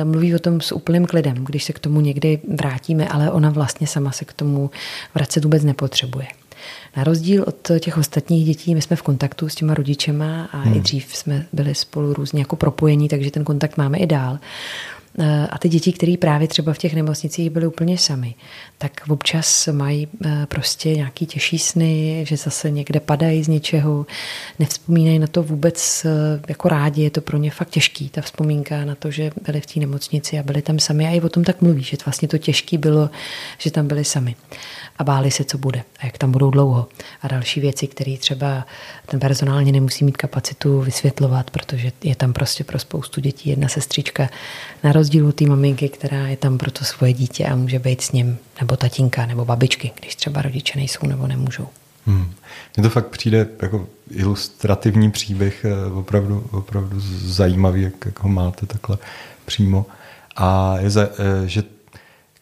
Mluví 0.04 0.36
o 0.36 0.40
tom 0.40 0.62
s 0.62 0.72
úplným 0.72 1.06
klidem, 1.06 1.36
když 1.36 1.64
se 1.64 1.74
k 1.74 1.80
tomu 1.80 2.02
někdy 2.02 2.40
vrátíme, 2.56 3.08
ale 3.08 3.32
ona 3.32 3.50
vlastně 3.50 3.88
sama 3.88 4.12
se 4.12 4.26
k 4.26 4.34
tomu 4.34 4.70
vracet 5.16 5.44
vůbec 5.44 5.64
nepotřebuje. 5.64 6.28
Na 6.98 7.04
rozdíl 7.04 7.46
od 7.48 7.72
těch 7.80 7.98
ostatních 7.98 8.46
dětí, 8.46 8.76
my 8.76 8.82
jsme 8.82 8.96
v 8.96 9.02
kontaktu 9.02 9.50
s 9.50 9.56
těma 9.56 9.74
rodičema 9.74 10.50
a 10.52 10.58
hmm. 10.58 10.78
i 10.78 10.80
dřív 10.80 11.16
jsme 11.16 11.46
byli 11.54 11.76
spolu 11.76 12.14
různě 12.14 12.42
jako 12.42 12.56
propojení, 12.56 13.10
takže 13.10 13.32
ten 13.32 13.44
kontakt 13.44 13.78
máme 13.78 13.98
i 13.98 14.06
dál. 14.06 14.40
Eh, 15.20 15.48
a 15.50 15.58
ty 15.58 15.70
děti, 15.70 15.94
které 15.94 16.16
právě 16.20 16.48
třeba 16.48 16.74
v 16.74 16.78
těch 16.78 16.94
nemocnicích 16.94 17.50
byly 17.50 17.68
úplně 17.68 17.98
sami, 17.98 18.36
tak 18.78 18.92
občas 19.10 19.70
mají 19.72 20.08
eh, 20.26 20.46
prostě 20.46 20.96
nějaký 20.96 21.26
těžší 21.26 21.60
sny, 21.60 22.24
že 22.28 22.38
zase 22.38 22.72
někde 22.72 23.00
padají 23.00 23.44
z 23.44 23.48
něčeho, 23.48 24.06
nevzpomínají 24.60 25.20
na 25.20 25.28
to 25.28 25.44
vůbec 25.44 26.06
eh, 26.06 26.10
jako 26.48 26.70
rádi, 26.70 27.04
je 27.04 27.10
to 27.10 27.22
pro 27.22 27.38
ně 27.38 27.52
fakt 27.52 27.70
těžký, 27.70 28.10
ta 28.10 28.22
vzpomínka 28.22 28.86
na 28.86 28.96
to, 28.96 29.12
že 29.12 29.32
byli 29.46 29.62
v 29.62 29.66
té 29.66 29.80
nemocnici 29.80 30.40
a 30.40 30.44
byli 30.44 30.62
tam 30.62 30.80
sami 30.80 31.08
a 31.08 31.12
i 31.12 31.22
o 31.22 31.30
tom 31.30 31.44
tak 31.44 31.62
mluví, 31.62 31.84
že 31.84 31.98
vlastně 32.06 32.28
to 32.28 32.38
těžký 32.38 32.78
bylo, 32.78 33.10
že 33.58 33.72
tam 33.72 33.88
byli 33.88 34.06
sami 34.06 34.36
a 34.98 35.04
báli 35.04 35.32
se, 35.32 35.44
co 35.44 35.58
bude 35.58 35.84
a 36.00 36.06
jak 36.06 36.18
tam 36.18 36.32
budou 36.32 36.50
dlouho. 36.50 36.88
A 37.22 37.28
další 37.28 37.60
věci, 37.62 37.88
které 37.88 38.18
třeba 38.18 38.66
ten 39.06 39.20
personálně 39.20 39.72
nemusí 39.72 40.06
mít 40.06 40.18
kapacitu 40.18 40.82
vysvětlovat, 40.82 41.52
protože 41.52 41.92
je 42.04 42.16
tam 42.16 42.34
prostě 42.34 42.64
pro 42.64 42.80
spoustu 42.80 43.22
dětí 43.22 43.50
jedna 43.50 43.68
sestřička, 43.68 44.30
na 44.84 44.92
rozdíl 45.06 45.28
od 45.28 45.36
té 45.36 45.46
maminky, 45.46 45.90
která 45.90 46.28
je 46.28 46.38
tam 46.38 46.58
pro 46.58 46.72
to 46.72 46.86
svoje 46.86 47.14
dítě 47.14 47.46
a 47.46 47.56
může 47.56 47.80
být 47.80 48.02
s 48.02 48.12
ním, 48.12 48.38
nebo 48.62 48.78
tatínka, 48.78 49.26
nebo 49.26 49.46
babičky, 49.46 49.92
když 50.00 50.16
třeba 50.16 50.42
rodiče 50.42 50.78
nejsou 50.78 51.08
nebo 51.08 51.28
nemůžou. 51.28 51.68
Hmm. 52.06 52.32
Mně 52.78 52.84
to 52.84 52.90
fakt 52.90 53.08
přijde 53.08 53.48
jako 53.62 53.88
ilustrativní 54.10 55.12
příběh, 55.12 55.66
eh, 55.66 55.92
opravdu, 55.94 56.48
opravdu 56.52 56.98
zajímavý, 57.26 57.82
jak, 57.82 57.94
jak 58.06 58.20
ho 58.20 58.30
máte 58.30 58.66
takhle 58.66 58.98
přímo. 59.46 59.86
A 60.36 60.76
je 60.80 60.90
za, 60.90 61.02
eh, 61.04 61.48
že 61.48 61.64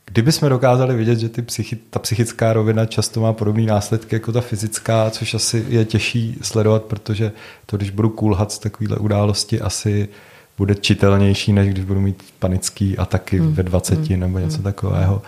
Kdyby 0.06 0.32
jsme 0.32 0.50
dokázali 0.50 0.96
vidět, 0.96 1.20
že 1.20 1.30
ty 1.30 1.42
psychi, 1.42 1.76
ta 1.90 2.00
psychická 2.00 2.54
rovina 2.54 2.86
často 2.86 3.22
má 3.22 3.34
podobné 3.34 3.64
následky 3.64 4.16
jako 4.16 4.32
ta 4.32 4.42
fyzická, 4.42 5.10
což 5.10 5.34
asi 5.34 5.66
je 5.70 5.86
těžší 5.86 6.38
sledovat, 6.42 6.84
protože 6.84 7.32
to, 7.66 7.78
když 7.78 7.90
budu 7.90 8.10
kulhat 8.10 8.52
z 8.52 8.60
takovéhle 8.60 8.98
události, 8.98 9.62
asi 9.62 10.10
bude 10.58 10.76
čitelnější, 10.76 11.54
než 11.54 11.70
když 11.70 11.86
budu 11.86 12.02
mít 12.02 12.24
panický 12.40 12.98
ataky 12.98 13.40
hmm. 13.40 13.54
ve 13.54 13.64
20 13.64 14.08
hmm. 14.08 14.20
nebo 14.20 14.40
něco 14.40 14.56
hmm. 14.56 14.64
takového. 14.64 15.22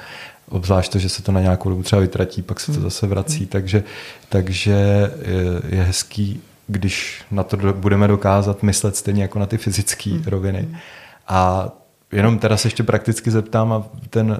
Obzvlášť 0.49 0.91
to, 0.91 0.99
že 0.99 1.09
se 1.09 1.23
to 1.23 1.31
na 1.31 1.41
nějakou 1.41 1.69
dobu 1.69 1.83
třeba 1.83 1.99
vytratí, 1.99 2.41
pak 2.41 2.59
se 2.59 2.65
to 2.65 2.73
hmm. 2.73 2.83
zase 2.83 3.07
vrací. 3.07 3.37
Hmm. 3.37 3.47
Takže, 3.47 3.83
takže 4.29 4.71
je, 4.71 5.61
je 5.77 5.83
hezký, 5.83 6.41
když 6.67 7.21
na 7.31 7.43
to 7.43 7.57
budeme 7.73 8.07
dokázat 8.07 8.63
myslet 8.63 8.95
stejně 8.95 9.21
jako 9.21 9.39
na 9.39 9.45
ty 9.45 9.57
fyzické 9.57 10.09
hmm. 10.09 10.23
roviny. 10.25 10.69
A 11.27 11.69
jenom 12.11 12.39
teda 12.39 12.57
se 12.57 12.67
ještě 12.67 12.83
prakticky 12.83 13.31
zeptám 13.31 13.73
a 13.73 13.83
ten, 14.09 14.39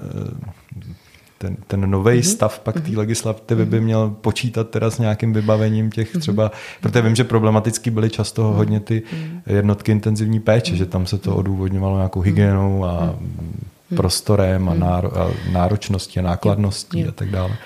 ten, 1.38 1.56
ten 1.66 1.90
nový 1.90 2.12
mm-hmm. 2.12 2.32
stav 2.32 2.58
pak 2.58 2.74
té 2.74 2.88
mhm. 2.88 2.98
legislativy 2.98 3.64
by 3.66 3.76
mhm. 3.76 3.84
měl 3.84 4.10
počítat 4.20 4.70
teda 4.70 4.90
s 4.90 4.98
nějakým 4.98 5.32
vybavením 5.32 5.90
těch 5.90 6.14
mm-hmm. 6.14 6.20
třeba, 6.20 6.52
protože 6.80 7.02
vím, 7.02 7.16
že 7.16 7.24
problematický 7.24 7.90
byly 7.90 8.10
často 8.10 8.42
hodně 8.42 8.80
ty 8.80 9.02
jednotky 9.46 9.92
intenzivní 9.92 10.40
péče, 10.40 10.72
mm-hmm. 10.72 10.76
že 10.76 10.86
tam 10.86 11.06
se 11.06 11.18
to 11.18 11.36
odůvodňovalo 11.36 11.96
nějakou 11.96 12.20
hygienou 12.20 12.84
a 12.84 13.00
mm-hmm. 13.00 13.96
prostorem 13.96 14.68
a, 14.68 14.74
náro, 14.74 15.18
a 15.18 15.30
náročností 15.52 16.20
a 16.20 16.22
nákladností 16.22 17.04
mm-hmm. 17.04 17.08
a 17.08 17.12
tak 17.12 17.30
dále. 17.30 17.56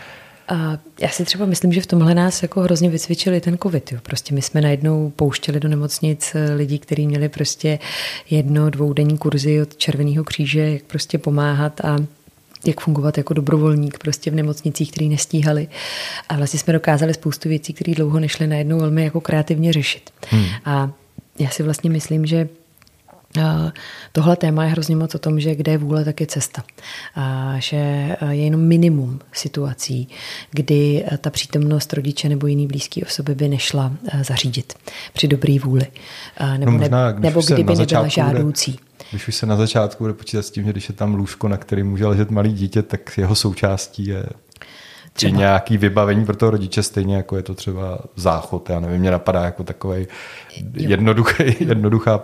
A 0.50 0.78
já 1.00 1.08
si 1.08 1.24
třeba 1.24 1.46
myslím, 1.46 1.72
že 1.72 1.80
v 1.80 1.86
tomhle 1.86 2.14
nás 2.14 2.42
jako 2.42 2.60
hrozně 2.60 2.90
vycvičili 2.90 3.40
ten 3.40 3.58
covid. 3.58 3.92
Jo. 3.92 3.98
Prostě 4.02 4.34
my 4.34 4.42
jsme 4.42 4.60
najednou 4.60 5.12
pouštěli 5.16 5.60
do 5.60 5.68
nemocnic 5.68 6.32
eh, 6.34 6.54
lidí, 6.54 6.78
kteří 6.78 7.06
měli 7.06 7.28
prostě 7.28 7.78
jedno, 8.30 8.70
dvoudenní 8.70 9.18
kurzy 9.18 9.62
od 9.62 9.76
Červeného 9.76 10.24
kříže, 10.24 10.72
jak 10.72 10.82
prostě 10.82 11.18
pomáhat 11.18 11.80
a 11.84 11.96
jak 12.66 12.80
fungovat 12.80 13.18
jako 13.18 13.34
dobrovolník 13.34 13.98
prostě 13.98 14.30
v 14.30 14.34
nemocnicích, 14.34 14.92
který 14.92 15.08
nestíhali. 15.08 15.68
A 16.28 16.36
vlastně 16.36 16.58
jsme 16.58 16.72
dokázali 16.72 17.14
spoustu 17.14 17.48
věcí, 17.48 17.72
které 17.72 17.94
dlouho 17.94 18.20
nešly 18.20 18.46
najednou 18.46 18.78
velmi 18.78 19.04
jako 19.04 19.20
kreativně 19.20 19.72
řešit. 19.72 20.10
Hmm. 20.30 20.44
A 20.64 20.90
já 21.38 21.50
si 21.50 21.62
vlastně 21.62 21.90
myslím, 21.90 22.26
že 22.26 22.48
Tohle 24.12 24.36
téma 24.36 24.64
je 24.64 24.70
hrozně 24.70 24.96
moc 24.96 25.14
o 25.14 25.18
tom, 25.18 25.40
že 25.40 25.54
kde 25.54 25.72
je 25.72 25.78
vůle, 25.78 26.04
tak 26.04 26.20
je 26.20 26.26
cesta. 26.26 26.64
A 27.14 27.54
že 27.58 27.76
je 28.30 28.44
jenom 28.44 28.60
minimum 28.60 29.20
situací, 29.32 30.08
kdy 30.50 31.04
ta 31.18 31.30
přítomnost 31.30 31.92
rodiče 31.92 32.28
nebo 32.28 32.46
jiný 32.46 32.66
blízký 32.66 33.04
osoby 33.04 33.34
by 33.34 33.48
nešla 33.48 33.92
zařídit 34.22 34.74
při 35.12 35.28
dobrý 35.28 35.58
vůli. 35.58 35.86
Nebo, 36.56 36.72
no 36.72 36.78
možná, 36.78 37.12
ne, 37.12 37.20
nebo 37.20 37.40
kdyby 37.42 37.74
nebyla 37.74 38.06
žádoucí. 38.08 38.70
Bude, 38.72 38.89
když 39.10 39.28
už 39.28 39.34
se 39.34 39.46
na 39.46 39.56
začátku 39.56 40.04
bude 40.04 40.14
počítat 40.14 40.42
s 40.42 40.50
tím, 40.50 40.64
že 40.64 40.72
když 40.72 40.88
je 40.88 40.94
tam 40.94 41.14
lůžko, 41.14 41.48
na 41.48 41.56
kterém 41.56 41.88
může 41.88 42.06
ležet 42.06 42.30
malý 42.30 42.52
dítě, 42.52 42.82
tak 42.82 43.18
jeho 43.18 43.34
součástí 43.34 44.06
je 44.06 44.26
Třeba. 45.12 45.38
nějaký 45.38 45.78
vybavení 45.78 46.24
pro 46.24 46.36
toho 46.36 46.50
rodiče, 46.50 46.82
stejně 46.82 47.16
jako 47.16 47.36
je 47.36 47.42
to 47.42 47.54
třeba 47.54 47.98
záchod. 48.16 48.70
Já 48.70 48.80
nevím, 48.80 49.00
mě 49.00 49.10
napadá 49.10 49.44
jako 49.44 49.64
takový 49.64 50.06
jednoduchý, 50.74 51.44
jednoduchá 51.60 52.22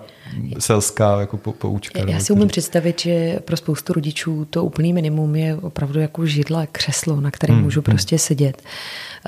selská 0.58 1.20
jako 1.20 1.36
poučka. 1.36 2.00
Já 2.08 2.20
si 2.20 2.32
umím 2.32 2.48
představit, 2.48 3.00
že 3.00 3.38
pro 3.44 3.56
spoustu 3.56 3.92
rodičů 3.92 4.44
to 4.44 4.64
úplný 4.64 4.92
minimum 4.92 5.36
je 5.36 5.56
opravdu 5.56 6.00
jako 6.00 6.26
židle, 6.26 6.66
křeslo, 6.72 7.20
na 7.20 7.30
kterém 7.30 7.56
hmm, 7.56 7.64
můžu 7.64 7.80
hmm. 7.80 7.84
prostě 7.84 8.18
sedět. 8.18 8.62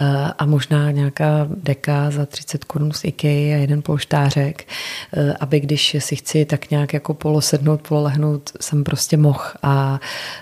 Eh, 0.00 0.32
a 0.38 0.46
možná 0.46 0.90
nějaká 0.90 1.48
deka 1.50 2.10
za 2.10 2.26
30 2.26 2.64
korun 2.64 2.92
z 2.92 3.04
IKEA 3.04 3.56
a 3.56 3.60
jeden 3.60 3.82
polštářek, 3.82 4.68
eh, 5.16 5.34
aby 5.40 5.60
když 5.60 5.96
si 5.98 6.16
chci 6.16 6.44
tak 6.44 6.70
nějak 6.70 6.94
jako 6.94 7.14
polosednout, 7.14 7.88
pololehnout, 7.88 8.50
jsem 8.60 8.84
prostě 8.84 9.16
mohl. 9.16 9.44
A 9.62 10.00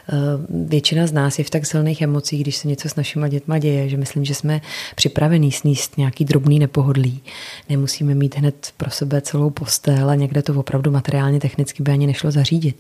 eh, 0.09 0.15
většina 0.69 1.07
z 1.07 1.13
nás 1.13 1.39
je 1.39 1.45
v 1.45 1.51
tak 1.51 1.67
silných 1.67 2.03
emocích, 2.03 2.43
když 2.43 2.57
se 2.57 2.69
něco 2.69 2.89
s 2.89 2.97
našima 2.97 3.29
dětma 3.29 3.59
děje, 3.59 3.89
že 3.89 3.97
myslím, 3.97 4.25
že 4.25 4.35
jsme 4.35 4.61
připravení 4.95 5.53
sníst 5.53 5.99
nějaký 5.99 6.25
drobný 6.25 6.59
nepohodlí. 6.59 7.23
Nemusíme 7.69 8.15
mít 8.15 8.37
hned 8.37 8.73
pro 8.77 8.91
sebe 8.91 9.21
celou 9.21 9.51
postel 9.51 10.11
a 10.11 10.15
někde 10.15 10.43
to 10.47 10.55
opravdu 10.55 10.91
materiálně 10.91 11.41
technicky 11.41 11.83
by 11.83 11.93
ani 11.93 12.07
nešlo 12.07 12.31
zařídit. 12.31 12.77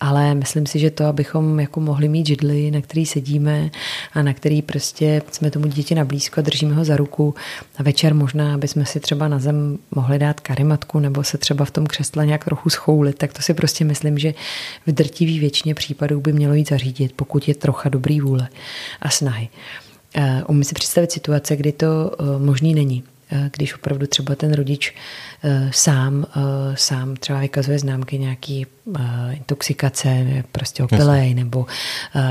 Ale 0.00 0.34
myslím 0.34 0.66
si, 0.66 0.78
že 0.78 0.90
to, 0.90 1.04
abychom 1.04 1.60
jako 1.60 1.80
mohli 1.80 2.08
mít 2.08 2.26
židly, 2.26 2.70
na 2.70 2.80
který 2.80 3.06
sedíme 3.06 3.70
a 4.12 4.22
na 4.22 4.34
který 4.34 4.62
prostě 4.62 5.22
jsme 5.32 5.50
tomu 5.50 5.66
dítě 5.66 6.04
blízko 6.04 6.40
a 6.40 6.42
držíme 6.42 6.74
ho 6.74 6.84
za 6.84 6.96
ruku 6.96 7.34
a 7.78 7.82
večer 7.82 8.14
možná, 8.14 8.54
aby 8.54 8.68
jsme 8.68 8.86
si 8.86 9.00
třeba 9.00 9.28
na 9.28 9.38
zem 9.38 9.78
mohli 9.94 10.18
dát 10.18 10.40
karimatku 10.40 10.98
nebo 10.98 11.24
se 11.24 11.38
třeba 11.38 11.64
v 11.64 11.70
tom 11.70 11.86
křesle 11.86 12.26
nějak 12.26 12.44
trochu 12.44 12.70
schoulit, 12.70 13.18
tak 13.18 13.32
to 13.32 13.42
si 13.42 13.54
prostě 13.54 13.84
myslím, 13.84 14.18
že 14.18 14.34
v 14.86 14.92
drtivý 14.92 15.38
většině 15.38 15.74
případů 15.74 16.20
by 16.20 16.32
mělo 16.32 16.54
jít 16.54 16.68
zařídit, 16.68 17.12
pokud 17.16 17.48
je 17.48 17.54
trocha 17.54 17.88
dobrý 17.88 18.20
vůle 18.20 18.48
a 19.02 19.10
snahy. 19.10 19.48
Eh, 20.14 20.42
umím 20.48 20.64
si 20.64 20.74
představit 20.74 21.12
situace, 21.12 21.56
kdy 21.56 21.72
to 21.72 21.86
eh, 21.86 22.38
možný 22.38 22.74
není 22.74 23.04
když 23.52 23.74
opravdu 23.74 24.06
třeba 24.06 24.34
ten 24.34 24.52
rodič 24.52 24.94
sám, 25.70 26.26
sám 26.74 27.16
třeba 27.16 27.38
vykazuje 27.38 27.78
známky 27.78 28.18
nějaký 28.18 28.66
intoxikace, 29.32 30.44
prostě 30.52 30.82
opilej, 30.82 31.34
nebo 31.34 31.66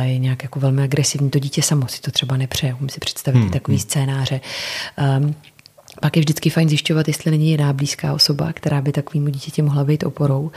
je 0.02 0.18
nějak 0.18 0.44
jako 0.44 0.60
velmi 0.60 0.84
agresivní, 0.84 1.30
to 1.30 1.40
dítě 1.40 1.62
samo 1.62 1.88
si 1.88 2.02
to 2.02 2.12
třeba 2.12 2.38
nepřeje. 2.38 2.74
Umím 2.74 2.90
si 2.90 3.00
představit 3.00 3.40
hmm, 3.40 3.50
takový 3.50 3.78
hmm. 3.78 3.82
scénáře. 3.84 4.42
Pak 6.00 6.18
je 6.18 6.20
vždycky 6.20 6.50
fajn 6.50 6.70
zjišťovat, 6.70 7.08
jestli 7.08 7.32
není 7.32 7.50
jiná 7.50 7.74
blízká 7.74 8.14
osoba, 8.14 8.54
která 8.54 8.82
by 8.82 8.92
takovému 8.92 9.30
dítěti 9.30 9.62
mohla 9.62 9.84
být 9.84 10.04
oporou. 10.04 10.52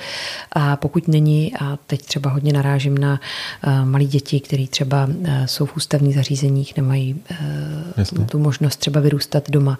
A 0.52 0.76
pokud 0.76 1.08
není, 1.08 1.52
a 1.56 1.78
teď 1.86 2.02
třeba 2.02 2.30
hodně 2.30 2.52
narážím 2.52 2.98
na 2.98 3.20
uh, 3.66 3.84
malé 3.84 4.04
děti, 4.04 4.40
které 4.40 4.66
třeba 4.66 5.04
uh, 5.04 5.26
jsou 5.46 5.66
v 5.66 5.76
ústavních 5.76 6.14
zařízeních, 6.14 6.76
nemají 6.76 7.20
uh, 8.18 8.26
tu 8.26 8.38
možnost 8.38 8.76
třeba 8.76 9.00
vyrůstat 9.00 9.50
doma, 9.50 9.78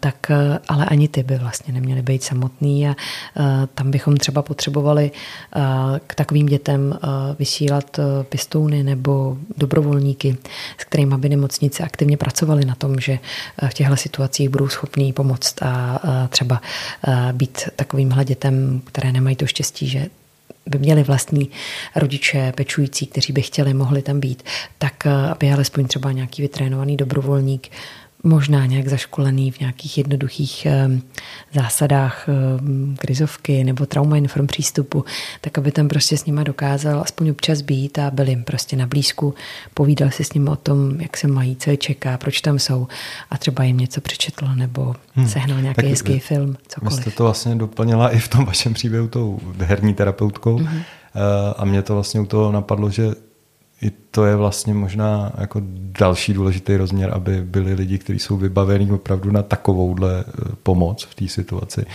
tak 0.00 0.30
ale 0.68 0.84
ani 0.84 1.08
ty 1.08 1.22
by 1.22 1.38
vlastně 1.38 1.74
neměly 1.74 2.02
být 2.02 2.22
samotný 2.22 2.88
a 2.88 2.96
tam 3.74 3.90
bychom 3.90 4.16
třeba 4.16 4.42
potřebovali 4.42 5.10
k 6.06 6.14
takovým 6.14 6.46
dětem 6.46 6.98
vysílat 7.38 8.00
pistouny 8.28 8.82
nebo 8.82 9.36
dobrovolníky, 9.56 10.36
s 10.78 10.84
kterými 10.84 11.14
by 11.18 11.28
nemocnice 11.28 11.82
aktivně 11.82 12.16
pracovali 12.16 12.64
na 12.64 12.74
tom, 12.74 13.00
že 13.00 13.18
v 13.68 13.74
těchto 13.74 13.96
situacích 13.96 14.45
budou 14.48 14.68
schopní 14.68 15.12
pomoct 15.12 15.62
a, 15.62 16.00
třeba 16.28 16.60
být 17.32 17.68
takovým 17.76 18.14
dětem, 18.24 18.82
které 18.84 19.12
nemají 19.12 19.36
to 19.36 19.46
štěstí, 19.46 19.88
že 19.88 20.06
by 20.66 20.78
měli 20.78 21.02
vlastní 21.02 21.50
rodiče 21.96 22.52
pečující, 22.56 23.06
kteří 23.06 23.32
by 23.32 23.42
chtěli, 23.42 23.74
mohli 23.74 24.02
tam 24.02 24.20
být, 24.20 24.42
tak 24.78 25.06
aby 25.06 25.52
alespoň 25.52 25.86
třeba 25.86 26.12
nějaký 26.12 26.42
vytrénovaný 26.42 26.96
dobrovolník 26.96 27.68
možná 28.26 28.66
nějak 28.66 28.88
zaškolený 28.88 29.50
v 29.50 29.60
nějakých 29.60 29.98
jednoduchých 29.98 30.66
zásadách 31.54 32.28
krizovky 32.98 33.64
nebo 33.64 33.86
trauma 33.86 34.16
inform 34.16 34.46
přístupu, 34.46 35.04
tak 35.40 35.58
aby 35.58 35.72
tam 35.72 35.88
prostě 35.88 36.16
s 36.16 36.26
nima 36.26 36.42
dokázal 36.42 37.00
aspoň 37.00 37.30
občas 37.30 37.60
být 37.60 37.98
a 37.98 38.10
byl 38.10 38.28
jim 38.28 38.44
prostě 38.44 38.76
na 38.76 38.86
blízku, 38.86 39.34
povídal 39.74 40.10
si 40.10 40.24
s 40.24 40.32
nimi 40.32 40.50
o 40.50 40.56
tom, 40.56 41.00
jak 41.00 41.16
se 41.16 41.28
mají, 41.28 41.56
co 41.56 41.70
je 41.70 41.76
čeká, 41.76 42.18
proč 42.18 42.40
tam 42.40 42.58
jsou 42.58 42.86
a 43.30 43.38
třeba 43.38 43.64
jim 43.64 43.78
něco 43.78 44.00
přečetl 44.00 44.46
nebo 44.54 44.94
hmm. 45.14 45.28
sehnal 45.28 45.60
nějaký 45.62 45.86
hezký 45.86 46.18
film, 46.18 46.56
cokoliv. 46.68 46.96
Vy 46.96 47.02
jste 47.02 47.10
to 47.10 47.22
vlastně 47.22 47.54
doplnila 47.54 48.08
i 48.08 48.18
v 48.18 48.28
tom 48.28 48.44
vašem 48.44 48.74
příběhu 48.74 49.08
tou 49.08 49.40
herní 49.58 49.94
terapeutkou 49.94 50.58
mm-hmm. 50.58 50.82
a 51.56 51.64
mě 51.64 51.82
to 51.82 51.94
vlastně 51.94 52.20
u 52.20 52.26
toho 52.26 52.52
napadlo, 52.52 52.90
že 52.90 53.10
i 53.82 53.90
to 54.10 54.26
je 54.26 54.36
vlastně 54.36 54.74
možná 54.74 55.32
jako 55.38 55.60
další 55.98 56.32
důležitý 56.32 56.76
rozměr, 56.76 57.10
aby 57.14 57.42
byli 57.42 57.74
lidi, 57.74 57.98
kteří 57.98 58.18
jsou 58.18 58.36
vybavení 58.36 58.90
opravdu 58.92 59.32
na 59.32 59.42
takovouhle 59.42 60.24
eh, 60.28 60.32
pomoc 60.62 61.04
v 61.10 61.14
té 61.14 61.28
situaci. 61.28 61.86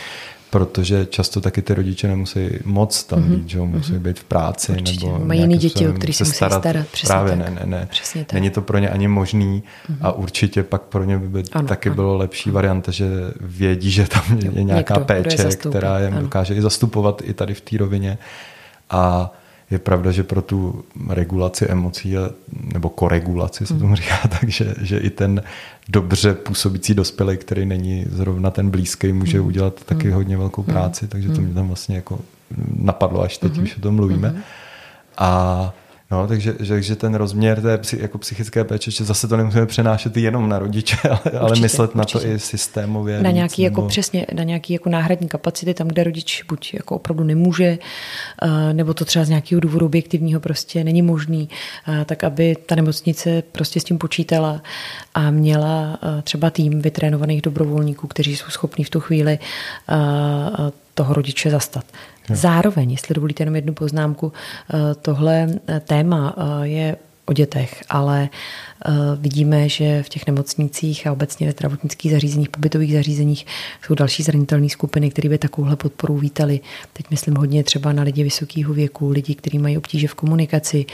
Protože 0.50 1.06
často 1.06 1.42
taky 1.42 1.62
ty 1.62 1.74
rodiče 1.74 2.08
nemusí 2.08 2.50
moc 2.66 3.04
tam 3.04 3.20
mm-hmm. 3.20 3.36
být, 3.36 3.50
že 3.50 3.60
musí 3.60 3.94
mm-hmm. 3.94 4.00
být 4.00 4.20
v 4.20 4.24
práci. 4.24 4.72
Určitě. 4.72 5.06
nebo 5.06 5.26
Mají 5.26 5.42
jiný 5.42 5.58
děti, 5.58 5.88
o 5.88 5.94
kterých 5.94 6.16
se 6.16 6.24
musí 6.24 6.36
starat. 6.36 6.62
starat. 6.62 6.88
Přesně 6.88 7.08
Právě 7.08 7.32
tak. 7.32 7.40
ne, 7.40 7.50
ne, 7.50 7.62
ne. 7.66 7.88
Přesně 7.92 8.26
tak. 8.26 8.34
Není 8.34 8.50
to 8.50 8.62
pro 8.62 8.78
ně 8.78 8.90
ani 8.90 9.08
možný 9.08 9.64
mm-hmm. 9.64 9.98
a 10.02 10.12
určitě 10.12 10.64
pak 10.64 10.82
pro 10.82 11.04
ně 11.04 11.18
by 11.18 11.44
ano, 11.52 11.68
taky 11.68 11.90
ano. 11.90 11.96
bylo 11.96 12.18
lepší 12.18 12.52
varianta, 12.52 12.92
že 12.92 13.10
vědí, 13.42 13.92
že 13.92 14.08
tam 14.08 14.24
je 14.56 14.64
nějaká 14.64 14.94
Někdo, 14.94 15.06
péče, 15.06 15.42
je 15.42 15.56
která 15.56 16.00
je 16.00 16.12
dokáže 16.12 16.56
i 16.56 16.62
zastupovat 16.62 17.22
i 17.26 17.34
tady 17.34 17.54
v 17.54 17.62
té 17.62 17.78
rovině. 17.78 18.18
A 18.90 19.34
je 19.72 19.80
pravda, 19.80 20.12
že 20.12 20.24
pro 20.24 20.42
tu 20.42 20.84
regulaci 21.10 21.66
emocí, 21.66 22.16
nebo 22.74 22.90
koregulaci 22.90 23.66
se 23.66 23.74
tomu 23.74 23.86
hmm. 23.86 23.96
říká, 23.96 24.16
takže 24.40 24.76
že 24.82 24.98
i 24.98 25.10
ten 25.10 25.44
dobře 25.90 26.34
působící 26.34 26.94
dospělý, 26.94 27.38
který 27.38 27.66
není 27.66 28.06
zrovna 28.10 28.52
ten 28.52 28.70
blízký, 28.70 29.14
může 29.14 29.38
hmm. 29.38 29.48
udělat 29.48 29.84
taky 29.84 30.08
hmm. 30.08 30.14
hodně 30.14 30.38
velkou 30.38 30.64
práci, 30.64 31.08
takže 31.08 31.30
to 31.30 31.42
mě 31.42 31.54
tam 31.54 31.68
vlastně 31.68 31.96
jako 31.96 32.20
napadlo, 32.76 33.22
až 33.22 33.38
teď 33.38 33.58
už 33.58 33.78
o 33.78 33.82
tom 33.82 33.96
mluvíme. 33.96 34.44
A 35.18 35.74
No, 36.12 36.28
takže 36.28 36.56
že, 36.60 36.82
že 36.82 36.96
ten 36.96 37.16
rozměr 37.16 37.62
té 37.62 37.78
psy, 37.78 37.98
jako 38.02 38.18
psychické 38.18 38.64
péče, 38.64 38.92
že 38.92 39.04
zase 39.04 39.28
to 39.28 39.38
nemusíme 39.38 39.66
přenášet 39.66 40.18
jenom 40.18 40.50
na 40.50 40.60
rodiče, 40.60 40.98
ale, 41.10 41.20
určitě, 41.20 41.38
ale 41.38 41.60
myslet 41.60 41.96
určitě. 41.96 42.18
na 42.18 42.22
to 42.22 42.28
i 42.28 42.40
systémově. 42.40 43.22
Na 43.22 43.30
víc, 43.30 43.36
nějaký 43.36 43.62
jako 43.62 43.82
nebo... 43.82 43.88
přesně, 43.88 44.26
na 44.34 44.44
nějaký 44.44 44.74
jako 44.74 44.90
náhradní 44.90 45.28
kapacity, 45.28 45.74
tam, 45.74 45.88
kde 45.88 46.04
rodič 46.04 46.44
buď 46.44 46.74
jako 46.74 46.96
opravdu 46.96 47.24
nemůže, 47.24 47.78
eh, 48.42 48.74
nebo 48.74 48.94
to 48.94 49.06
třeba 49.06 49.26
z 49.26 49.30
nějakého 49.30 49.60
důvodu 49.60 49.86
objektivního 49.86 50.40
prostě 50.40 50.84
není 50.84 51.02
možný, 51.02 51.50
eh, 51.88 52.06
tak 52.06 52.24
aby 52.24 52.56
ta 52.66 52.76
nemocnice 52.76 53.44
prostě 53.52 53.80
s 53.80 53.84
tím 53.84 53.98
počítala 53.98 54.62
a 55.14 55.32
měla 55.32 56.00
eh, 56.04 56.22
třeba 56.22 56.50
tým 56.50 56.82
vytrénovaných 56.82 57.42
dobrovolníků, 57.42 58.08
kteří 58.08 58.36
jsou 58.36 58.50
schopní 58.50 58.84
v 58.84 58.90
tu 58.90 59.00
chvíli 59.00 59.40
toho 60.94 61.14
rodiče 61.14 61.50
zastat. 61.50 61.86
Zároveň, 62.36 62.92
jestli 62.92 63.16
dovolíte 63.16 63.42
jenom 63.42 63.56
jednu 63.56 63.74
poznámku, 63.74 64.34
eh, 64.74 64.96
tohle 65.02 65.48
eh, 65.68 65.80
téma 65.80 66.36
eh, 66.38 66.68
je 66.68 66.96
o 67.26 67.34
dětech, 67.34 67.84
ale 67.90 68.30
vidíme, 69.20 69.70
že 69.70 70.04
v 70.04 70.10
těch 70.10 70.28
nemocnicích 70.28 71.08
a 71.08 71.12
obecně 71.12 71.48
ve 71.48 71.52
zdravotnických 71.52 72.12
zařízeních, 72.12 72.50
pobytových 72.50 72.94
zařízeních 72.94 73.46
jsou 73.86 73.96
další 73.96 74.24
zranitelné 74.24 74.70
skupiny, 74.70 75.10
které 75.10 75.30
by 75.30 75.38
takovouhle 75.38 75.76
podporu 75.76 76.18
vítali. 76.18 76.60
Teď 76.94 77.06
myslím 77.10 77.36
hodně 77.36 77.64
třeba 77.64 77.94
na 77.94 78.04
lidi 78.04 78.24
vysokého 78.24 78.74
věku, 78.74 79.10
lidi, 79.10 79.36
kteří 79.36 79.60
mají 79.60 79.78
obtíže 79.78 80.08
v 80.08 80.14
komunikaci, 80.14 80.86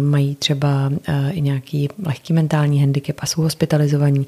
mají 0.00 0.34
třeba 0.34 0.92
i 1.30 1.40
nějaký 1.40 1.88
lehký 2.06 2.32
mentální 2.32 2.80
handicap 2.80 3.16
a 3.18 3.26
jsou 3.26 3.42
hospitalizovaní, 3.42 4.26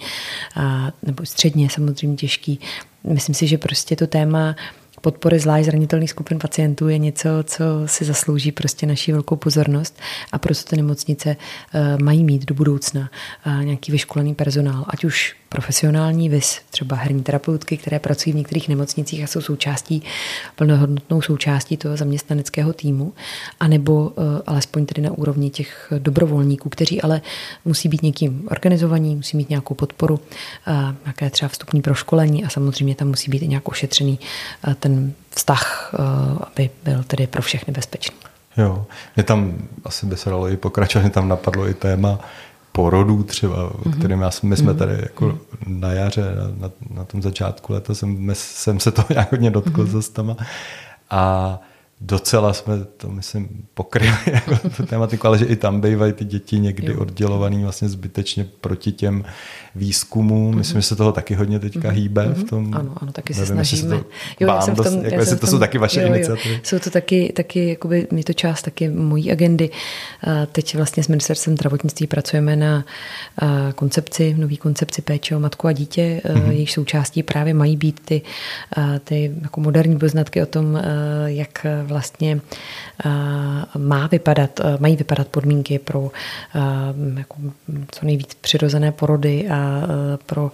nebo 1.03 1.27
středně 1.27 1.71
samozřejmě 1.71 2.17
těžký. 2.17 2.61
Myslím 3.05 3.35
si, 3.35 3.47
že 3.47 3.59
prostě 3.59 3.97
to 3.97 4.07
téma 4.07 4.57
podpory 5.09 5.39
zvlášť 5.39 5.65
zranitelných 5.65 6.11
skupin 6.11 6.39
pacientů 6.39 6.89
je 6.89 6.99
něco, 6.99 7.29
co 7.45 7.65
si 7.87 8.05
zaslouží 8.05 8.53
prostě 8.53 8.87
naší 8.87 9.13
velkou 9.13 9.37
pozornost 9.37 10.01
a 10.33 10.39
proto 10.39 10.61
ty 10.63 10.77
nemocnice 10.77 11.37
eh, 11.37 11.97
mají 12.03 12.25
mít 12.25 12.45
do 12.45 12.55
budoucna 12.55 13.11
eh, 13.47 13.65
nějaký 13.65 13.93
vyškolený 13.93 14.35
personál, 14.35 14.85
ať 14.89 15.05
už 15.05 15.37
profesionální 15.49 16.29
vis, 16.29 16.61
třeba 16.71 16.97
herní 16.97 17.23
terapeutky, 17.23 17.77
které 17.77 17.99
pracují 17.99 18.33
v 18.33 18.37
některých 18.37 18.69
nemocnicích 18.69 19.25
a 19.25 19.27
jsou 19.27 19.41
součástí, 19.41 20.03
plnohodnotnou 20.57 21.23
součástí 21.23 21.77
toho 21.77 21.97
zaměstnaneckého 21.97 22.73
týmu, 22.73 23.13
anebo 23.61 24.09
uh, 24.09 24.25
alespoň 24.47 24.87
tedy 24.87 25.03
na 25.03 25.11
úrovni 25.11 25.51
těch 25.51 25.93
dobrovolníků, 25.99 26.69
kteří 26.69 27.03
ale 27.03 27.21
musí 27.65 27.89
být 27.89 28.03
někým 28.03 28.49
organizovaní, 28.51 29.17
musí 29.17 29.37
mít 29.37 29.49
nějakou 29.49 29.75
podporu, 29.75 30.21
nějaké 31.05 31.31
třeba 31.31 31.49
vstupní 31.49 31.83
proškolení 31.83 32.45
a 32.45 32.49
samozřejmě 32.49 32.95
tam 32.95 33.09
musí 33.09 33.31
být 33.31 33.43
i 33.43 33.49
nějak 33.49 33.69
ošetřený 33.69 34.19
ten 34.81 34.98
vztah, 35.31 35.95
uh, 35.99 36.39
aby 36.41 36.71
byl 36.85 37.03
tedy 37.03 37.27
pro 37.27 37.43
všechny 37.43 37.73
bezpečný. 37.73 38.17
Jo, 38.57 38.87
mě 39.17 39.23
tam 39.23 39.55
asi 39.85 40.07
by 40.07 40.17
se 40.17 40.31
dalo 40.31 40.49
i 40.49 40.57
pokračovat, 40.57 41.03
mě 41.03 41.11
tam 41.11 41.29
napadlo 41.29 41.69
i 41.69 41.75
téma 41.75 42.19
porodů 42.73 43.23
třeba, 43.23 43.71
mm-hmm. 43.71 43.99
kterým 43.99 44.21
já, 44.21 44.31
my 44.43 44.57
jsme 44.57 44.71
mhm. 44.71 44.79
tady 44.79 44.93
jako 44.93 45.25
mm-hmm. 45.25 45.39
na 45.67 45.93
jaře, 45.93 46.35
na, 46.59 46.71
na, 46.91 47.05
tom 47.05 47.23
začátku 47.23 47.73
leta 47.73 47.95
jsem, 47.95 48.31
jsem 48.33 48.81
se 48.81 48.91
toho 48.91 49.07
nějak 49.15 49.33
hodně 49.33 49.51
dotkl 49.51 49.85
mm-hmm. 49.85 49.99
s 49.99 50.09
tama. 50.09 50.37
A 51.11 51.59
docela 52.01 52.53
jsme 52.53 52.85
to, 52.97 53.09
myslím, 53.09 53.49
pokryli 53.75 54.13
jako 54.27 54.69
tu 54.77 54.87
tématiku, 54.87 55.27
ale 55.27 55.39
že 55.39 55.45
i 55.45 55.57
tam 55.57 55.81
bývají 55.81 56.13
ty 56.13 56.25
děti 56.25 56.59
někdy 56.59 56.93
jo. 56.93 57.01
oddělovaný 57.01 57.63
vlastně 57.63 57.89
zbytečně 57.89 58.47
proti 58.61 58.93
těm 58.93 59.25
výzkumům. 59.75 60.55
Mm-hmm. 60.55 60.59
Myslím, 60.59 60.81
že 60.81 60.87
se 60.87 60.97
toho 60.97 61.13
taky 61.13 61.35
hodně 61.35 61.59
teďka 61.59 61.81
mm-hmm. 61.81 61.93
hýbe 61.93 62.25
v 62.25 62.39
mhm. 62.39 62.47
tom. 62.47 62.75
Ano, 62.75 62.93
ano, 62.97 63.13
taky 63.13 63.35
se 63.35 63.41
nevím, 63.41 63.55
snažíme. 63.55 63.99
To 63.99 64.05
jo, 64.41 64.49
já 64.49 64.61
jsem 64.61 64.75
v 64.75 64.77
tom, 64.77 64.85
dost, 64.85 65.13
jako, 65.13 65.25
jsem 65.25 65.39
to 65.39 65.47
tom, 65.47 65.51
jsou 65.51 65.59
taky 65.59 65.79
vaše 65.79 66.03
jo, 66.03 66.07
iniciativy. 66.09 66.55
Jo. 66.55 66.61
Jsou 66.63 66.79
to 66.79 66.91
taky, 66.91 67.33
taky 67.37 67.69
jakoby, 67.69 68.07
je 68.17 68.25
to 68.25 68.33
část 68.33 68.63
taky 68.63 68.89
mojí 68.89 69.33
agendy. 69.33 69.71
Teď 70.53 70.77
vlastně 70.77 71.03
s 71.03 71.09
ministerstvem 71.09 71.57
zdravotnictví 71.57 72.07
pracujeme 72.07 72.57
na 72.57 72.85
koncepci, 73.75 74.35
nový 74.39 74.57
koncepci 74.57 75.03
péče 75.03 75.37
o 75.37 75.41
matku 75.41 75.67
a 75.67 75.73
dítě. 75.73 76.21
Mm-hmm. 76.25 76.51
Jejich 76.51 76.73
součástí 76.73 77.23
právě 77.23 77.55
mají 77.55 77.77
být 77.77 78.01
ty, 78.05 78.23
ty 79.05 79.35
jako 79.43 79.61
moderní 79.61 79.99
poznatky 79.99 80.43
o 80.43 80.47
tom, 80.47 80.81
jak 81.27 81.67
vlastně 81.89 82.41
má 83.79 84.07
vypadat, 84.07 84.61
mají 84.79 84.97
vypadat 84.97 85.29
podmínky 85.29 85.79
pro 85.79 86.11
jako 87.17 87.37
co 87.91 88.07
nejvíc 88.07 88.35
přirozené 88.35 88.93
porody 88.93 89.49
a 89.49 89.83
pro 90.27 90.51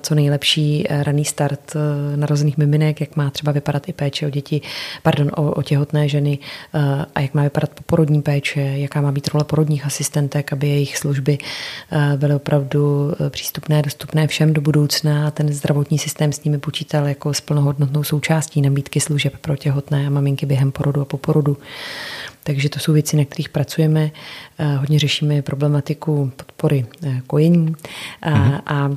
co 0.00 0.14
nejlepší 0.14 0.86
raný 0.90 1.24
start 1.24 1.76
narozených 2.16 2.58
miminek, 2.58 3.00
jak 3.00 3.16
má 3.16 3.30
třeba 3.30 3.52
vypadat 3.52 3.88
i 3.88 3.92
péče 3.92 4.26
o 4.26 4.30
děti, 4.30 4.60
pardon, 5.02 5.30
o, 5.36 5.52
o 5.52 5.62
těhotné 5.62 6.08
ženy 6.08 6.38
a 7.14 7.20
jak 7.20 7.34
má 7.34 7.42
vypadat 7.42 7.70
poporodní 7.70 8.22
péče, 8.22 8.60
jaká 8.60 9.00
má 9.00 9.12
být 9.12 9.28
role 9.28 9.44
porodních 9.44 9.86
asistentek, 9.86 10.52
aby 10.52 10.68
jejich 10.68 10.98
služby 10.98 11.38
byly 12.16 12.34
opravdu 12.34 13.12
přístupné, 13.28 13.82
dostupné 13.82 14.26
všem 14.26 14.52
do 14.52 14.60
budoucna 14.60 15.26
a 15.26 15.30
ten 15.30 15.52
zdravotní 15.52 15.98
systém 15.98 16.32
s 16.32 16.44
nimi 16.44 16.58
počítal 16.58 17.06
jako 17.08 17.34
s 17.34 17.40
plnohodnotnou 17.40 18.04
součástí 18.04 18.62
nabídky 18.62 19.00
služeb 19.00 19.32
pro 19.40 19.56
těhotné 19.56 20.06
a 20.06 20.10
maminky 20.10 20.46
během 20.46 20.67
porodu 20.72 21.00
a 21.00 21.04
po 21.04 21.18
porodu. 21.18 21.56
Takže 22.42 22.68
to 22.68 22.78
jsou 22.78 22.92
věci, 22.92 23.16
na 23.16 23.24
kterých 23.24 23.48
pracujeme. 23.48 24.10
Eh, 24.58 24.76
hodně 24.76 24.98
řešíme 24.98 25.42
problematiku 25.42 26.32
podpory 26.36 26.86
eh, 27.06 27.20
kojení 27.26 27.74
a, 28.22 28.30
mm-hmm. 28.30 28.60
a 28.66 28.90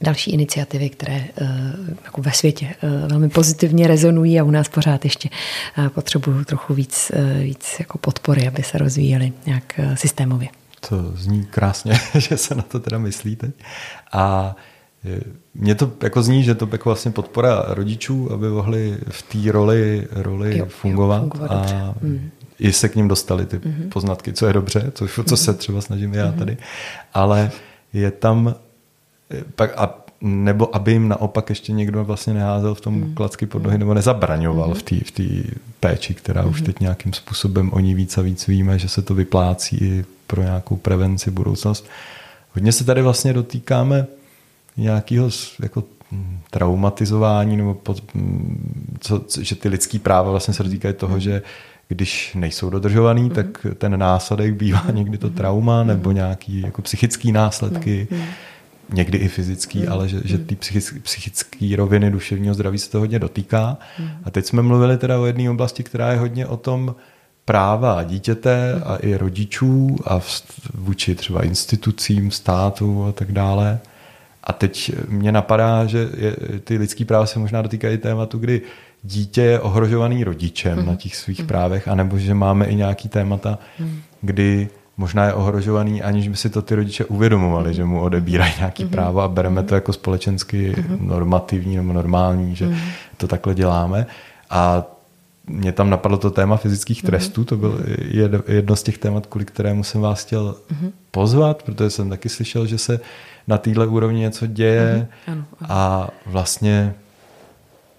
další 0.00 0.30
iniciativy, 0.30 0.90
které 0.90 1.24
jako 2.04 2.22
ve 2.22 2.32
světě 2.32 2.74
velmi 3.06 3.28
pozitivně 3.28 3.86
rezonují 3.86 4.40
a 4.40 4.44
u 4.44 4.50
nás 4.50 4.68
pořád 4.68 5.04
ještě 5.04 5.28
potřebují 5.88 6.44
trochu 6.44 6.74
víc, 6.74 7.12
víc 7.42 7.76
jako 7.78 7.98
podpory, 7.98 8.48
aby 8.48 8.62
se 8.62 8.78
rozvíjely 8.78 9.32
nějak 9.46 9.80
systémově. 9.94 10.48
To 10.88 11.12
zní 11.16 11.46
krásně, 11.46 12.00
že 12.18 12.36
se 12.36 12.54
na 12.54 12.62
to 12.62 12.80
teda 12.80 12.98
myslíte. 12.98 13.52
A 14.12 14.56
mně 15.54 15.74
to 15.74 15.92
jako 16.02 16.22
zní, 16.22 16.44
že 16.44 16.54
to 16.54 16.68
jako 16.72 16.88
vlastně 16.88 17.10
podpora 17.10 17.64
rodičů, 17.68 18.32
aby 18.32 18.48
mohli 18.48 18.98
v 19.08 19.22
té 19.22 19.52
roli, 19.52 20.08
roli 20.10 20.58
jo, 20.58 20.66
fungovat, 20.68 21.16
jo, 21.16 21.20
fungovat 21.20 21.50
a 21.50 21.94
mm. 22.02 22.30
i 22.58 22.72
se 22.72 22.88
k 22.88 22.96
ním 22.96 23.08
dostali 23.08 23.46
ty 23.46 23.58
mm-hmm. 23.58 23.88
poznatky, 23.88 24.32
co 24.32 24.46
je 24.46 24.52
dobře, 24.52 24.92
co, 24.94 25.08
co 25.08 25.22
mm-hmm. 25.22 25.34
se 25.34 25.54
třeba 25.54 25.80
snažím 25.80 26.14
já 26.14 26.26
mm-hmm. 26.26 26.38
tady, 26.38 26.56
ale 27.14 27.50
je 27.92 28.10
tam 28.10 28.54
pak 29.56 29.78
a 29.78 29.98
nebo 30.20 30.76
aby 30.76 30.92
jim 30.92 31.08
naopak 31.08 31.48
ještě 31.50 31.72
někdo 31.72 32.04
vlastně 32.04 32.34
neházel 32.34 32.74
v 32.74 32.80
tom 32.80 32.94
mm. 32.94 33.14
klacky 33.14 33.46
pod 33.46 33.62
nohy 33.62 33.78
nebo 33.78 33.94
nezabraňoval 33.94 34.68
mm. 34.68 34.74
v 34.74 34.82
té 34.82 34.96
v 34.96 35.10
tý 35.10 35.42
péči, 35.80 36.14
která 36.14 36.42
mm. 36.42 36.48
už 36.50 36.62
teď 36.62 36.80
nějakým 36.80 37.12
způsobem 37.12 37.70
oni 37.72 37.94
víc 37.94 38.18
a 38.18 38.22
víc 38.22 38.46
víme, 38.46 38.78
že 38.78 38.88
se 38.88 39.02
to 39.02 39.14
vyplácí 39.14 39.76
i 39.76 40.04
pro 40.26 40.42
nějakou 40.42 40.76
prevenci 40.76 41.30
budoucnost. 41.30 41.86
Hodně 42.54 42.72
se 42.72 42.84
tady 42.84 43.02
vlastně 43.02 43.32
dotýkáme 43.32 44.06
nějakého 44.76 45.30
jako 45.62 45.84
mm, 46.10 46.40
traumatizování, 46.50 47.56
nebo 47.56 47.74
pod, 47.74 48.14
mm, 48.14 48.96
co, 49.00 49.24
že 49.40 49.54
ty 49.54 49.68
lidský 49.68 49.98
práva 49.98 50.30
vlastně 50.30 50.54
se 50.54 50.62
dotýkají 50.62 50.94
toho, 50.94 51.18
že 51.18 51.42
když 51.88 52.34
nejsou 52.34 52.70
dodržovaný, 52.70 53.30
mm-hmm. 53.30 53.34
tak 53.34 53.66
ten 53.78 53.98
následek 53.98 54.54
bývá 54.54 54.84
někdy 54.92 55.18
to 55.18 55.30
trauma 55.30 55.84
nebo 55.84 56.12
nějaký 56.12 56.60
jako 56.60 56.82
psychický 56.82 57.32
následky, 57.32 58.08
mm-hmm. 58.10 58.24
někdy 58.92 59.18
i 59.18 59.28
fyzický, 59.28 59.80
mm-hmm. 59.80 59.92
ale 59.92 60.08
že, 60.08 60.20
že 60.24 60.38
ty 60.38 60.56
psychické, 60.56 61.00
psychické 61.00 61.76
roviny 61.76 62.10
duševního 62.10 62.54
zdraví 62.54 62.78
se 62.78 62.90
to 62.90 62.98
hodně 62.98 63.18
dotýká. 63.18 63.78
Mm-hmm. 63.98 64.08
A 64.24 64.30
teď 64.30 64.46
jsme 64.46 64.62
mluvili 64.62 64.98
teda 64.98 65.20
o 65.20 65.26
jedné 65.26 65.50
oblasti, 65.50 65.82
která 65.82 66.12
je 66.12 66.18
hodně 66.18 66.46
o 66.46 66.56
tom 66.56 66.94
práva 67.44 68.02
dítěte 68.02 68.82
a 68.84 68.96
i 68.96 69.16
rodičů 69.16 69.96
a 70.06 70.20
vůči 70.74 71.14
třeba 71.14 71.44
institucím, 71.44 72.30
státu 72.30 73.04
a 73.04 73.12
tak 73.12 73.32
dále. 73.32 73.78
A 74.44 74.52
teď 74.52 74.92
mě 75.08 75.32
napadá, 75.32 75.86
že 75.86 76.08
je, 76.16 76.36
ty 76.64 76.78
lidský 76.78 77.04
práva 77.04 77.26
se 77.26 77.38
možná 77.38 77.62
dotýkají 77.62 77.98
tématu, 77.98 78.38
kdy 78.38 78.62
dítě 79.02 79.42
je 79.42 79.60
ohrožovaný 79.60 80.24
rodičem 80.24 80.78
mm. 80.78 80.86
na 80.86 80.96
těch 80.96 81.16
svých 81.16 81.40
mm. 81.40 81.46
právech, 81.46 81.88
anebo 81.88 82.18
že 82.18 82.34
máme 82.34 82.66
i 82.66 82.74
nějaký 82.74 83.08
témata, 83.08 83.58
mm. 83.78 84.00
kdy 84.20 84.68
možná 84.96 85.24
je 85.24 85.32
ohrožovaný, 85.32 86.02
aniž 86.02 86.28
by 86.28 86.36
si 86.36 86.50
to 86.50 86.62
ty 86.62 86.74
rodiče 86.74 87.04
uvědomovali, 87.04 87.68
mm. 87.68 87.74
že 87.74 87.84
mu 87.84 88.00
odebírají 88.00 88.52
nějaký 88.58 88.84
mm. 88.84 88.90
práva 88.90 89.24
a 89.24 89.28
bereme 89.28 89.60
mm. 89.60 89.66
to 89.66 89.74
jako 89.74 89.92
společensky 89.92 90.74
mm. 90.88 91.08
normativní 91.08 91.76
nebo 91.76 91.92
normální, 91.92 92.56
že 92.56 92.66
mm. 92.66 92.76
to 93.16 93.28
takhle 93.28 93.54
děláme. 93.54 94.06
A 94.50 94.84
mě 95.46 95.72
tam 95.72 95.90
napadlo 95.90 96.18
to 96.18 96.30
téma 96.30 96.56
fyzických 96.56 97.02
trestů, 97.02 97.44
to 97.44 97.56
byl 97.56 97.80
jedno 98.48 98.76
z 98.76 98.82
těch 98.82 98.98
témat, 98.98 99.26
kvůli 99.26 99.44
kterému 99.44 99.84
jsem 99.84 100.00
vás 100.00 100.24
chtěl 100.24 100.54
pozvat, 101.10 101.62
protože 101.62 101.90
jsem 101.90 102.10
taky 102.10 102.28
slyšel, 102.28 102.66
že 102.66 102.78
se 102.78 103.00
na 103.48 103.58
téhle 103.58 103.86
úrovni 103.86 104.20
něco 104.20 104.46
děje 104.46 105.08
mm-hmm. 105.26 105.32
ano, 105.32 105.44
ano. 105.60 105.68
a 105.72 106.10
vlastně 106.26 106.94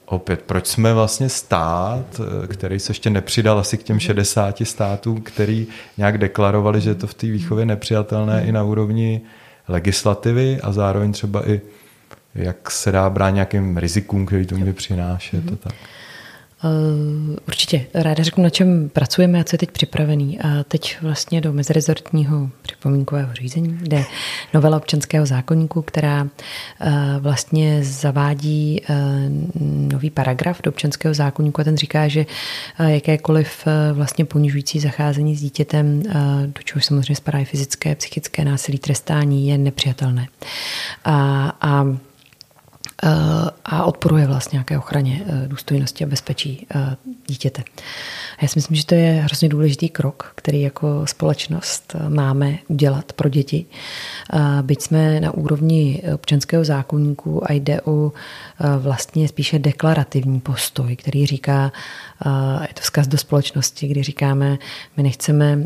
opět, 0.06 0.42
proč 0.42 0.68
jsme 0.68 0.94
vlastně 0.94 1.30
stát, 1.30 2.22
který 2.48 2.80
se 2.80 2.92
ještě 2.92 3.10
nepřidal 3.10 3.60
asi 3.60 3.78
k 3.78 3.84
těm 3.84 4.00
60 4.00 4.60
mhm. 4.60 4.66
státům, 4.66 5.22
který 5.22 5.68
nějak 5.98 6.18
deklarovali, 6.18 6.82
že 6.82 6.90
je 6.90 6.96
to 6.96 7.08
v 7.08 7.14
té 7.14 7.28
výchově 7.28 7.66
nepřijatelné 7.66 8.42
mm. 8.42 8.50
i 8.50 8.52
na 8.52 8.64
úrovni 8.64 9.22
legislativy 9.68 10.60
a 10.62 10.72
zároveň 10.72 11.12
třeba 11.12 11.50
i 11.50 11.62
jak 12.36 12.72
se 12.72 12.92
dá 12.92 13.10
brát 13.10 13.30
nějakým 13.30 13.78
rizikům, 13.78 14.26
který 14.26 14.46
to 14.46 14.58
může 14.58 14.74
přinášet. 14.74 15.52
Mm. 15.52 15.58
tak. 15.58 15.74
Eh, 16.64 17.40
určitě. 17.48 17.86
Ráda 17.94 18.24
řeknu, 18.24 18.44
na 18.44 18.50
čem 18.50 18.90
pracujeme 18.90 19.40
a 19.40 19.44
co 19.44 19.54
je 19.54 19.58
teď 19.58 19.72
připravený. 19.72 20.40
A 20.40 20.64
teď 20.64 20.98
vlastně 21.02 21.42
do 21.42 21.54
mezirezortního 21.54 22.50
připomínkového 22.62 23.34
řízení 23.34 23.80
jde 23.82 24.04
novela 24.54 24.78
občanského 24.78 25.26
zákonníku, 25.26 25.82
která 25.82 26.28
eh, 26.82 26.92
vlastně 27.20 27.84
zavádí 27.84 28.82
eh, 28.90 28.96
nový 29.64 30.10
paragraf 30.10 30.62
do 30.62 30.72
občanského 30.72 31.14
zákonníku 31.14 31.62
a 31.62 31.64
ten 31.64 31.78
říká, 31.78 32.08
že 32.08 32.26
jakékoliv 32.80 33.68
vlastně 33.94 34.26
ponižující 34.26 34.80
zacházení 34.80 35.36
s 35.36 35.42
dítětem, 35.42 36.04
do 36.46 36.62
čehož 36.64 36.86
samozřejmě 36.86 37.16
spadá 37.16 37.40
i 37.40 37.46
fyzické, 37.46 37.96
psychické 37.96 38.46
násilí, 38.46 38.78
trestání, 38.78 39.48
je 39.48 39.58
nepřijatelné. 39.58 40.28
A, 41.06 41.58
a 41.62 41.98
a 43.66 43.84
odporuje 43.84 44.28
vlastně 44.28 44.58
nějaké 44.58 44.78
ochraně 44.78 45.24
eh, 45.26 45.48
důstojnosti 45.48 46.04
a 46.04 46.08
bezpečí 46.08 46.68
eh, 46.76 46.96
dítěte. 47.28 47.64
A 48.38 48.40
já 48.42 48.48
si 48.48 48.58
myslím, 48.58 48.78
že 48.78 48.86
to 48.86 48.96
je 48.96 49.12
hrozně 49.12 49.50
důležitý 49.50 49.90
krok, 49.90 50.32
který 50.36 50.62
jako 50.62 51.08
společnost 51.08 51.96
eh, 51.96 52.10
máme 52.10 52.58
udělat 52.68 53.14
pro 53.14 53.30
děti. 53.30 53.66
Byť 54.62 54.82
jsme 54.82 55.20
na 55.20 55.32
úrovni 55.32 56.02
občanského 56.14 56.66
zákonníku 56.66 57.52
a 57.52 57.54
jde 57.54 57.82
o 57.82 58.12
vlastně 58.80 59.28
spíše 59.28 59.60
deklarativní 59.60 60.40
postoj, 60.40 60.96
který 60.96 61.26
říká, 61.26 61.72
je 62.62 62.74
to 62.74 62.82
vzkaz 62.82 63.08
do 63.08 63.18
společnosti, 63.18 63.88
kdy 63.88 64.04
říkáme, 64.04 64.58
my 64.98 65.04
nechceme 65.04 65.60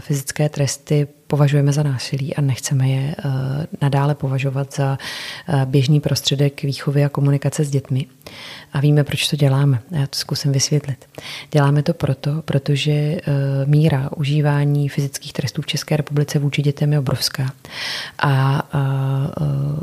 fyzické 0.00 0.48
tresty 0.48 1.08
považujeme 1.32 1.72
za 1.72 1.82
násilí 1.82 2.34
a 2.36 2.40
nechceme 2.40 2.88
je 2.88 3.14
eh, 3.18 3.30
nadále 3.80 4.14
považovat 4.14 4.74
za 4.74 4.98
eh, 5.48 5.66
běžný 5.66 6.00
prostředek 6.00 6.62
výchovy 6.62 7.04
a 7.04 7.08
komunikace 7.08 7.64
s 7.64 7.70
dětmi. 7.70 8.06
A 8.72 8.80
víme, 8.80 9.04
proč 9.04 9.28
to 9.28 9.36
děláme. 9.36 9.80
Já 9.90 10.06
to 10.06 10.16
zkusím 10.18 10.52
vysvětlit. 10.52 11.08
Děláme 11.50 11.82
to 11.82 11.94
proto, 11.94 12.42
protože 12.44 12.92
eh, 12.92 13.20
míra 13.64 14.10
užívání 14.16 14.88
fyzických 14.88 15.32
trestů 15.32 15.62
v 15.62 15.66
České 15.66 15.96
republice 15.96 16.38
vůči 16.38 16.62
dětem 16.62 16.92
je 16.92 16.98
obrovská. 16.98 17.52
A 18.22 18.62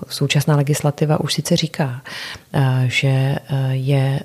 současná 0.10 0.56
legislativa 0.56 1.20
už 1.20 1.34
sice 1.34 1.56
říká, 1.56 2.02
že 2.88 3.36
je 3.72 4.20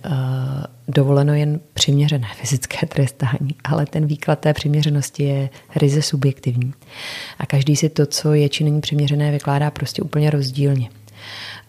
dovoleno 0.88 1.34
jen 1.34 1.60
přiměřené 1.74 2.28
fyzické 2.34 2.86
trestání, 2.86 3.54
ale 3.64 3.86
ten 3.86 4.06
výklad 4.06 4.38
té 4.38 4.54
přiměřenosti 4.54 5.22
je 5.22 5.50
ryze 5.76 6.02
subjektivní. 6.02 6.74
A 7.38 7.46
každý 7.46 7.76
si 7.76 7.88
to, 7.88 8.06
co 8.06 8.34
je 8.34 8.48
či 8.48 8.64
není 8.64 8.80
přiměřené, 8.80 9.30
vykládá 9.30 9.70
prostě 9.70 10.02
úplně 10.02 10.30
rozdílně. 10.30 10.88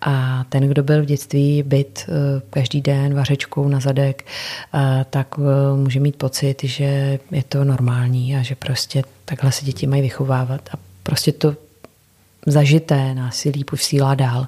A 0.01 0.45
ten, 0.49 0.69
kdo 0.69 0.83
byl 0.83 1.01
v 1.01 1.05
dětství 1.05 1.63
byt 1.63 2.05
eh, 2.07 2.41
každý 2.49 2.81
den 2.81 3.13
vařečkou 3.13 3.67
na 3.67 3.79
zadek, 3.79 4.25
eh, 4.73 5.05
tak 5.09 5.35
eh, 5.37 5.77
může 5.77 5.99
mít 5.99 6.15
pocit, 6.15 6.63
že 6.63 7.19
je 7.31 7.43
to 7.43 7.63
normální 7.63 8.37
a 8.37 8.41
že 8.41 8.55
prostě 8.55 9.03
takhle 9.25 9.51
se 9.51 9.65
děti 9.65 9.87
mají 9.87 10.01
vychovávat. 10.01 10.69
A 10.73 10.77
prostě 11.03 11.31
to 11.31 11.55
zažité 12.45 13.15
násilí 13.15 13.63
posílá 13.63 14.15
dál, 14.15 14.47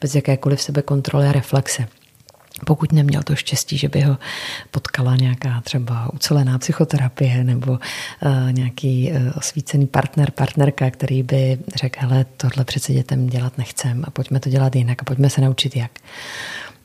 bez 0.00 0.14
jakékoliv 0.14 0.62
sebekontroly 0.62 1.26
a 1.26 1.32
reflexe 1.32 1.88
pokud 2.66 2.92
neměl 2.92 3.22
to 3.22 3.36
štěstí, 3.36 3.78
že 3.78 3.88
by 3.88 4.00
ho 4.00 4.18
potkala 4.70 5.16
nějaká 5.16 5.60
třeba 5.60 6.12
ucelená 6.12 6.58
psychoterapie 6.58 7.44
nebo 7.44 7.72
uh, 7.72 8.52
nějaký 8.52 9.12
uh, 9.12 9.18
osvícený 9.36 9.86
partner, 9.86 10.30
partnerka, 10.30 10.90
který 10.90 11.22
by 11.22 11.58
řekl, 11.74 11.98
hele, 12.00 12.26
tohle 12.36 12.64
přece 12.64 12.92
dětem 12.92 13.26
dělat 13.26 13.58
nechcem 13.58 14.04
a 14.06 14.10
pojďme 14.10 14.40
to 14.40 14.50
dělat 14.50 14.76
jinak 14.76 15.02
a 15.02 15.04
pojďme 15.04 15.30
se 15.30 15.40
naučit 15.40 15.76
jak. 15.76 15.90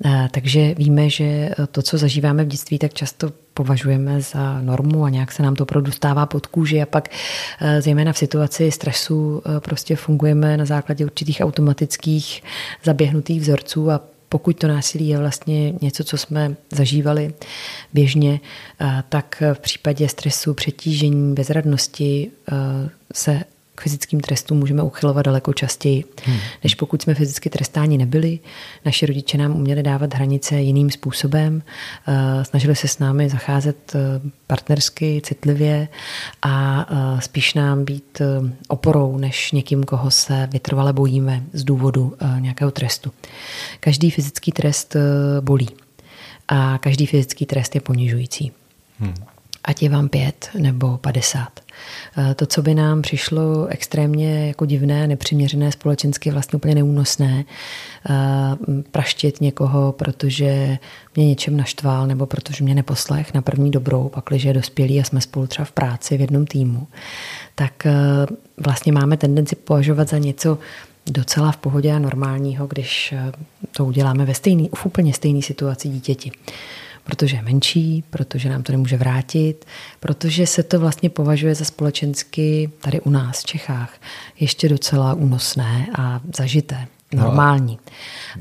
Uh, 0.05 0.27
takže 0.31 0.73
víme, 0.73 1.09
že 1.09 1.49
to, 1.71 1.81
co 1.81 1.97
zažíváme 1.97 2.43
v 2.43 2.47
dětství, 2.47 2.79
tak 2.79 2.93
často 2.93 3.31
považujeme 3.53 4.21
za 4.21 4.61
normu 4.61 5.03
a 5.03 5.09
nějak 5.09 5.31
se 5.31 5.43
nám 5.43 5.55
to 5.55 5.63
opravdu 5.63 5.91
stává 5.91 6.25
pod 6.25 6.47
kůži 6.47 6.81
a 6.81 6.85
pak 6.85 7.09
zejména 7.79 8.13
v 8.13 8.17
situaci 8.17 8.71
stresu 8.71 9.43
prostě 9.59 9.95
fungujeme 9.95 10.57
na 10.57 10.65
základě 10.65 11.05
určitých 11.05 11.41
automatických 11.41 12.43
zaběhnutých 12.83 13.41
vzorců 13.41 13.91
a 13.91 14.01
pokud 14.29 14.59
to 14.59 14.67
násilí 14.67 15.07
je 15.07 15.17
vlastně 15.17 15.73
něco, 15.81 16.03
co 16.03 16.17
jsme 16.17 16.55
zažívali 16.71 17.33
běžně, 17.93 18.39
tak 19.09 19.43
v 19.53 19.59
případě 19.59 20.09
stresu, 20.09 20.53
přetížení, 20.53 21.33
bezradnosti 21.33 22.31
se 23.13 23.43
k 23.77 23.81
fyzickým 23.81 24.19
trestům 24.19 24.57
můžeme 24.57 24.83
uchylovat 24.83 25.25
daleko 25.25 25.53
častěji, 25.53 26.03
hmm. 26.25 26.37
než 26.63 26.75
pokud 26.75 27.01
jsme 27.01 27.13
fyzicky 27.13 27.49
trestáni 27.49 27.97
nebyli. 27.97 28.39
Naši 28.85 29.05
rodiče 29.05 29.37
nám 29.37 29.55
uměli 29.55 29.83
dávat 29.83 30.13
hranice 30.13 30.55
jiným 30.55 30.89
způsobem, 30.89 31.63
eh, 32.07 32.45
snažili 32.45 32.75
se 32.75 32.87
s 32.87 32.99
námi 32.99 33.29
zacházet 33.29 33.95
eh, 33.95 33.99
partnersky, 34.47 35.21
citlivě 35.23 35.87
a 36.41 36.85
eh, 36.89 37.21
spíš 37.21 37.53
nám 37.53 37.85
být 37.85 38.21
oporou, 38.67 39.17
než 39.17 39.51
někým, 39.51 39.83
koho 39.83 40.11
se 40.11 40.47
vytrvale 40.51 40.93
bojíme 40.93 41.43
z 41.53 41.63
důvodu 41.63 42.13
nějakého 42.39 42.71
trestu. 42.71 43.11
Každý 43.79 44.11
fyzický 44.11 44.51
trest 44.51 44.95
bolí 45.41 45.69
a 46.47 46.77
každý 46.77 47.05
fyzický 47.05 47.45
trest 47.45 47.75
je 47.75 47.81
ponižující. 47.81 48.51
Hmm. 48.99 49.13
Ať 49.67 49.83
je 49.83 49.89
vám 49.89 50.09
pět 50.09 50.49
nebo 50.59 50.97
padesát. 50.97 51.59
Eh, 52.17 52.35
to, 52.35 52.45
co 52.45 52.61
by 52.61 52.75
nám 52.75 53.01
přišlo 53.01 53.67
extrémně 53.67 54.47
jako 54.47 54.65
divné, 54.65 55.07
nepřiměřené, 55.07 55.71
společensky 55.71 56.31
vlastně 56.31 56.57
úplně 56.57 56.75
neúnosné, 56.75 57.45
eh, 58.09 58.13
praštit 58.91 59.41
někoho, 59.41 59.91
protože 59.91 60.77
mě 61.15 61.27
něčem 61.27 61.57
naštval 61.57 62.07
nebo 62.07 62.25
protože 62.25 62.63
mě 62.63 62.75
neposlech 62.75 63.33
na 63.33 63.41
první 63.41 63.71
dobrou, 63.71 64.09
pak, 64.09 64.25
když 64.27 64.43
je 64.43 64.53
dospělý 64.53 64.99
a 64.99 65.03
jsme 65.03 65.21
spolu 65.21 65.47
třeba 65.47 65.65
v 65.65 65.71
práci 65.71 66.17
v 66.17 66.21
jednom 66.21 66.45
týmu, 66.45 66.87
tak 67.55 67.85
eh, 67.85 67.93
vlastně 68.57 68.91
máme 68.91 69.17
tendenci 69.17 69.55
považovat 69.55 70.09
za 70.09 70.17
něco 70.17 70.57
docela 71.11 71.51
v 71.51 71.57
pohodě 71.57 71.93
a 71.93 71.99
normálního, 71.99 72.67
když 72.67 73.13
to 73.71 73.85
uděláme 73.85 74.25
ve 74.25 74.33
stejný, 74.33 74.69
v 74.75 74.85
úplně 74.85 75.13
stejné 75.13 75.41
situaci 75.41 75.89
dítěti 75.89 76.31
protože 77.07 77.35
je 77.35 77.41
menší, 77.41 78.03
protože 78.09 78.49
nám 78.49 78.63
to 78.63 78.71
nemůže 78.71 78.97
vrátit, 78.97 79.65
protože 79.99 80.47
se 80.47 80.63
to 80.63 80.79
vlastně 80.79 81.09
považuje 81.09 81.55
za 81.55 81.65
společensky 81.65 82.71
tady 82.81 83.01
u 83.01 83.09
nás 83.09 83.41
v 83.41 83.45
Čechách 83.45 83.93
ještě 84.39 84.69
docela 84.69 85.13
únosné 85.13 85.87
a 85.97 86.21
zažité 86.37 86.87
normální. 87.13 87.79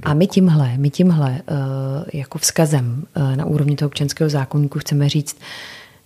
A 0.02 0.14
my 0.14 0.26
tímhle, 0.26 0.72
my 0.76 0.90
tímhle 0.90 1.40
eh, 1.40 2.18
jako 2.18 2.38
vzkazem 2.38 3.04
eh, 3.14 3.36
na 3.36 3.44
úrovni 3.44 3.76
toho 3.76 3.86
občanského 3.86 4.30
zákonníku 4.30 4.78
chceme 4.78 5.08
říct, 5.08 5.38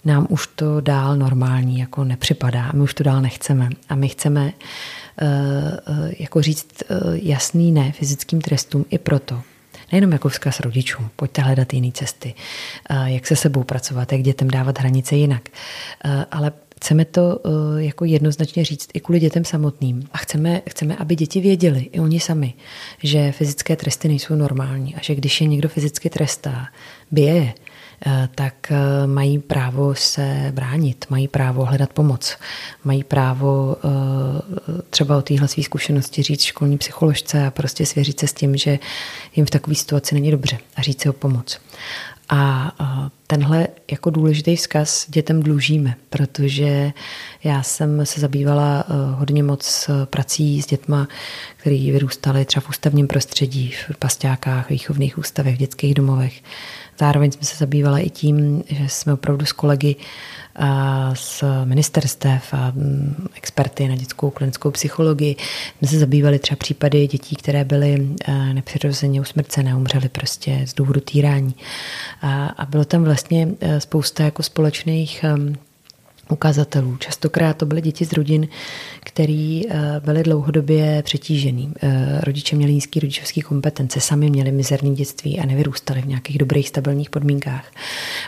nám 0.04 0.26
už 0.30 0.46
to 0.46 0.80
dál 0.80 1.16
normální 1.16 1.78
jako 1.78 2.04
nepřipadá 2.04 2.64
a 2.64 2.72
my 2.72 2.82
už 2.82 2.94
to 2.94 3.04
dál 3.04 3.20
nechceme. 3.20 3.68
A 3.88 3.94
my 3.94 4.08
chceme 4.08 4.52
eh, 4.52 5.26
jako 6.18 6.42
říct 6.42 6.82
jasný 7.12 7.72
ne 7.72 7.92
fyzickým 7.92 8.40
trestům 8.40 8.84
i 8.90 8.98
proto, 8.98 9.42
nejenom 9.92 10.12
jako 10.12 10.28
vzkaz 10.28 10.60
rodičům, 10.60 11.10
pojďte 11.16 11.42
hledat 11.42 11.72
jiné 11.72 11.92
cesty, 11.92 12.34
jak 13.04 13.26
se 13.26 13.36
sebou 13.36 13.62
pracovat, 13.62 14.12
jak 14.12 14.22
dětem 14.22 14.48
dávat 14.48 14.78
hranice 14.78 15.16
jinak, 15.16 15.42
ale 16.30 16.52
Chceme 16.84 17.04
to 17.04 17.40
jako 17.76 18.04
jednoznačně 18.04 18.64
říct 18.64 18.88
i 18.94 19.00
kvůli 19.00 19.20
dětem 19.20 19.44
samotným. 19.44 20.02
A 20.12 20.18
chceme, 20.18 20.62
chceme, 20.70 20.96
aby 20.96 21.16
děti 21.16 21.40
věděli, 21.40 21.80
i 21.80 22.00
oni 22.00 22.20
sami, 22.20 22.54
že 23.02 23.32
fyzické 23.32 23.76
tresty 23.76 24.08
nejsou 24.08 24.34
normální 24.34 24.94
a 24.94 24.98
že 25.02 25.14
když 25.14 25.40
je 25.40 25.46
někdo 25.46 25.68
fyzicky 25.68 26.10
trestá, 26.10 26.68
bije 27.10 27.34
je, 27.34 27.52
tak 28.34 28.72
eh, 28.72 29.06
mají 29.06 29.38
právo 29.38 29.94
se 29.94 30.52
bránit, 30.54 31.04
mají 31.10 31.28
právo 31.28 31.64
hledat 31.64 31.92
pomoc, 31.92 32.36
mají 32.84 33.04
právo 33.04 33.76
eh, 33.76 34.82
třeba 34.90 35.16
o 35.16 35.22
téhle 35.22 35.48
své 35.48 35.62
zkušenosti 35.62 36.22
říct 36.22 36.42
školní 36.42 36.78
psycholožce 36.78 37.46
a 37.46 37.50
prostě 37.50 37.86
svěřit 37.86 38.20
se 38.20 38.26
s 38.26 38.32
tím, 38.32 38.56
že 38.56 38.78
jim 39.36 39.46
v 39.46 39.50
takové 39.50 39.74
situaci 39.74 40.14
není 40.14 40.30
dobře 40.30 40.58
a 40.76 40.82
říct 40.82 41.02
si 41.02 41.08
o 41.08 41.12
pomoc. 41.12 41.60
A 42.28 42.72
tenhle 43.30 43.68
jako 43.90 44.10
důležitý 44.10 44.56
vzkaz 44.56 45.06
dětem 45.08 45.42
dlužíme, 45.42 45.94
protože 46.10 46.92
já 47.44 47.62
jsem 47.62 48.06
se 48.06 48.20
zabývala 48.20 48.84
hodně 49.14 49.42
moc 49.42 49.90
prací 50.04 50.62
s 50.62 50.66
dětma, 50.66 51.08
který 51.56 51.92
vyrůstali 51.92 52.44
třeba 52.44 52.60
v 52.66 52.68
ústavním 52.68 53.06
prostředí, 53.06 53.74
v 53.92 53.96
pastákách, 53.98 54.70
výchovných 54.70 55.18
ústavech, 55.18 55.54
v 55.54 55.58
dětských 55.58 55.94
domovech. 55.94 56.42
Zároveň 56.98 57.32
jsme 57.32 57.42
se 57.42 57.56
zabývali 57.56 58.02
i 58.02 58.10
tím, 58.10 58.62
že 58.68 58.88
jsme 58.88 59.12
opravdu 59.12 59.46
s 59.46 59.52
kolegy 59.52 59.96
z 61.14 61.44
ministerstev 61.64 62.54
a 62.54 62.72
mm, 62.74 63.28
experty 63.36 63.88
na 63.88 63.96
dětskou 63.96 64.30
klinickou 64.30 64.70
psychologii. 64.70 65.36
jsme 65.78 65.88
se 65.88 65.98
zabývali 65.98 66.38
třeba 66.38 66.56
případy 66.56 67.06
dětí, 67.06 67.36
které 67.36 67.64
byly 67.64 68.08
nepřirozeně 68.52 69.20
usmrcené, 69.20 69.74
umřely 69.74 70.08
prostě 70.08 70.62
z 70.66 70.74
důvodu 70.74 71.00
týrání. 71.00 71.54
A 72.56 72.66
bylo 72.68 72.84
tam 72.84 73.04
vlastně 73.04 73.19
e, 73.60 73.80
spousta 73.80 74.24
jako 74.24 74.42
společných 74.42 75.24
ukazatelů. 76.30 76.96
Častokrát 76.96 77.56
to 77.56 77.66
byly 77.66 77.80
děti 77.82 78.04
z 78.04 78.12
rodin, 78.12 78.48
které 79.00 79.60
eh, 79.68 80.00
byly 80.04 80.22
dlouhodobě 80.22 81.02
přetížený. 81.02 81.72
Eh, 81.82 82.20
rodiče 82.20 82.56
měli 82.56 82.74
nízké 82.74 83.00
rodičovské 83.00 83.42
kompetence, 83.42 84.00
sami 84.00 84.30
měli 84.30 84.52
mizerné 84.52 84.90
dětství 84.90 85.40
a 85.40 85.46
nevyrůstali 85.46 86.02
v 86.02 86.06
nějakých 86.06 86.38
dobrých, 86.38 86.68
stabilních 86.68 87.10
podmínkách. 87.10 87.72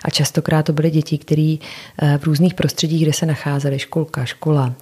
A 0.05 0.11
častokrát 0.11 0.67
to 0.67 0.73
byly 0.73 0.91
děti, 0.91 1.19
které 1.19 1.57
eh, 1.99 2.19
v 2.19 2.25
různých 2.25 2.55
prostředích, 2.55 3.03
kde 3.03 3.13
se 3.13 3.27
nacházely, 3.27 3.79
školka, 3.79 4.25
škola, 4.25 4.75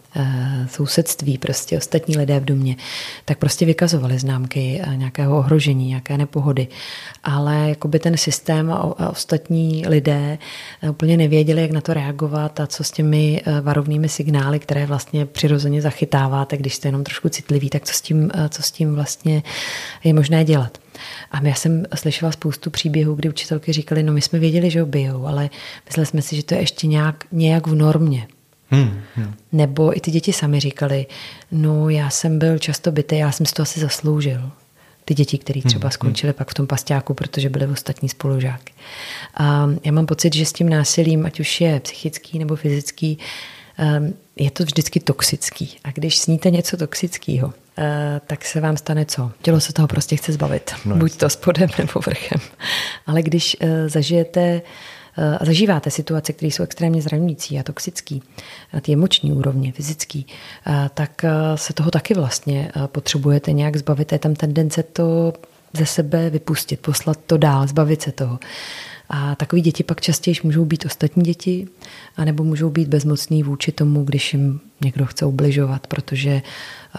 sousedství, 0.67 1.39
prostě 1.39 1.79
ostatní 1.79 2.17
lidé 2.17 2.41
v 2.41 2.45
domě, 2.45 2.77
tak 3.25 3.39
prostě 3.39 3.67
vykazovali 3.67 4.19
známky 4.19 4.83
nějakého 4.95 5.39
ohrožení, 5.39 5.89
nějaké 5.89 6.19
nepohody. 6.19 6.69
Ale 7.25 7.69
jakoby 7.69 7.99
ten 7.99 8.17
systém 8.17 8.73
a 8.73 9.11
ostatní 9.11 9.85
lidé 9.87 10.39
úplně 10.91 11.17
nevěděli, 11.17 11.63
jak 11.63 11.71
na 11.71 11.81
to 11.81 11.95
reagovat 11.95 12.61
a 12.61 12.67
co 12.67 12.85
s 12.85 12.91
těmi 12.91 13.43
varovnými 13.63 14.09
signály, 14.09 14.59
které 14.59 14.87
vlastně 14.87 15.27
přirozeně 15.27 15.83
zachytáváte, 15.83 16.57
když 16.57 16.75
jste 16.75 16.89
jenom 16.89 17.05
trošku 17.05 17.29
citlivý, 17.29 17.71
tak 17.71 17.85
co 17.85 17.93
s 17.95 18.01
tím, 18.01 18.31
eh, 18.35 18.49
co 18.49 18.63
s 18.63 18.71
tím 18.71 18.95
vlastně 18.95 19.43
je 20.05 20.15
možné 20.15 20.45
dělat. 20.45 20.79
A 21.31 21.43
já 21.43 21.55
jsem 21.55 21.85
slyšela 21.95 22.33
spoustu 22.33 22.71
příběhů, 22.71 23.15
kdy 23.15 23.29
učitelky 23.29 23.73
říkali, 23.73 24.03
no 24.03 24.13
my 24.13 24.21
jsme 24.21 24.39
věděli, 24.39 24.71
že 24.71 24.81
ho 24.81 24.87
bijou, 24.87 25.27
ale 25.27 25.51
mysleli 25.87 26.07
jsme 26.07 26.23
si, 26.23 26.37
že 26.37 26.43
to 26.43 26.55
je 26.55 26.61
ještě 26.61 26.87
nějak, 26.87 27.25
nějak 27.33 27.67
v 27.67 27.75
normě. 27.75 28.27
Hmm, 28.71 29.01
hmm. 29.17 29.35
Nebo 29.53 29.97
i 29.97 30.01
ty 30.01 30.11
děti 30.11 30.33
sami 30.33 30.61
říkali, 30.61 31.07
no 31.53 31.89
já 31.89 32.11
jsem 32.11 32.39
byl 32.39 32.59
často 32.59 32.93
bytý, 32.93 33.19
já 33.19 33.33
jsem 33.33 33.47
si 33.47 33.55
to 33.55 33.63
asi 33.63 33.81
zasloužil. 33.81 34.51
Ty 35.05 35.15
děti, 35.15 35.39
které 35.39 35.61
třeba 35.63 35.87
hmm, 35.87 35.93
skončily 35.93 36.31
hmm. 36.31 36.39
pak 36.39 36.51
v 36.51 36.55
tom 36.55 36.67
pastáku, 36.67 37.15
protože 37.15 37.49
byly 37.49 37.67
v 37.67 37.73
ostatní 37.73 38.09
spolužáky. 38.09 38.73
A 39.35 39.69
já 39.85 39.93
mám 39.93 40.07
pocit, 40.07 40.35
že 40.35 40.47
s 40.47 40.53
tím 40.53 40.69
násilím, 40.69 41.27
ať 41.27 41.41
už 41.41 41.61
je 41.61 41.81
psychický 41.81 42.39
nebo 42.39 42.57
fyzický, 42.57 43.19
Ehm, 43.81 44.15
je 44.37 44.51
to 44.51 44.65
vždycky 44.65 45.01
toxický. 45.01 45.77
A 45.85 45.91
když 45.91 46.19
sníte 46.19 46.51
něco 46.51 46.77
toxického, 46.77 47.53
eh, 47.79 48.21
tak 48.27 48.45
se 48.45 48.61
vám 48.61 48.77
stane 48.77 49.05
co? 49.05 49.33
Tělo 49.43 49.61
se 49.61 49.73
toho 49.73 49.89
prostě 49.89 50.17
chce 50.17 50.33
zbavit. 50.33 50.71
No, 50.85 50.97
Buď 50.97 51.17
to 51.17 51.29
spodem 51.29 51.69
nebo 51.79 52.01
vrchem. 52.07 52.41
Ale 53.07 53.23
když 53.23 53.57
eh, 53.61 53.89
zažijete 53.89 54.63
a 55.39 55.45
zažíváte 55.45 55.91
situace, 55.91 56.33
které 56.33 56.49
jsou 56.49 56.63
extrémně 56.63 57.03
zraňující 57.03 57.59
a 57.59 57.63
toxický, 57.63 58.23
na 58.75 58.81
ty 58.81 58.93
emoční 58.93 59.33
úrovně, 59.33 59.73
fyzický, 59.73 60.27
tak 60.95 61.25
se 61.55 61.73
toho 61.73 61.91
taky 61.91 62.15
vlastně 62.15 62.73
potřebujete 62.87 63.53
nějak 63.53 63.77
zbavit. 63.77 64.13
Je 64.13 64.19
tam 64.19 64.35
tendence 64.35 64.83
to 64.83 65.33
ze 65.73 65.87
sebe 65.87 66.31
vypustit, 66.31 66.81
poslat 66.81 67.19
to 67.27 67.37
dál, 67.37 67.67
zbavit 67.67 68.03
se 68.03 68.13
toho. 68.13 68.39
A 69.13 69.35
takový 69.35 69.63
děti 69.63 69.85
pak 69.85 70.01
častěji 70.01 70.37
můžou 70.43 70.65
být 70.65 70.85
ostatní 70.85 71.23
děti, 71.23 71.69
anebo 72.17 72.45
můžou 72.45 72.71
být 72.71 72.89
bezmocní 72.89 73.43
vůči 73.43 73.73
tomu, 73.73 74.05
když 74.05 74.35
jim 74.35 74.61
někdo 74.81 75.07
chce 75.07 75.27
ubližovat, 75.27 75.87
protože 75.87 76.43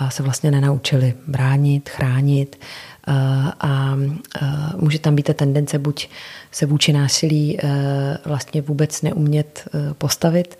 se 0.09 0.24
vlastně 0.24 0.51
nenaučili 0.51 1.14
bránit, 1.28 1.89
chránit. 1.89 2.59
A 3.59 3.97
může 4.78 4.99
tam 4.99 5.16
být 5.16 5.24
ta 5.24 5.34
tendence 5.34 5.80
buď 5.80 6.09
se 6.51 6.66
vůči 6.66 6.93
násilí 6.93 7.57
vlastně 8.26 8.62
vůbec 8.62 9.01
neumět 9.01 9.70
postavit, 9.97 10.57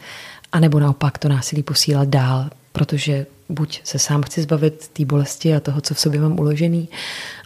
anebo 0.52 0.80
naopak 0.80 1.18
to 1.18 1.30
násilí 1.30 1.64
posílat 1.64 2.08
dál, 2.08 2.50
protože 2.72 3.26
buď 3.52 3.82
se 3.84 4.00
sám 4.00 4.24
chci 4.24 4.42
zbavit 4.42 4.88
té 4.88 5.06
bolesti 5.06 5.56
a 5.56 5.60
toho, 5.60 5.82
co 5.82 5.94
v 5.94 6.00
sobě 6.00 6.22
mám 6.22 6.40
uložený, 6.40 6.90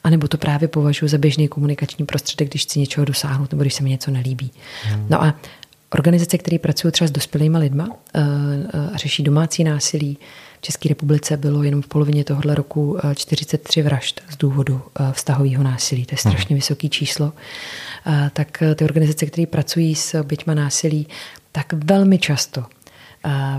anebo 0.03 0.27
to 0.27 0.37
právě 0.37 0.67
považuji 0.67 1.07
za 1.07 1.17
běžný 1.17 1.47
komunikační 1.47 2.05
prostředek, 2.05 2.49
když 2.49 2.61
chci 2.61 2.79
něčeho 2.79 3.05
dosáhnout 3.05 3.51
nebo 3.51 3.61
když 3.61 3.73
se 3.73 3.83
mi 3.83 3.89
něco 3.89 4.11
nelíbí. 4.11 4.51
Hmm. 4.83 5.07
No 5.09 5.23
a 5.23 5.35
organizace, 5.95 6.37
které 6.37 6.59
pracují 6.59 6.91
třeba 6.91 7.07
s 7.07 7.11
dospělými 7.11 7.57
lidma 7.57 7.89
eh, 7.89 8.21
eh, 8.73 8.89
a 8.93 8.97
řeší 8.97 9.23
domácí 9.23 9.63
násilí, 9.63 10.17
v 10.57 10.61
České 10.61 10.89
republice 10.89 11.37
bylo 11.37 11.63
jenom 11.63 11.81
v 11.81 11.87
polovině 11.87 12.23
tohohle 12.23 12.55
roku 12.55 12.97
43 13.15 13.79
eh, 13.79 13.83
vražd 13.83 14.21
z 14.29 14.37
důvodu 14.37 14.81
vztahového 15.11 15.63
násilí. 15.63 16.05
To 16.05 16.13
je 16.13 16.17
strašně 16.17 16.53
hmm. 16.53 16.57
vysoké 16.57 16.89
číslo. 16.89 17.33
Tak 18.33 18.63
ty 18.75 18.85
organizace, 18.85 19.25
které 19.25 19.47
pracují 19.47 19.95
s 19.95 20.19
oběťma 20.19 20.53
násilí, 20.53 21.07
tak 21.51 21.73
velmi 21.73 22.17
často 22.17 22.65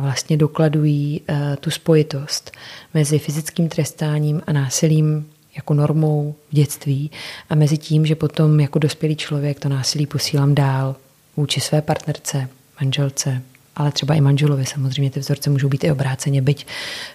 vlastně 0.00 0.36
dokladují 0.36 1.20
tu 1.60 1.70
spojitost 1.70 2.52
mezi 2.94 3.18
fyzickým 3.18 3.68
trestáním 3.68 4.42
a 4.46 4.52
násilím 4.52 5.26
jako 5.56 5.74
normou 5.74 6.34
v 6.50 6.54
dětství 6.54 7.10
a 7.50 7.54
mezi 7.54 7.78
tím, 7.78 8.06
že 8.06 8.14
potom 8.14 8.60
jako 8.60 8.78
dospělý 8.78 9.16
člověk 9.16 9.60
to 9.60 9.68
násilí 9.68 10.06
posílám 10.06 10.54
dál 10.54 10.96
vůči 11.36 11.60
své 11.60 11.82
partnerce, 11.82 12.48
manželce, 12.80 13.42
ale 13.76 13.92
třeba 13.92 14.14
i 14.14 14.20
manželovi. 14.20 14.66
Samozřejmě 14.66 15.10
ty 15.10 15.20
vzorce 15.20 15.50
můžou 15.50 15.68
být 15.68 15.84
i 15.84 15.92
obráceně, 15.92 16.42
byť 16.42 16.66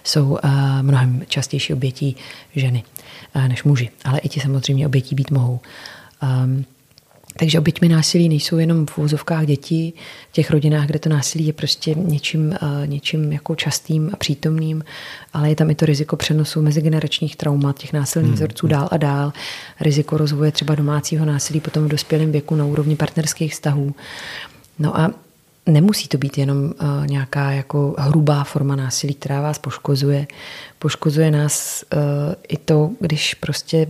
jsou 0.04 0.38
mnohem 0.82 1.22
častější 1.28 1.72
obětí 1.72 2.16
ženy 2.56 2.84
než 3.48 3.64
muži, 3.64 3.90
ale 4.04 4.18
i 4.18 4.28
ti 4.28 4.40
samozřejmě 4.40 4.86
obětí 4.86 5.14
být 5.14 5.30
mohou. 5.30 5.60
Takže 7.36 7.58
oběťmi 7.58 7.88
násilí 7.88 8.28
nejsou 8.28 8.58
jenom 8.58 8.86
v 8.86 8.98
úzovkách 8.98 9.46
dětí, 9.46 9.94
v 10.30 10.32
těch 10.32 10.50
rodinách, 10.50 10.86
kde 10.86 10.98
to 10.98 11.08
násilí 11.08 11.46
je 11.46 11.52
prostě 11.52 11.94
něčím, 11.94 12.52
eh, 12.52 12.86
něčím 12.86 13.32
jako 13.32 13.54
častým 13.54 14.10
a 14.12 14.16
přítomným, 14.16 14.84
ale 15.32 15.48
je 15.48 15.56
tam 15.56 15.70
i 15.70 15.74
to 15.74 15.86
riziko 15.86 16.16
přenosu 16.16 16.62
mezigeneračních 16.62 17.36
traumat, 17.36 17.78
těch 17.78 17.92
násilných 17.92 18.28
hmm. 18.28 18.36
vzorců 18.36 18.66
dál 18.66 18.88
a 18.90 18.96
dál, 18.96 19.32
riziko 19.80 20.16
rozvoje 20.16 20.52
třeba 20.52 20.74
domácího 20.74 21.26
násilí 21.26 21.60
potom 21.60 21.84
v 21.84 21.88
dospělém 21.88 22.32
věku 22.32 22.54
na 22.54 22.64
úrovni 22.64 22.96
partnerských 22.96 23.52
vztahů. 23.52 23.94
No 24.78 25.00
a 25.00 25.10
nemusí 25.66 26.08
to 26.08 26.18
být 26.18 26.38
jenom 26.38 26.64
uh, 26.64 27.06
nějaká 27.06 27.50
jako 27.50 27.94
hrubá 27.98 28.44
forma 28.44 28.76
násilí, 28.76 29.14
která 29.14 29.40
vás 29.40 29.58
poškozuje. 29.58 30.26
Poškozuje 30.78 31.30
nás 31.30 31.84
uh, 31.94 32.00
i 32.48 32.56
to, 32.56 32.90
když 33.00 33.34
prostě 33.34 33.86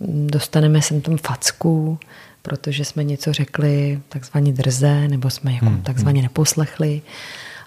dostaneme 0.00 0.82
sem 0.82 1.00
tam 1.00 1.16
facku, 1.16 1.98
protože 2.42 2.84
jsme 2.84 3.04
něco 3.04 3.32
řekli 3.32 4.00
takzvaně 4.08 4.52
drze, 4.52 5.08
nebo 5.08 5.30
jsme 5.30 5.52
jako 5.52 5.66
hmm. 5.66 5.82
takzvaně 5.82 6.22
neposlechli. 6.22 7.02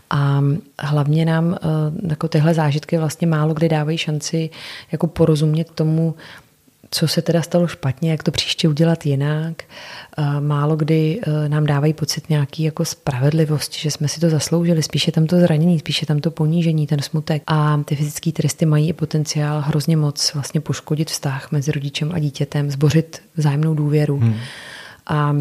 A 0.10 0.42
hlavně 0.80 1.26
nám 1.26 1.58
jako 2.10 2.28
tyhle 2.28 2.54
zážitky 2.54 2.98
vlastně 2.98 3.28
málo 3.28 3.54
kdy 3.54 3.70
dávají 3.70 3.98
šanci 3.98 4.50
jako 4.92 5.08
porozumět 5.08 5.72
tomu, 5.72 6.16
co 6.92 7.08
se 7.08 7.22
teda 7.22 7.42
stalo 7.42 7.68
špatně, 7.68 8.12
jak 8.12 8.24
to 8.24 8.32
příště 8.32 8.70
udělat 8.70 9.06
jinak. 9.06 9.64
Málo 10.40 10.76
kdy 10.76 11.20
e, 11.28 11.50
nám 11.50 11.66
dávají 11.66 11.94
pocit 11.94 12.30
nějaký 12.30 12.64
jako 12.64 12.86
spravedlivosti, 12.86 13.80
že 13.80 13.92
jsme 13.92 14.08
si 14.08 14.20
to 14.20 14.30
zasloužili, 14.30 14.84
spíše 14.84 15.12
tam 15.12 15.28
to 15.28 15.40
zranění, 15.40 15.80
spíše 15.80 16.06
tam 16.06 16.20
to 16.20 16.32
ponížení, 16.32 16.88
ten 16.88 17.02
smutek. 17.02 17.44
A 17.48 17.80
ty 17.86 17.96
fyzické 17.96 18.32
tresty 18.32 18.66
mají 18.66 18.90
i 18.90 18.94
potenciál 18.94 19.62
hrozně 19.62 19.98
moc 19.98 20.34
vlastně 20.34 20.62
poškodit 20.62 21.10
vztah 21.10 21.52
mezi 21.52 21.72
rodičem 21.72 22.12
a 22.14 22.20
dítětem, 22.20 22.72
zbořit 22.72 23.22
vzájemnou 23.36 23.74
důvěru. 23.74 24.20
Hmm. 24.20 24.36
A 25.08 25.36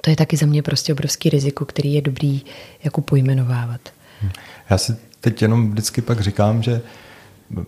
to 0.00 0.10
je 0.10 0.16
taky 0.16 0.36
za 0.36 0.46
mě 0.46 0.62
prostě 0.62 0.92
obrovský 0.92 1.30
riziko, 1.30 1.64
který 1.64 1.94
je 1.94 2.02
dobrý 2.02 2.42
jako 2.84 3.00
pojmenovávat. 3.00 3.80
Já 4.70 4.78
si 4.78 4.96
teď 5.20 5.42
jenom 5.42 5.70
vždycky 5.70 6.02
pak 6.02 6.20
říkám, 6.20 6.62
že 6.62 6.80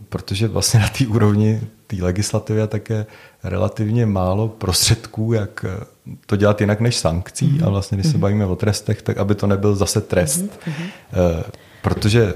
protože 0.08 0.48
vlastně 0.48 0.80
na 0.80 0.88
té 0.88 1.06
úrovni 1.06 1.60
té 1.86 1.96
legislativy 2.00 2.60
je 2.90 3.06
relativně 3.44 4.06
málo 4.06 4.48
prostředků, 4.48 5.32
jak 5.32 5.64
to 6.26 6.36
dělat 6.36 6.60
jinak 6.60 6.80
než 6.80 6.96
sankcí. 6.96 7.48
Mm-hmm. 7.48 7.66
A 7.66 7.70
vlastně, 7.70 7.96
když 7.96 8.06
se 8.06 8.12
mhm. 8.12 8.20
bavíme 8.20 8.46
o 8.46 8.56
trestech, 8.56 9.02
tak 9.02 9.16
aby 9.18 9.34
to 9.34 9.46
nebyl 9.46 9.76
zase 9.76 10.00
trest. 10.00 10.44
Mm-hmm. 10.44 11.44
Protože 11.82 12.34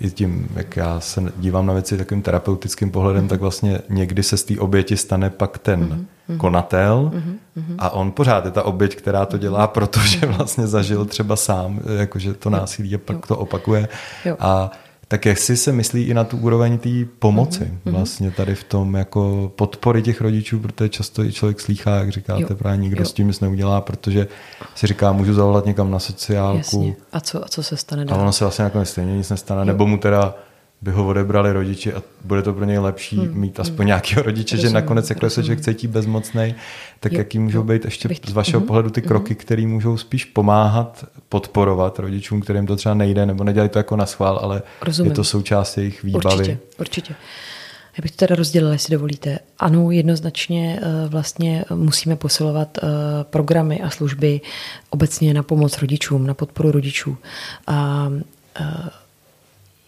i 0.00 0.10
tím, 0.10 0.48
jak 0.56 0.76
já 0.76 1.00
se 1.00 1.22
dívám 1.36 1.66
na 1.66 1.72
věci 1.72 1.98
takovým 1.98 2.22
terapeutickým 2.22 2.90
pohledem, 2.90 3.24
mm-hmm. 3.24 3.28
tak 3.28 3.40
vlastně 3.40 3.80
někdy 3.88 4.22
se 4.22 4.36
z 4.36 4.44
té 4.44 4.58
oběti 4.58 4.96
stane 4.96 5.30
pak 5.30 5.58
ten 5.58 6.06
mm-hmm. 6.28 6.36
konatel 6.36 7.12
mm-hmm. 7.14 7.74
a 7.78 7.90
on 7.90 8.12
pořád 8.12 8.44
je 8.44 8.50
ta 8.50 8.62
oběť, 8.62 8.96
která 8.96 9.26
to 9.26 9.38
dělá, 9.38 9.66
protože 9.66 10.26
vlastně 10.26 10.66
zažil 10.66 11.04
třeba 11.04 11.36
sám, 11.36 11.80
jakože 11.98 12.34
to 12.34 12.50
násilí 12.50 12.94
a 12.94 12.98
pak 12.98 13.26
to 13.26 13.36
opakuje. 13.36 13.88
Jo. 14.24 14.36
A 14.38 14.70
tak 15.08 15.26
jestli 15.26 15.56
se 15.56 15.72
myslí 15.72 16.02
i 16.02 16.14
na 16.14 16.24
tu 16.24 16.36
úroveň 16.36 16.78
té 16.78 16.90
pomoci 17.18 17.64
mm-hmm. 17.64 17.92
vlastně 17.92 18.30
tady 18.30 18.54
v 18.54 18.64
tom 18.64 18.94
jako 18.94 19.52
podpory 19.56 20.02
těch 20.02 20.20
rodičů, 20.20 20.60
protože 20.60 20.88
často 20.88 21.24
i 21.24 21.32
člověk 21.32 21.60
slýchá, 21.60 21.96
jak 21.96 22.08
říkáte, 22.12 22.42
jo. 22.42 22.56
právě 22.56 22.78
nikdo 22.78 23.02
jo. 23.02 23.06
s 23.06 23.12
tím 23.12 23.26
nic 23.26 23.40
neudělá, 23.40 23.80
protože 23.80 24.26
si 24.74 24.86
říká, 24.86 25.12
můžu 25.12 25.34
zavolat 25.34 25.66
někam 25.66 25.90
na 25.90 25.98
sociálku. 25.98 26.56
Jasně. 26.56 26.96
A 27.12 27.20
co, 27.20 27.44
a 27.44 27.48
co 27.48 27.62
se 27.62 27.76
stane 27.76 28.04
dál? 28.04 28.18
A 28.18 28.22
ono 28.22 28.32
se 28.32 28.44
vlastně 28.44 28.64
nakonec 28.64 28.88
stejně 28.88 29.16
nic 29.16 29.30
nestane, 29.30 29.60
jo. 29.60 29.64
nebo 29.64 29.86
mu 29.86 29.98
teda 29.98 30.34
by 30.82 30.90
ho 30.90 31.08
odebrali 31.08 31.52
rodiči 31.52 31.92
a 31.92 32.02
bude 32.24 32.42
to 32.42 32.52
pro 32.52 32.64
něj 32.64 32.78
lepší 32.78 33.16
hmm. 33.16 33.40
mít 33.40 33.60
aspoň 33.60 33.78
hmm. 33.78 33.86
nějakého 33.86 34.22
rodiče, 34.22 34.56
rozumím, 34.56 34.70
že 34.70 34.74
nakonec 34.74 35.10
jako 35.10 35.30
se 35.30 35.42
člověk 35.42 35.60
cítí 35.60 35.86
bezmocný, 35.86 36.54
tak 37.00 37.12
jo, 37.12 37.18
jaký 37.18 37.38
můžou 37.38 37.62
být 37.62 37.84
ještě 37.84 38.08
Bych... 38.08 38.20
z 38.26 38.32
vašeho 38.32 38.62
uh-huh. 38.62 38.66
pohledu 38.66 38.90
ty 38.90 39.00
mhm. 39.00 39.08
kroky, 39.08 39.34
které 39.34 39.66
můžou 39.66 39.96
spíš 39.96 40.24
pomáhat, 40.24 41.04
podporovat 41.28 41.98
rodičům, 41.98 42.40
kterým 42.40 42.66
to 42.66 42.76
třeba 42.76 42.94
nejde, 42.94 43.26
nebo 43.26 43.44
nedělají 43.44 43.70
to 43.70 43.78
jako 43.78 43.96
na 43.96 44.06
schvál, 44.06 44.38
ale 44.42 44.62
rozumím. 44.82 45.12
je 45.12 45.16
to 45.16 45.24
součást 45.24 45.76
jejich 45.76 46.02
výbavy. 46.02 46.36
Určitě, 46.36 46.58
určitě. 46.78 47.14
Já 47.98 48.02
bych 48.02 48.10
to 48.10 48.16
teda 48.16 48.34
rozdělila, 48.34 48.72
jestli 48.72 48.92
dovolíte. 48.92 49.38
Ano, 49.58 49.90
jednoznačně 49.90 50.80
eh, 50.82 51.08
vlastně 51.08 51.64
musíme 51.74 52.16
posilovat 52.16 52.78
eh, 52.78 52.86
programy 53.22 53.80
a 53.80 53.90
služby 53.90 54.40
obecně 54.90 55.34
na 55.34 55.42
pomoc 55.42 55.78
rodičům, 55.78 56.26
na 56.26 56.34
podporu 56.34 56.70
rodičů. 56.70 57.16
A 57.66 58.08
eh, 58.60 58.90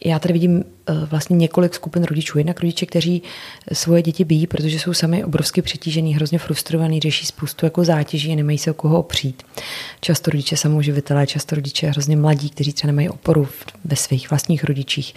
já 0.05 0.19
tady 0.19 0.33
vidím 0.33 0.65
eh, 0.65 0.93
vlastně 1.07 1.37
několik 1.37 1.75
skupin 1.75 2.05
rodičů. 2.05 2.39
Jednak 2.39 2.61
rodiče, 2.61 2.87
kteří 2.87 3.23
svoje 3.73 4.03
děti 4.03 4.25
bijí, 4.25 4.47
protože 4.47 4.79
jsou 4.79 4.95
sami 4.95 5.25
obrovsky 5.25 5.63
přetížený, 5.63 6.15
hrozně 6.15 6.39
frustrovaný, 6.39 7.01
řeší 7.01 7.27
spoustu 7.27 7.67
jako 7.67 7.85
zátěží 7.85 8.33
a 8.33 8.37
nemají 8.37 8.59
se 8.59 8.71
o 8.71 8.75
koho 8.75 8.99
opřít. 8.99 9.43
Často 10.01 10.31
rodiče 10.31 10.57
samouživitelé, 10.57 11.27
často 11.27 11.55
rodiče 11.55 11.87
hrozně 11.87 12.17
mladí, 12.17 12.51
kteří 12.51 12.73
třeba 12.73 12.87
nemají 12.87 13.09
oporu 13.09 13.49
ve 13.85 13.97
svých 13.97 14.31
vlastních 14.31 14.65
rodičích 14.65 15.15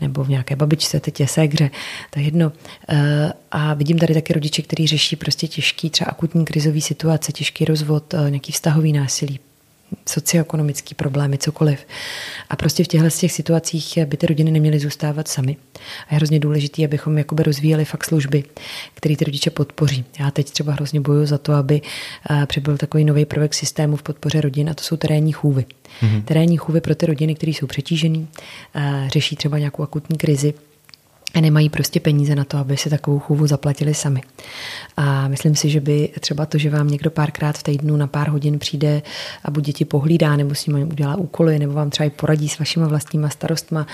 nebo 0.00 0.24
v 0.24 0.28
nějaké 0.28 0.56
babičce, 0.56 1.00
tetě, 1.00 1.26
ségře, 1.26 1.70
je 2.16 2.22
jedno. 2.22 2.52
Eh, 2.88 3.32
a 3.50 3.74
vidím 3.74 3.98
tady 3.98 4.14
taky 4.14 4.32
rodiče, 4.32 4.62
kteří 4.62 4.86
řeší 4.86 5.16
prostě 5.16 5.48
těžký, 5.48 5.90
třeba 5.90 6.10
akutní 6.10 6.44
krizový 6.44 6.80
situace, 6.80 7.32
těžký 7.32 7.64
rozvod, 7.64 8.14
eh, 8.14 8.30
nějaký 8.30 8.52
vztahový 8.52 8.92
násilí, 8.92 9.40
socioekonomické 10.08 10.94
problémy, 10.94 11.38
cokoliv. 11.38 11.86
A 12.50 12.56
prostě 12.56 12.84
v 12.84 12.88
těchto 12.88 13.10
těch 13.10 13.32
situacích 13.32 13.98
by 14.04 14.16
ty 14.16 14.26
rodiny 14.26 14.50
neměly 14.50 14.78
zůstávat 14.78 15.28
sami. 15.28 15.56
A 16.08 16.14
je 16.14 16.16
hrozně 16.16 16.40
důležité, 16.40 16.84
abychom 16.84 17.18
jakoby 17.18 17.42
rozvíjeli 17.42 17.84
fakt 17.84 18.04
služby, 18.04 18.44
které 18.94 19.16
ty 19.16 19.24
rodiče 19.24 19.50
podpoří. 19.50 20.04
Já 20.18 20.30
teď 20.30 20.50
třeba 20.50 20.72
hrozně 20.72 21.00
bojuji 21.00 21.26
za 21.26 21.38
to, 21.38 21.52
aby 21.52 21.80
eh, 22.30 22.46
přibyl 22.46 22.76
takový 22.76 23.04
nový 23.04 23.24
prvek 23.24 23.54
systému 23.54 23.96
v 23.96 24.02
podpoře 24.02 24.40
rodin, 24.40 24.70
a 24.70 24.74
to 24.74 24.82
jsou 24.82 24.96
terénní 24.96 25.32
chůvy. 25.32 25.64
Mm-hmm. 26.02 26.22
Terénní 26.24 26.56
chůvy 26.56 26.80
pro 26.80 26.94
ty 26.94 27.06
rodiny, 27.06 27.34
které 27.34 27.50
jsou 27.52 27.66
přetížené, 27.66 28.26
eh, 28.74 29.08
řeší 29.12 29.36
třeba 29.36 29.58
nějakou 29.58 29.82
akutní 29.82 30.18
krizi, 30.18 30.54
a 31.34 31.40
nemají 31.40 31.68
prostě 31.68 32.00
peníze 32.00 32.34
na 32.34 32.44
to, 32.44 32.58
aby 32.58 32.76
si 32.76 32.90
takovou 32.90 33.18
chůvu 33.18 33.46
zaplatili 33.46 33.94
sami. 33.94 34.22
A 34.96 35.28
myslím 35.28 35.56
si, 35.56 35.70
že 35.70 35.80
by 35.80 36.08
třeba 36.20 36.46
to, 36.46 36.58
že 36.58 36.70
vám 36.70 36.88
někdo 36.88 37.10
párkrát 37.10 37.58
v 37.58 37.62
týdnu 37.62 37.96
na 37.96 38.06
pár 38.06 38.28
hodin 38.28 38.58
přijde 38.58 39.02
a 39.44 39.50
buď 39.50 39.64
děti 39.64 39.84
pohlídá, 39.84 40.36
nebo 40.36 40.54
s 40.54 40.66
nimi 40.66 40.84
udělá 40.84 41.16
úkoly, 41.16 41.58
nebo 41.58 41.72
vám 41.72 41.90
třeba 41.90 42.06
i 42.06 42.10
poradí 42.10 42.48
s 42.48 42.58
vašimi 42.58 42.86
vlastníma 42.86 43.28
starostma, 43.28 43.86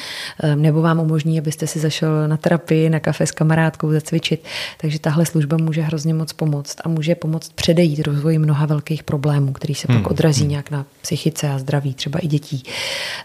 ehm, 0.43 0.63
nebo 0.63 0.83
vám 0.83 1.01
umožní, 1.01 1.39
abyste 1.39 1.67
si 1.67 1.79
zašel 1.79 2.29
na 2.29 2.37
terapii, 2.37 2.91
na 2.91 3.01
kafe 3.01 3.27
s 3.27 3.31
kamarádkou 3.31 3.93
zacvičit. 3.93 4.45
Takže 4.81 4.99
tahle 4.99 5.27
služba 5.27 5.57
může 5.57 5.83
hrozně 5.83 6.15
moc 6.15 6.33
pomoct 6.33 6.77
a 6.85 6.89
může 6.89 7.15
pomoct 7.15 7.53
předejít 7.53 8.07
rozvoji 8.07 8.39
mnoha 8.39 8.67
velkých 8.67 9.03
problémů, 9.03 9.53
který 9.53 9.75
se 9.75 9.87
hmm. 9.93 10.03
pak 10.03 10.11
odrazí 10.11 10.41
hmm. 10.41 10.51
nějak 10.51 10.71
na 10.71 10.87
psychice 11.03 11.49
a 11.49 11.59
zdraví 11.59 11.95
třeba 11.95 12.19
i 12.19 12.27
dětí 12.27 12.63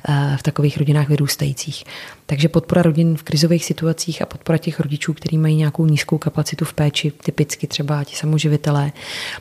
eh, 0.10 0.38
v 0.40 0.44
takových 0.44 0.78
rodinách 0.78 1.10
vyrůstajících. 1.10 1.84
Takže 2.30 2.50
podpora 2.50 2.82
rodin 2.82 3.18
v 3.18 3.24
krizových 3.24 3.66
situacích 3.66 4.22
a 4.22 4.26
podpora 4.26 4.58
těch 4.58 4.80
rodičů, 4.80 5.14
kteří 5.14 5.38
mají 5.38 5.56
nějakou 5.56 5.86
nízkou 5.86 6.18
kapacitu 6.18 6.66
v 6.66 6.74
péči, 6.74 7.12
typicky 7.12 7.68
třeba 7.68 8.04
ti 8.04 8.16
samoživitelé, 8.16 8.92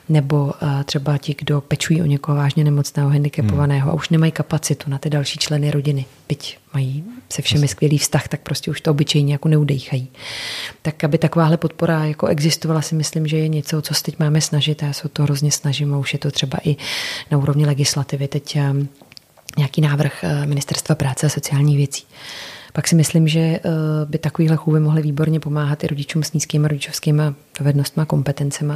nebo 0.09 0.55
eh, 0.63 0.85
třeba 0.85 1.19
ti, 1.19 1.35
kdo 1.39 1.61
pečují 1.61 2.03
o 2.03 2.05
někoho 2.05 2.37
vážně 2.37 2.65
nemocného, 2.65 3.11
handicapovaného 3.11 3.83
hmm. 3.83 3.91
a 3.91 3.95
už 3.95 4.09
nemají 4.09 4.33
kapacitu 4.33 4.91
na 4.91 4.99
ty 4.99 5.11
další 5.11 5.39
členy 5.39 5.71
rodiny, 5.71 6.07
byť 6.29 6.59
mají 6.75 7.05
se 7.29 7.43
všemi 7.43 7.69
skvělý 7.69 7.99
vztah, 7.99 8.29
tak 8.29 8.41
prostě 8.41 8.71
už 8.71 8.81
to 8.81 8.91
obyčejně 8.91 9.33
jako 9.33 9.49
neudejchají. 9.49 10.09
Tak 10.83 11.05
aby 11.05 11.19
takováhle 11.19 11.57
podpora 11.57 12.05
jako 12.05 12.27
existovala, 12.27 12.83
si 12.83 12.95
myslím, 12.95 13.27
že 13.27 13.37
je 13.37 13.49
něco, 13.49 13.83
co 13.83 13.95
se 13.95 14.03
teď 14.03 14.19
máme 14.19 14.41
snažit 14.41 14.83
a 14.83 14.87
já 14.87 14.93
se 14.93 15.03
o 15.05 15.09
to 15.09 15.23
hrozně 15.23 15.51
snažím 15.51 15.95
a 15.95 15.99
už 15.99 16.13
je 16.13 16.19
to 16.19 16.31
třeba 16.31 16.59
i 16.65 16.77
na 17.31 17.39
úrovni 17.39 17.67
legislativy. 17.67 18.29
Teď 18.29 18.57
eh, 18.57 18.73
nějaký 19.57 19.81
návrh 19.81 20.25
eh, 20.25 20.47
Ministerstva 20.47 20.95
práce 20.95 21.27
a 21.27 21.29
sociálních 21.29 21.77
věcí 21.77 22.05
pak 22.79 22.89
si 22.89 22.95
myslím, 22.95 23.29
že 23.29 23.41
eh, 23.41 23.61
by 24.05 24.19
takovýhle 24.19 24.57
chůvy 24.57 24.81
mohly 24.81 25.03
výborně 25.03 25.41
pomáhat 25.41 25.85
i 25.85 25.87
rodičům 25.87 26.23
s 26.23 26.33
nízkými 26.33 26.69
rodičovskými 26.69 27.23
dovednostmi 27.59 28.03
a 28.03 28.07
kompetencemi. 28.07 28.75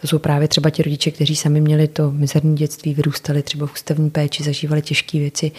To 0.00 0.06
jsou 0.06 0.18
právě 0.18 0.48
třeba 0.48 0.70
ti 0.70 0.82
rodiče, 0.82 1.10
kteří 1.10 1.36
sami 1.36 1.60
měli 1.60 1.88
to 1.88 2.10
mizerní 2.10 2.56
dětství, 2.56 2.94
vyrůstali 2.94 3.42
třeba 3.42 3.66
v 3.66 3.72
ústavní 3.72 4.10
péči, 4.10 4.42
zažívali 4.42 4.82
těžké 4.82 5.18
věci 5.18 5.52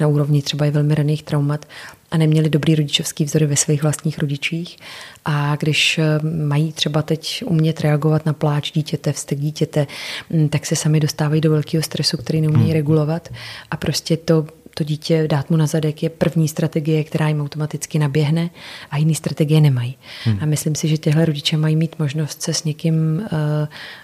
na 0.00 0.06
úrovni 0.06 0.42
třeba 0.42 0.66
i 0.66 0.70
velmi 0.70 0.94
raných 0.94 1.22
traumat 1.22 1.66
a 2.10 2.16
neměli 2.16 2.50
dobrý 2.50 2.74
rodičovský 2.74 3.24
vzory 3.24 3.46
ve 3.46 3.56
svých 3.56 3.82
vlastních 3.82 4.18
rodičích. 4.18 4.76
A 5.24 5.56
když 5.56 5.98
eh, 5.98 6.04
mají 6.26 6.72
třeba 6.72 7.02
teď 7.02 7.44
umět 7.46 7.80
reagovat 7.80 8.26
na 8.26 8.32
pláč 8.32 8.72
dítěte, 8.72 9.12
vztek 9.12 9.38
dítěte, 9.38 9.86
hm, 10.30 10.48
tak 10.48 10.66
se 10.66 10.76
sami 10.76 11.00
dostávají 11.00 11.40
do 11.40 11.50
velkého 11.50 11.82
stresu, 11.82 12.16
který 12.16 12.40
neumějí 12.40 12.64
hmm. 12.64 12.74
regulovat 12.74 13.28
a 13.70 13.76
prostě 13.76 14.16
to 14.16 14.46
to 14.74 14.84
dítě 14.84 15.28
dát 15.28 15.50
mu 15.50 15.56
na 15.56 15.66
zadek 15.66 16.02
je 16.02 16.10
první 16.10 16.48
strategie, 16.48 17.04
která 17.04 17.28
jim 17.28 17.40
automaticky 17.40 17.98
naběhne 17.98 18.50
a 18.90 18.96
jiný 18.96 19.14
strategie 19.14 19.60
nemají. 19.60 19.96
Hmm. 20.24 20.38
A 20.40 20.46
myslím 20.46 20.74
si, 20.74 20.88
že 20.88 20.96
těhle 20.96 21.24
rodiče 21.24 21.56
mají 21.56 21.76
mít 21.76 21.98
možnost 21.98 22.42
se 22.42 22.54
s 22.54 22.64
někým 22.64 22.94
uh, 23.18 23.28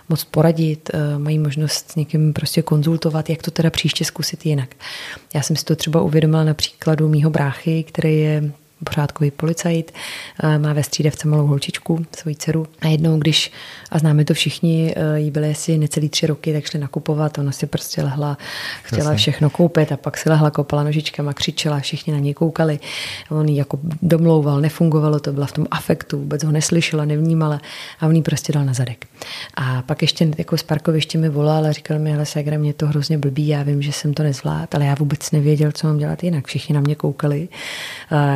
moc 0.09 0.25
poradit, 0.25 0.91
uh, 0.95 1.23
mají 1.23 1.39
možnost 1.39 1.91
s 1.91 1.97
někým 1.97 2.33
prostě 2.33 2.63
konzultovat, 2.63 3.31
jak 3.31 3.43
to 3.43 3.51
teda 3.51 3.71
příště 3.71 4.05
zkusit 4.05 4.47
jinak. 4.47 4.75
Já 5.35 5.43
jsem 5.43 5.57
si 5.57 5.65
to 5.65 5.77
třeba 5.77 6.03
uvědomila 6.03 6.45
na 6.45 6.55
příkladu 6.55 7.09
mýho 7.09 7.31
bráchy, 7.31 7.83
který 7.83 8.21
je 8.21 8.53
pořádkový 8.85 9.31
policajt, 9.31 9.93
má 10.59 10.73
ve 10.73 10.83
střídavce 10.83 11.29
malou 11.29 11.47
holčičku, 11.47 12.07
svoji 12.17 12.37
dceru. 12.37 12.67
A 12.81 12.87
jednou, 12.87 13.19
když, 13.19 13.53
a 13.91 13.99
známe 13.99 14.25
to 14.25 14.35
všichni, 14.35 14.95
jí 15.17 15.31
byly 15.31 15.51
asi 15.51 15.79
necelý 15.79 16.09
tři 16.09 16.27
roky, 16.27 16.53
tak 16.53 16.65
šli 16.65 16.81
nakupovat, 16.81 17.39
ona 17.39 17.53
si 17.53 17.67
prostě 17.67 18.03
lehla, 18.03 18.39
chtěla 18.83 19.03
Jasně. 19.03 19.17
všechno 19.17 19.51
koupit 19.51 19.93
a 19.93 19.97
pak 19.97 20.19
si 20.19 20.29
lehla, 20.29 20.51
kopala 20.51 20.83
nožičkama, 20.85 21.33
křičela, 21.33 21.81
všichni 21.81 22.13
na 22.13 22.19
něj 22.19 22.35
koukali. 22.35 22.81
On 23.31 23.49
jí 23.49 23.57
jako 23.57 23.79
domlouval, 24.03 24.61
nefungovalo 24.61 25.21
to, 25.21 25.33
byla 25.33 25.47
v 25.47 25.53
tom 25.53 25.67
afektu, 25.71 26.19
vůbec 26.19 26.45
ho 26.45 26.53
neslyšela, 26.53 27.05
nevnímala 27.05 27.61
a 28.01 28.07
on 28.07 28.17
jí 28.17 28.23
prostě 28.23 28.53
dal 28.53 28.65
na 28.65 28.73
zadek. 28.73 29.07
A 29.55 29.83
pak 29.83 30.03
ještě 30.03 30.29
jako 30.39 30.57
z 30.57 30.63
parkoviště 30.63 31.19
mi 31.19 31.29
volal 31.29 31.67
a 31.67 31.73
říkal 31.73 31.99
mi, 31.99 32.11
hele, 32.11 32.27
Segra, 32.27 32.59
mě 32.59 32.73
to 32.73 32.87
hrozně 32.87 33.19
blbý, 33.19 33.49
já 33.49 33.63
vím, 33.63 33.83
že 33.83 33.93
jsem 33.93 34.15
to 34.15 34.23
nezvlád, 34.23 34.75
ale 34.75 34.85
já 34.85 34.95
vůbec 34.95 35.31
nevěděl, 35.31 35.73
co 35.73 35.87
mám 35.87 35.99
dělat 35.99 36.25
jinak. 36.25 36.47
Všichni 36.47 36.75
na 36.75 36.81
mě 36.81 36.95
koukali. 36.95 37.49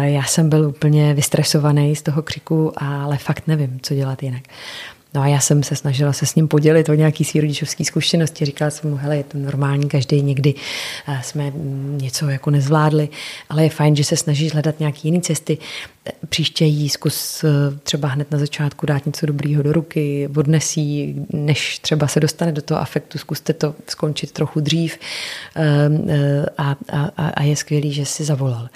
Já 0.02 0.24
jsem 0.34 0.48
byl 0.48 0.68
úplně 0.68 1.14
vystresovaný 1.14 1.96
z 1.96 2.02
toho 2.02 2.22
křiku, 2.22 2.72
ale 2.76 3.18
fakt 3.18 3.46
nevím, 3.46 3.78
co 3.82 3.94
dělat 3.94 4.22
jinak. 4.22 4.42
No 5.14 5.22
a 5.22 5.26
já 5.26 5.40
jsem 5.40 5.62
se 5.62 5.76
snažila 5.76 6.12
se 6.12 6.26
s 6.26 6.34
ním 6.34 6.48
podělit 6.48 6.88
o 6.88 6.94
nějaký 6.94 7.24
svý 7.24 7.40
rodičovský 7.40 7.84
zkušenosti. 7.84 8.44
Říkala 8.44 8.70
jsem 8.70 8.90
mu, 8.90 8.96
hele, 8.96 9.16
je 9.16 9.24
to 9.24 9.38
normální, 9.38 9.88
každý 9.88 10.22
někdy 10.22 10.54
eh, 11.08 11.20
jsme 11.22 11.52
něco 11.86 12.28
jako 12.28 12.50
nezvládli, 12.50 13.08
ale 13.48 13.62
je 13.62 13.70
fajn, 13.70 13.96
že 13.96 14.04
se 14.04 14.16
snažíš 14.16 14.52
hledat 14.52 14.80
nějaké 14.80 14.98
jiné 15.02 15.20
cesty. 15.20 15.58
Příště 16.28 16.64
jí 16.64 16.88
zkus 16.88 17.44
eh, 17.44 17.48
třeba 17.82 18.08
hned 18.08 18.30
na 18.30 18.38
začátku 18.38 18.86
dát 18.86 19.06
něco 19.06 19.26
dobrýho 19.26 19.62
do 19.62 19.72
ruky, 19.72 20.28
odnesí, 20.36 21.14
než 21.32 21.78
třeba 21.78 22.08
se 22.08 22.20
dostane 22.20 22.52
do 22.52 22.62
toho 22.62 22.80
afektu, 22.80 23.18
zkuste 23.18 23.52
to 23.52 23.74
skončit 23.88 24.32
trochu 24.32 24.60
dřív 24.60 24.98
eh, 25.56 26.46
a, 26.58 26.76
a, 26.92 27.28
a 27.28 27.42
je 27.42 27.56
skvělý, 27.56 27.92
že 27.92 28.06
si 28.06 28.24
zavolal. 28.24 28.68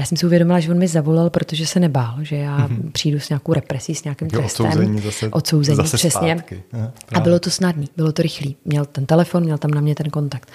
A 0.00 0.02
já 0.02 0.06
jsem 0.06 0.16
si 0.16 0.26
uvědomila, 0.26 0.60
že 0.60 0.70
on 0.70 0.78
mi 0.78 0.88
zavolal, 0.88 1.30
protože 1.30 1.66
se 1.66 1.80
nebál, 1.80 2.14
že 2.22 2.36
já 2.36 2.58
mm-hmm. 2.58 2.92
přijdu 2.92 3.20
s 3.20 3.28
nějakou 3.28 3.52
represí, 3.52 3.94
s 3.94 4.04
nějakým 4.04 4.30
trestem. 4.30 4.66
Odsouzení 4.66 5.00
zase, 5.00 5.28
odsouzení 5.28 5.76
zase 5.76 5.96
přesně. 5.96 6.36
Zpátky. 6.36 6.62
a 7.12 7.20
bylo 7.20 7.38
to 7.38 7.50
snadný, 7.50 7.88
bylo 7.96 8.12
to 8.12 8.22
rychlý. 8.22 8.56
Měl 8.64 8.84
ten 8.84 9.06
telefon, 9.06 9.42
měl 9.42 9.58
tam 9.58 9.70
na 9.70 9.80
mě 9.80 9.94
ten 9.94 10.10
kontakt. 10.10 10.50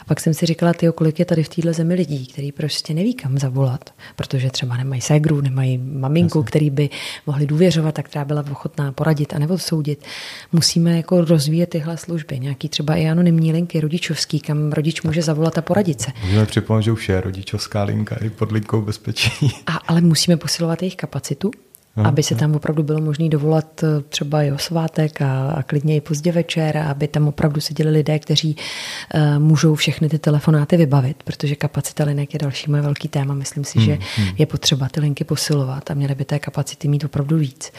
A 0.00 0.04
pak 0.04 0.20
jsem 0.20 0.34
si 0.34 0.46
říkala, 0.46 0.72
ty 0.72 0.88
kolik 0.94 1.18
je 1.18 1.24
tady 1.24 1.42
v 1.42 1.48
téhle 1.48 1.72
zemi 1.72 1.94
lidí, 1.94 2.26
kteří 2.26 2.52
prostě 2.52 2.94
neví, 2.94 3.14
kam 3.14 3.38
zavolat, 3.38 3.90
protože 4.16 4.50
třeba 4.50 4.76
nemají 4.76 5.00
ségru, 5.00 5.40
nemají 5.40 5.78
maminku, 5.78 6.38
Jasně. 6.38 6.46
který 6.46 6.70
by 6.70 6.90
mohli 7.26 7.46
důvěřovat 7.46 7.98
a 7.98 8.02
která 8.02 8.24
byla 8.24 8.44
ochotná 8.50 8.92
poradit 8.92 9.34
a 9.34 9.38
nebo 9.38 9.58
soudit. 9.58 10.04
Musíme 10.52 10.96
jako 10.96 11.24
rozvíjet 11.24 11.66
tyhle 11.66 11.96
služby, 11.96 12.38
nějaký 12.38 12.68
třeba 12.68 12.94
i 12.94 13.08
anonymní 13.08 13.52
linky 13.52 13.80
rodičovský, 13.80 14.40
kam 14.40 14.72
rodič 14.72 15.02
může 15.02 15.22
zavolat 15.22 15.58
a 15.58 15.62
poradit 15.62 16.00
se. 16.00 16.10
Můžeme 16.24 16.46
připomenout, 16.46 16.82
že 16.82 16.92
už 16.92 17.08
je 17.08 17.20
rodičovská 17.20 17.82
linka 17.82 18.16
i 18.16 18.30
pod 18.30 18.52
linkou 18.52 18.87
bezpečí. 18.88 19.30
A, 19.66 19.72
ale 19.72 20.00
musíme 20.00 20.36
posilovat 20.36 20.82
jejich 20.82 20.96
kapacitu, 20.96 21.50
no, 21.96 22.06
aby 22.06 22.22
se 22.22 22.34
tam 22.34 22.54
opravdu 22.54 22.82
bylo 22.82 23.00
možné 23.00 23.28
dovolat 23.28 23.84
eh, 23.84 24.02
třeba 24.08 24.42
i 24.42 24.52
o 24.52 24.58
svátek 24.58 25.22
a, 25.22 25.50
a 25.50 25.62
klidně 25.62 25.96
i 25.96 26.00
pozdě 26.00 26.32
večer, 26.32 26.76
a 26.76 26.90
aby 26.90 27.08
tam 27.08 27.28
opravdu 27.28 27.60
seděli 27.60 27.90
lidé, 27.90 28.18
kteří 28.18 28.56
uh, 28.56 29.38
můžou 29.38 29.74
všechny 29.74 30.08
ty 30.08 30.18
telefonáty 30.18 30.76
vybavit, 30.76 31.22
protože 31.22 31.56
kapacita 31.56 32.04
linek 32.04 32.34
je 32.34 32.38
další 32.38 32.70
moje 32.70 32.82
velký 32.82 33.08
téma. 33.08 33.34
Myslím 33.34 33.64
si, 33.64 33.78
hmm, 33.78 33.86
že 33.86 33.98
hmm. 34.16 34.28
je 34.38 34.46
potřeba 34.46 34.88
ty 34.88 35.00
linky 35.00 35.24
posilovat 35.24 35.90
a 35.90 35.94
měly 35.94 36.14
by 36.14 36.24
té 36.24 36.38
kapacity 36.38 36.88
mít 36.88 37.04
opravdu 37.04 37.38
víc. 37.38 37.72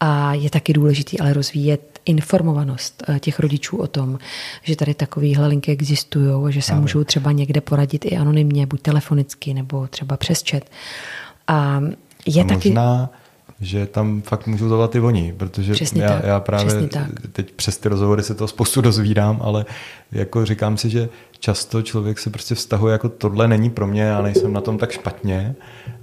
A 0.00 0.34
je 0.34 0.50
taky 0.50 0.72
důležitý 0.72 1.20
ale 1.20 1.32
rozvíjet 1.32 1.97
informovanost 2.08 3.02
uh, 3.08 3.18
těch 3.18 3.40
rodičů 3.40 3.76
o 3.76 3.86
tom, 3.86 4.18
že 4.62 4.76
tady 4.76 4.94
takovéhle 4.94 5.46
linky 5.46 5.72
existují 5.72 6.46
a 6.46 6.50
že 6.50 6.62
se 6.62 6.74
můžou 6.74 7.04
třeba 7.04 7.32
někde 7.32 7.60
poradit 7.60 8.04
i 8.04 8.16
anonymně, 8.16 8.66
buď 8.66 8.82
telefonicky 8.82 9.54
nebo 9.54 9.86
třeba 9.86 10.16
přes 10.16 10.42
chat. 10.50 10.62
A 11.46 11.80
je 12.26 12.44
a 12.44 12.46
taky... 12.46 12.68
Možná, 12.68 13.10
že 13.60 13.86
tam 13.86 14.22
fakt 14.22 14.46
můžu 14.46 14.68
zavolat 14.68 14.94
i 14.94 15.00
oni, 15.00 15.34
protože 15.36 15.72
přesně 15.72 16.02
já, 16.02 16.08
tak, 16.08 16.24
já 16.24 16.40
právě 16.40 16.88
tak. 16.88 17.08
teď 17.32 17.52
přes 17.52 17.78
ty 17.78 17.88
rozhovory 17.88 18.22
se 18.22 18.34
to 18.34 18.48
spoustu 18.48 18.80
dozvídám, 18.88 19.38
ale 19.42 19.66
jako 20.12 20.44
říkám 20.44 20.76
si, 20.76 20.90
že 20.90 21.08
často 21.38 21.82
člověk 21.82 22.18
se 22.18 22.30
prostě 22.30 22.54
vztahuje 22.54 22.92
jako 22.92 23.08
tohle 23.08 23.48
není 23.48 23.70
pro 23.70 23.86
mě, 23.86 24.02
já 24.02 24.22
nejsem 24.22 24.52
na 24.52 24.60
tom 24.60 24.78
tak 24.78 24.92
špatně 24.92 25.54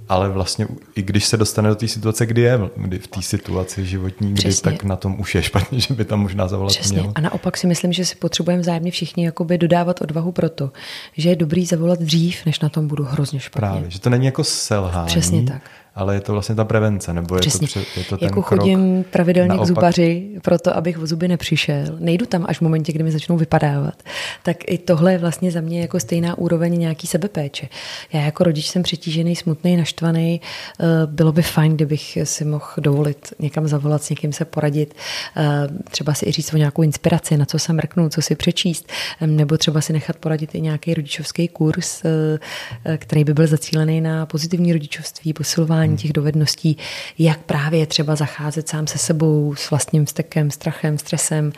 ale 0.08 0.28
vlastně 0.28 0.66
i 0.94 1.02
když 1.02 1.24
se 1.24 1.36
dostane 1.36 1.68
do 1.68 1.74
té 1.74 1.88
situace, 1.88 2.26
kdy 2.26 2.40
je 2.40 2.58
kdy 2.76 2.98
v 2.98 3.06
té 3.06 3.22
situaci 3.22 3.86
životní, 3.86 4.32
kdy 4.32 4.38
Přesně. 4.38 4.72
tak 4.72 4.84
na 4.84 4.96
tom 4.96 5.20
už 5.20 5.34
je 5.34 5.42
špatně, 5.42 5.80
že 5.88 5.94
by 5.94 6.04
tam 6.04 6.20
možná 6.20 6.48
zavolat 6.48 6.72
Přesně. 6.72 7.00
měl. 7.00 7.12
A 7.14 7.20
naopak 7.20 7.56
si 7.56 7.66
myslím, 7.66 7.92
že 7.92 8.04
si 8.04 8.16
potřebujeme 8.16 8.62
vzájemně 8.62 8.90
všichni 8.90 9.24
jakoby 9.24 9.58
dodávat 9.58 10.00
odvahu 10.02 10.32
pro 10.32 10.48
to, 10.48 10.70
že 11.16 11.28
je 11.28 11.36
dobrý 11.36 11.66
zavolat 11.66 11.98
dřív, 12.00 12.46
než 12.46 12.60
na 12.60 12.68
tom 12.68 12.88
budu 12.88 13.04
hrozně 13.04 13.40
špatně. 13.40 13.68
Právě, 13.68 13.90
že 13.90 14.00
to 14.00 14.10
není 14.10 14.26
jako 14.26 14.44
selhání, 14.44 15.06
Přesně 15.06 15.42
tak 15.42 15.62
ale 15.96 16.14
je 16.14 16.20
to 16.20 16.32
vlastně 16.32 16.54
ta 16.54 16.64
prevence, 16.64 17.12
nebo 17.12 17.34
je 17.34 17.40
Přesně. 17.40 17.68
to, 17.68 17.78
je 17.78 18.04
to 18.04 18.16
ten 18.16 18.26
Jako 18.26 18.42
krok 18.42 18.60
chodím 18.60 19.04
pravidelně 19.10 19.48
naopak. 19.48 19.64
k 19.64 19.68
zubaři, 19.68 20.28
proto 20.42 20.76
abych 20.76 20.98
o 20.98 21.06
zuby 21.06 21.28
nepřišel. 21.28 21.84
Nejdu 21.98 22.26
tam 22.26 22.44
až 22.48 22.58
v 22.58 22.60
momentě, 22.60 22.92
kdy 22.92 23.04
mi 23.04 23.12
začnou 23.12 23.36
vypadávat. 23.36 24.02
Tak 24.42 24.56
i 24.66 24.78
tohle 24.78 25.12
je 25.12 25.18
vlastně 25.18 25.50
za 25.50 25.60
mě 25.60 25.80
jako 25.80 26.00
stejná 26.00 26.38
úroveň 26.38 26.78
nějaký 26.78 27.06
sebepéče. 27.06 27.68
Já 28.12 28.20
jako 28.20 28.44
rodič 28.44 28.70
jsem 28.70 28.82
přetížený, 28.82 29.36
smutný, 29.36 29.76
naštvaný. 29.76 30.40
Eh, 30.80 30.84
bylo 31.06 31.32
by 31.32 31.42
fajn, 31.42 31.74
kdybych 31.74 32.18
si 32.24 32.44
mohl 32.44 32.64
dovolit 32.78 33.34
někam 33.38 33.68
zavolat, 33.68 34.02
s 34.02 34.10
někým 34.10 34.32
se 34.32 34.44
poradit, 34.44 34.94
eh, 35.36 35.68
třeba 35.90 36.14
si 36.14 36.26
i 36.28 36.32
říct 36.32 36.54
o 36.54 36.56
nějakou 36.56 36.82
inspiraci, 36.82 37.36
na 37.36 37.44
co 37.44 37.58
se 37.58 37.72
mrknu, 37.72 38.08
co 38.08 38.22
si 38.22 38.34
přečíst, 38.34 38.88
nebo 39.26 39.58
třeba 39.58 39.80
si 39.80 39.92
nechat 39.92 40.16
poradit 40.16 40.54
i 40.54 40.60
nějaký 40.60 40.94
rodičovský 40.94 41.48
kurz, 41.48 42.02
eh, 42.04 42.98
který 42.98 43.24
by 43.24 43.34
byl 43.34 43.46
zacílený 43.46 44.00
na 44.00 44.26
pozitivní 44.26 44.72
rodičovství, 44.72 45.32
posilování 45.32 45.85
získávání 45.86 45.96
těch 45.96 46.12
dovedností, 46.12 46.76
jak 47.18 47.38
právě 47.38 47.86
třeba 47.86 48.16
zacházet 48.16 48.68
sám 48.68 48.86
se 48.86 48.98
sebou, 48.98 49.54
s 49.54 49.70
vlastním 49.70 50.04
vztekem, 50.04 50.50
strachem, 50.50 50.98
stresem, 50.98 51.52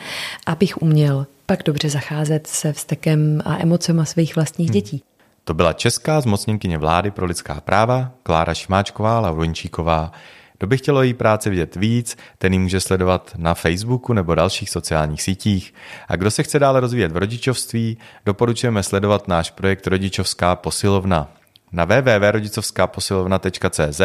abych 0.45 0.81
uměl 0.81 1.27
pak 1.45 1.63
dobře 1.63 1.89
zacházet 1.89 2.47
se 2.47 2.73
vztekem 2.73 3.41
a 3.45 3.57
emocema 3.57 4.05
svých 4.05 4.35
vlastních 4.35 4.69
hmm. 4.69 4.73
dětí. 4.73 5.03
To 5.43 5.53
byla 5.53 5.73
česká 5.73 6.21
zmocněnkyně 6.21 6.77
vlády 6.77 7.11
pro 7.11 7.25
lidská 7.25 7.61
práva 7.61 8.11
Klára 8.23 8.53
Šimáčková 8.53 9.19
Laurončíková. 9.19 10.11
Kdo 10.57 10.67
by 10.67 10.77
chtělo 10.77 11.03
její 11.03 11.13
práci 11.13 11.49
vidět 11.49 11.75
víc, 11.75 12.17
ten 12.37 12.53
ji 12.53 12.59
může 12.59 12.79
sledovat 12.79 13.31
na 13.37 13.53
Facebooku 13.53 14.13
nebo 14.13 14.35
dalších 14.35 14.69
sociálních 14.69 15.21
sítích. 15.21 15.73
A 16.07 16.15
kdo 16.15 16.31
se 16.31 16.43
chce 16.43 16.59
dále 16.59 16.79
rozvíjet 16.79 17.11
v 17.11 17.17
rodičovství, 17.17 17.97
doporučujeme 18.25 18.83
sledovat 18.83 19.27
náš 19.27 19.51
projekt 19.51 19.87
Rodičovská 19.87 20.55
posilovna 20.55 21.31
na 21.71 21.85
www.rodicovskaposilovna.cz 21.85 24.01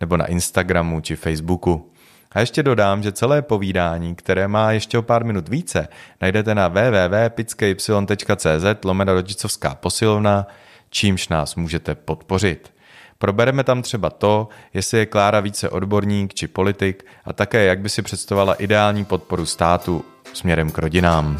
nebo 0.00 0.16
na 0.16 0.26
Instagramu 0.26 1.00
či 1.00 1.16
Facebooku. 1.16 1.90
A 2.32 2.40
ještě 2.40 2.62
dodám, 2.62 3.02
že 3.02 3.12
celé 3.12 3.42
povídání, 3.42 4.14
které 4.14 4.48
má 4.48 4.72
ještě 4.72 4.98
o 4.98 5.02
pár 5.02 5.24
minut 5.24 5.48
více, 5.48 5.88
najdete 6.20 6.54
na 6.54 6.68
www.pitsky.cz 6.68 8.64
lomena 8.84 9.12
rodičovská 9.12 9.74
posilovna, 9.74 10.46
čímž 10.90 11.28
nás 11.28 11.56
můžete 11.56 11.94
podpořit. 11.94 12.72
Probereme 13.18 13.64
tam 13.64 13.82
třeba 13.82 14.10
to, 14.10 14.48
jestli 14.74 14.98
je 14.98 15.06
Klára 15.06 15.40
více 15.40 15.68
odborník 15.68 16.34
či 16.34 16.48
politik 16.48 17.06
a 17.24 17.32
také 17.32 17.64
jak 17.64 17.80
by 17.80 17.88
si 17.88 18.02
představovala 18.02 18.54
ideální 18.54 19.04
podporu 19.04 19.46
státu 19.46 20.04
směrem 20.32 20.70
k 20.70 20.78
rodinám. 20.78 21.38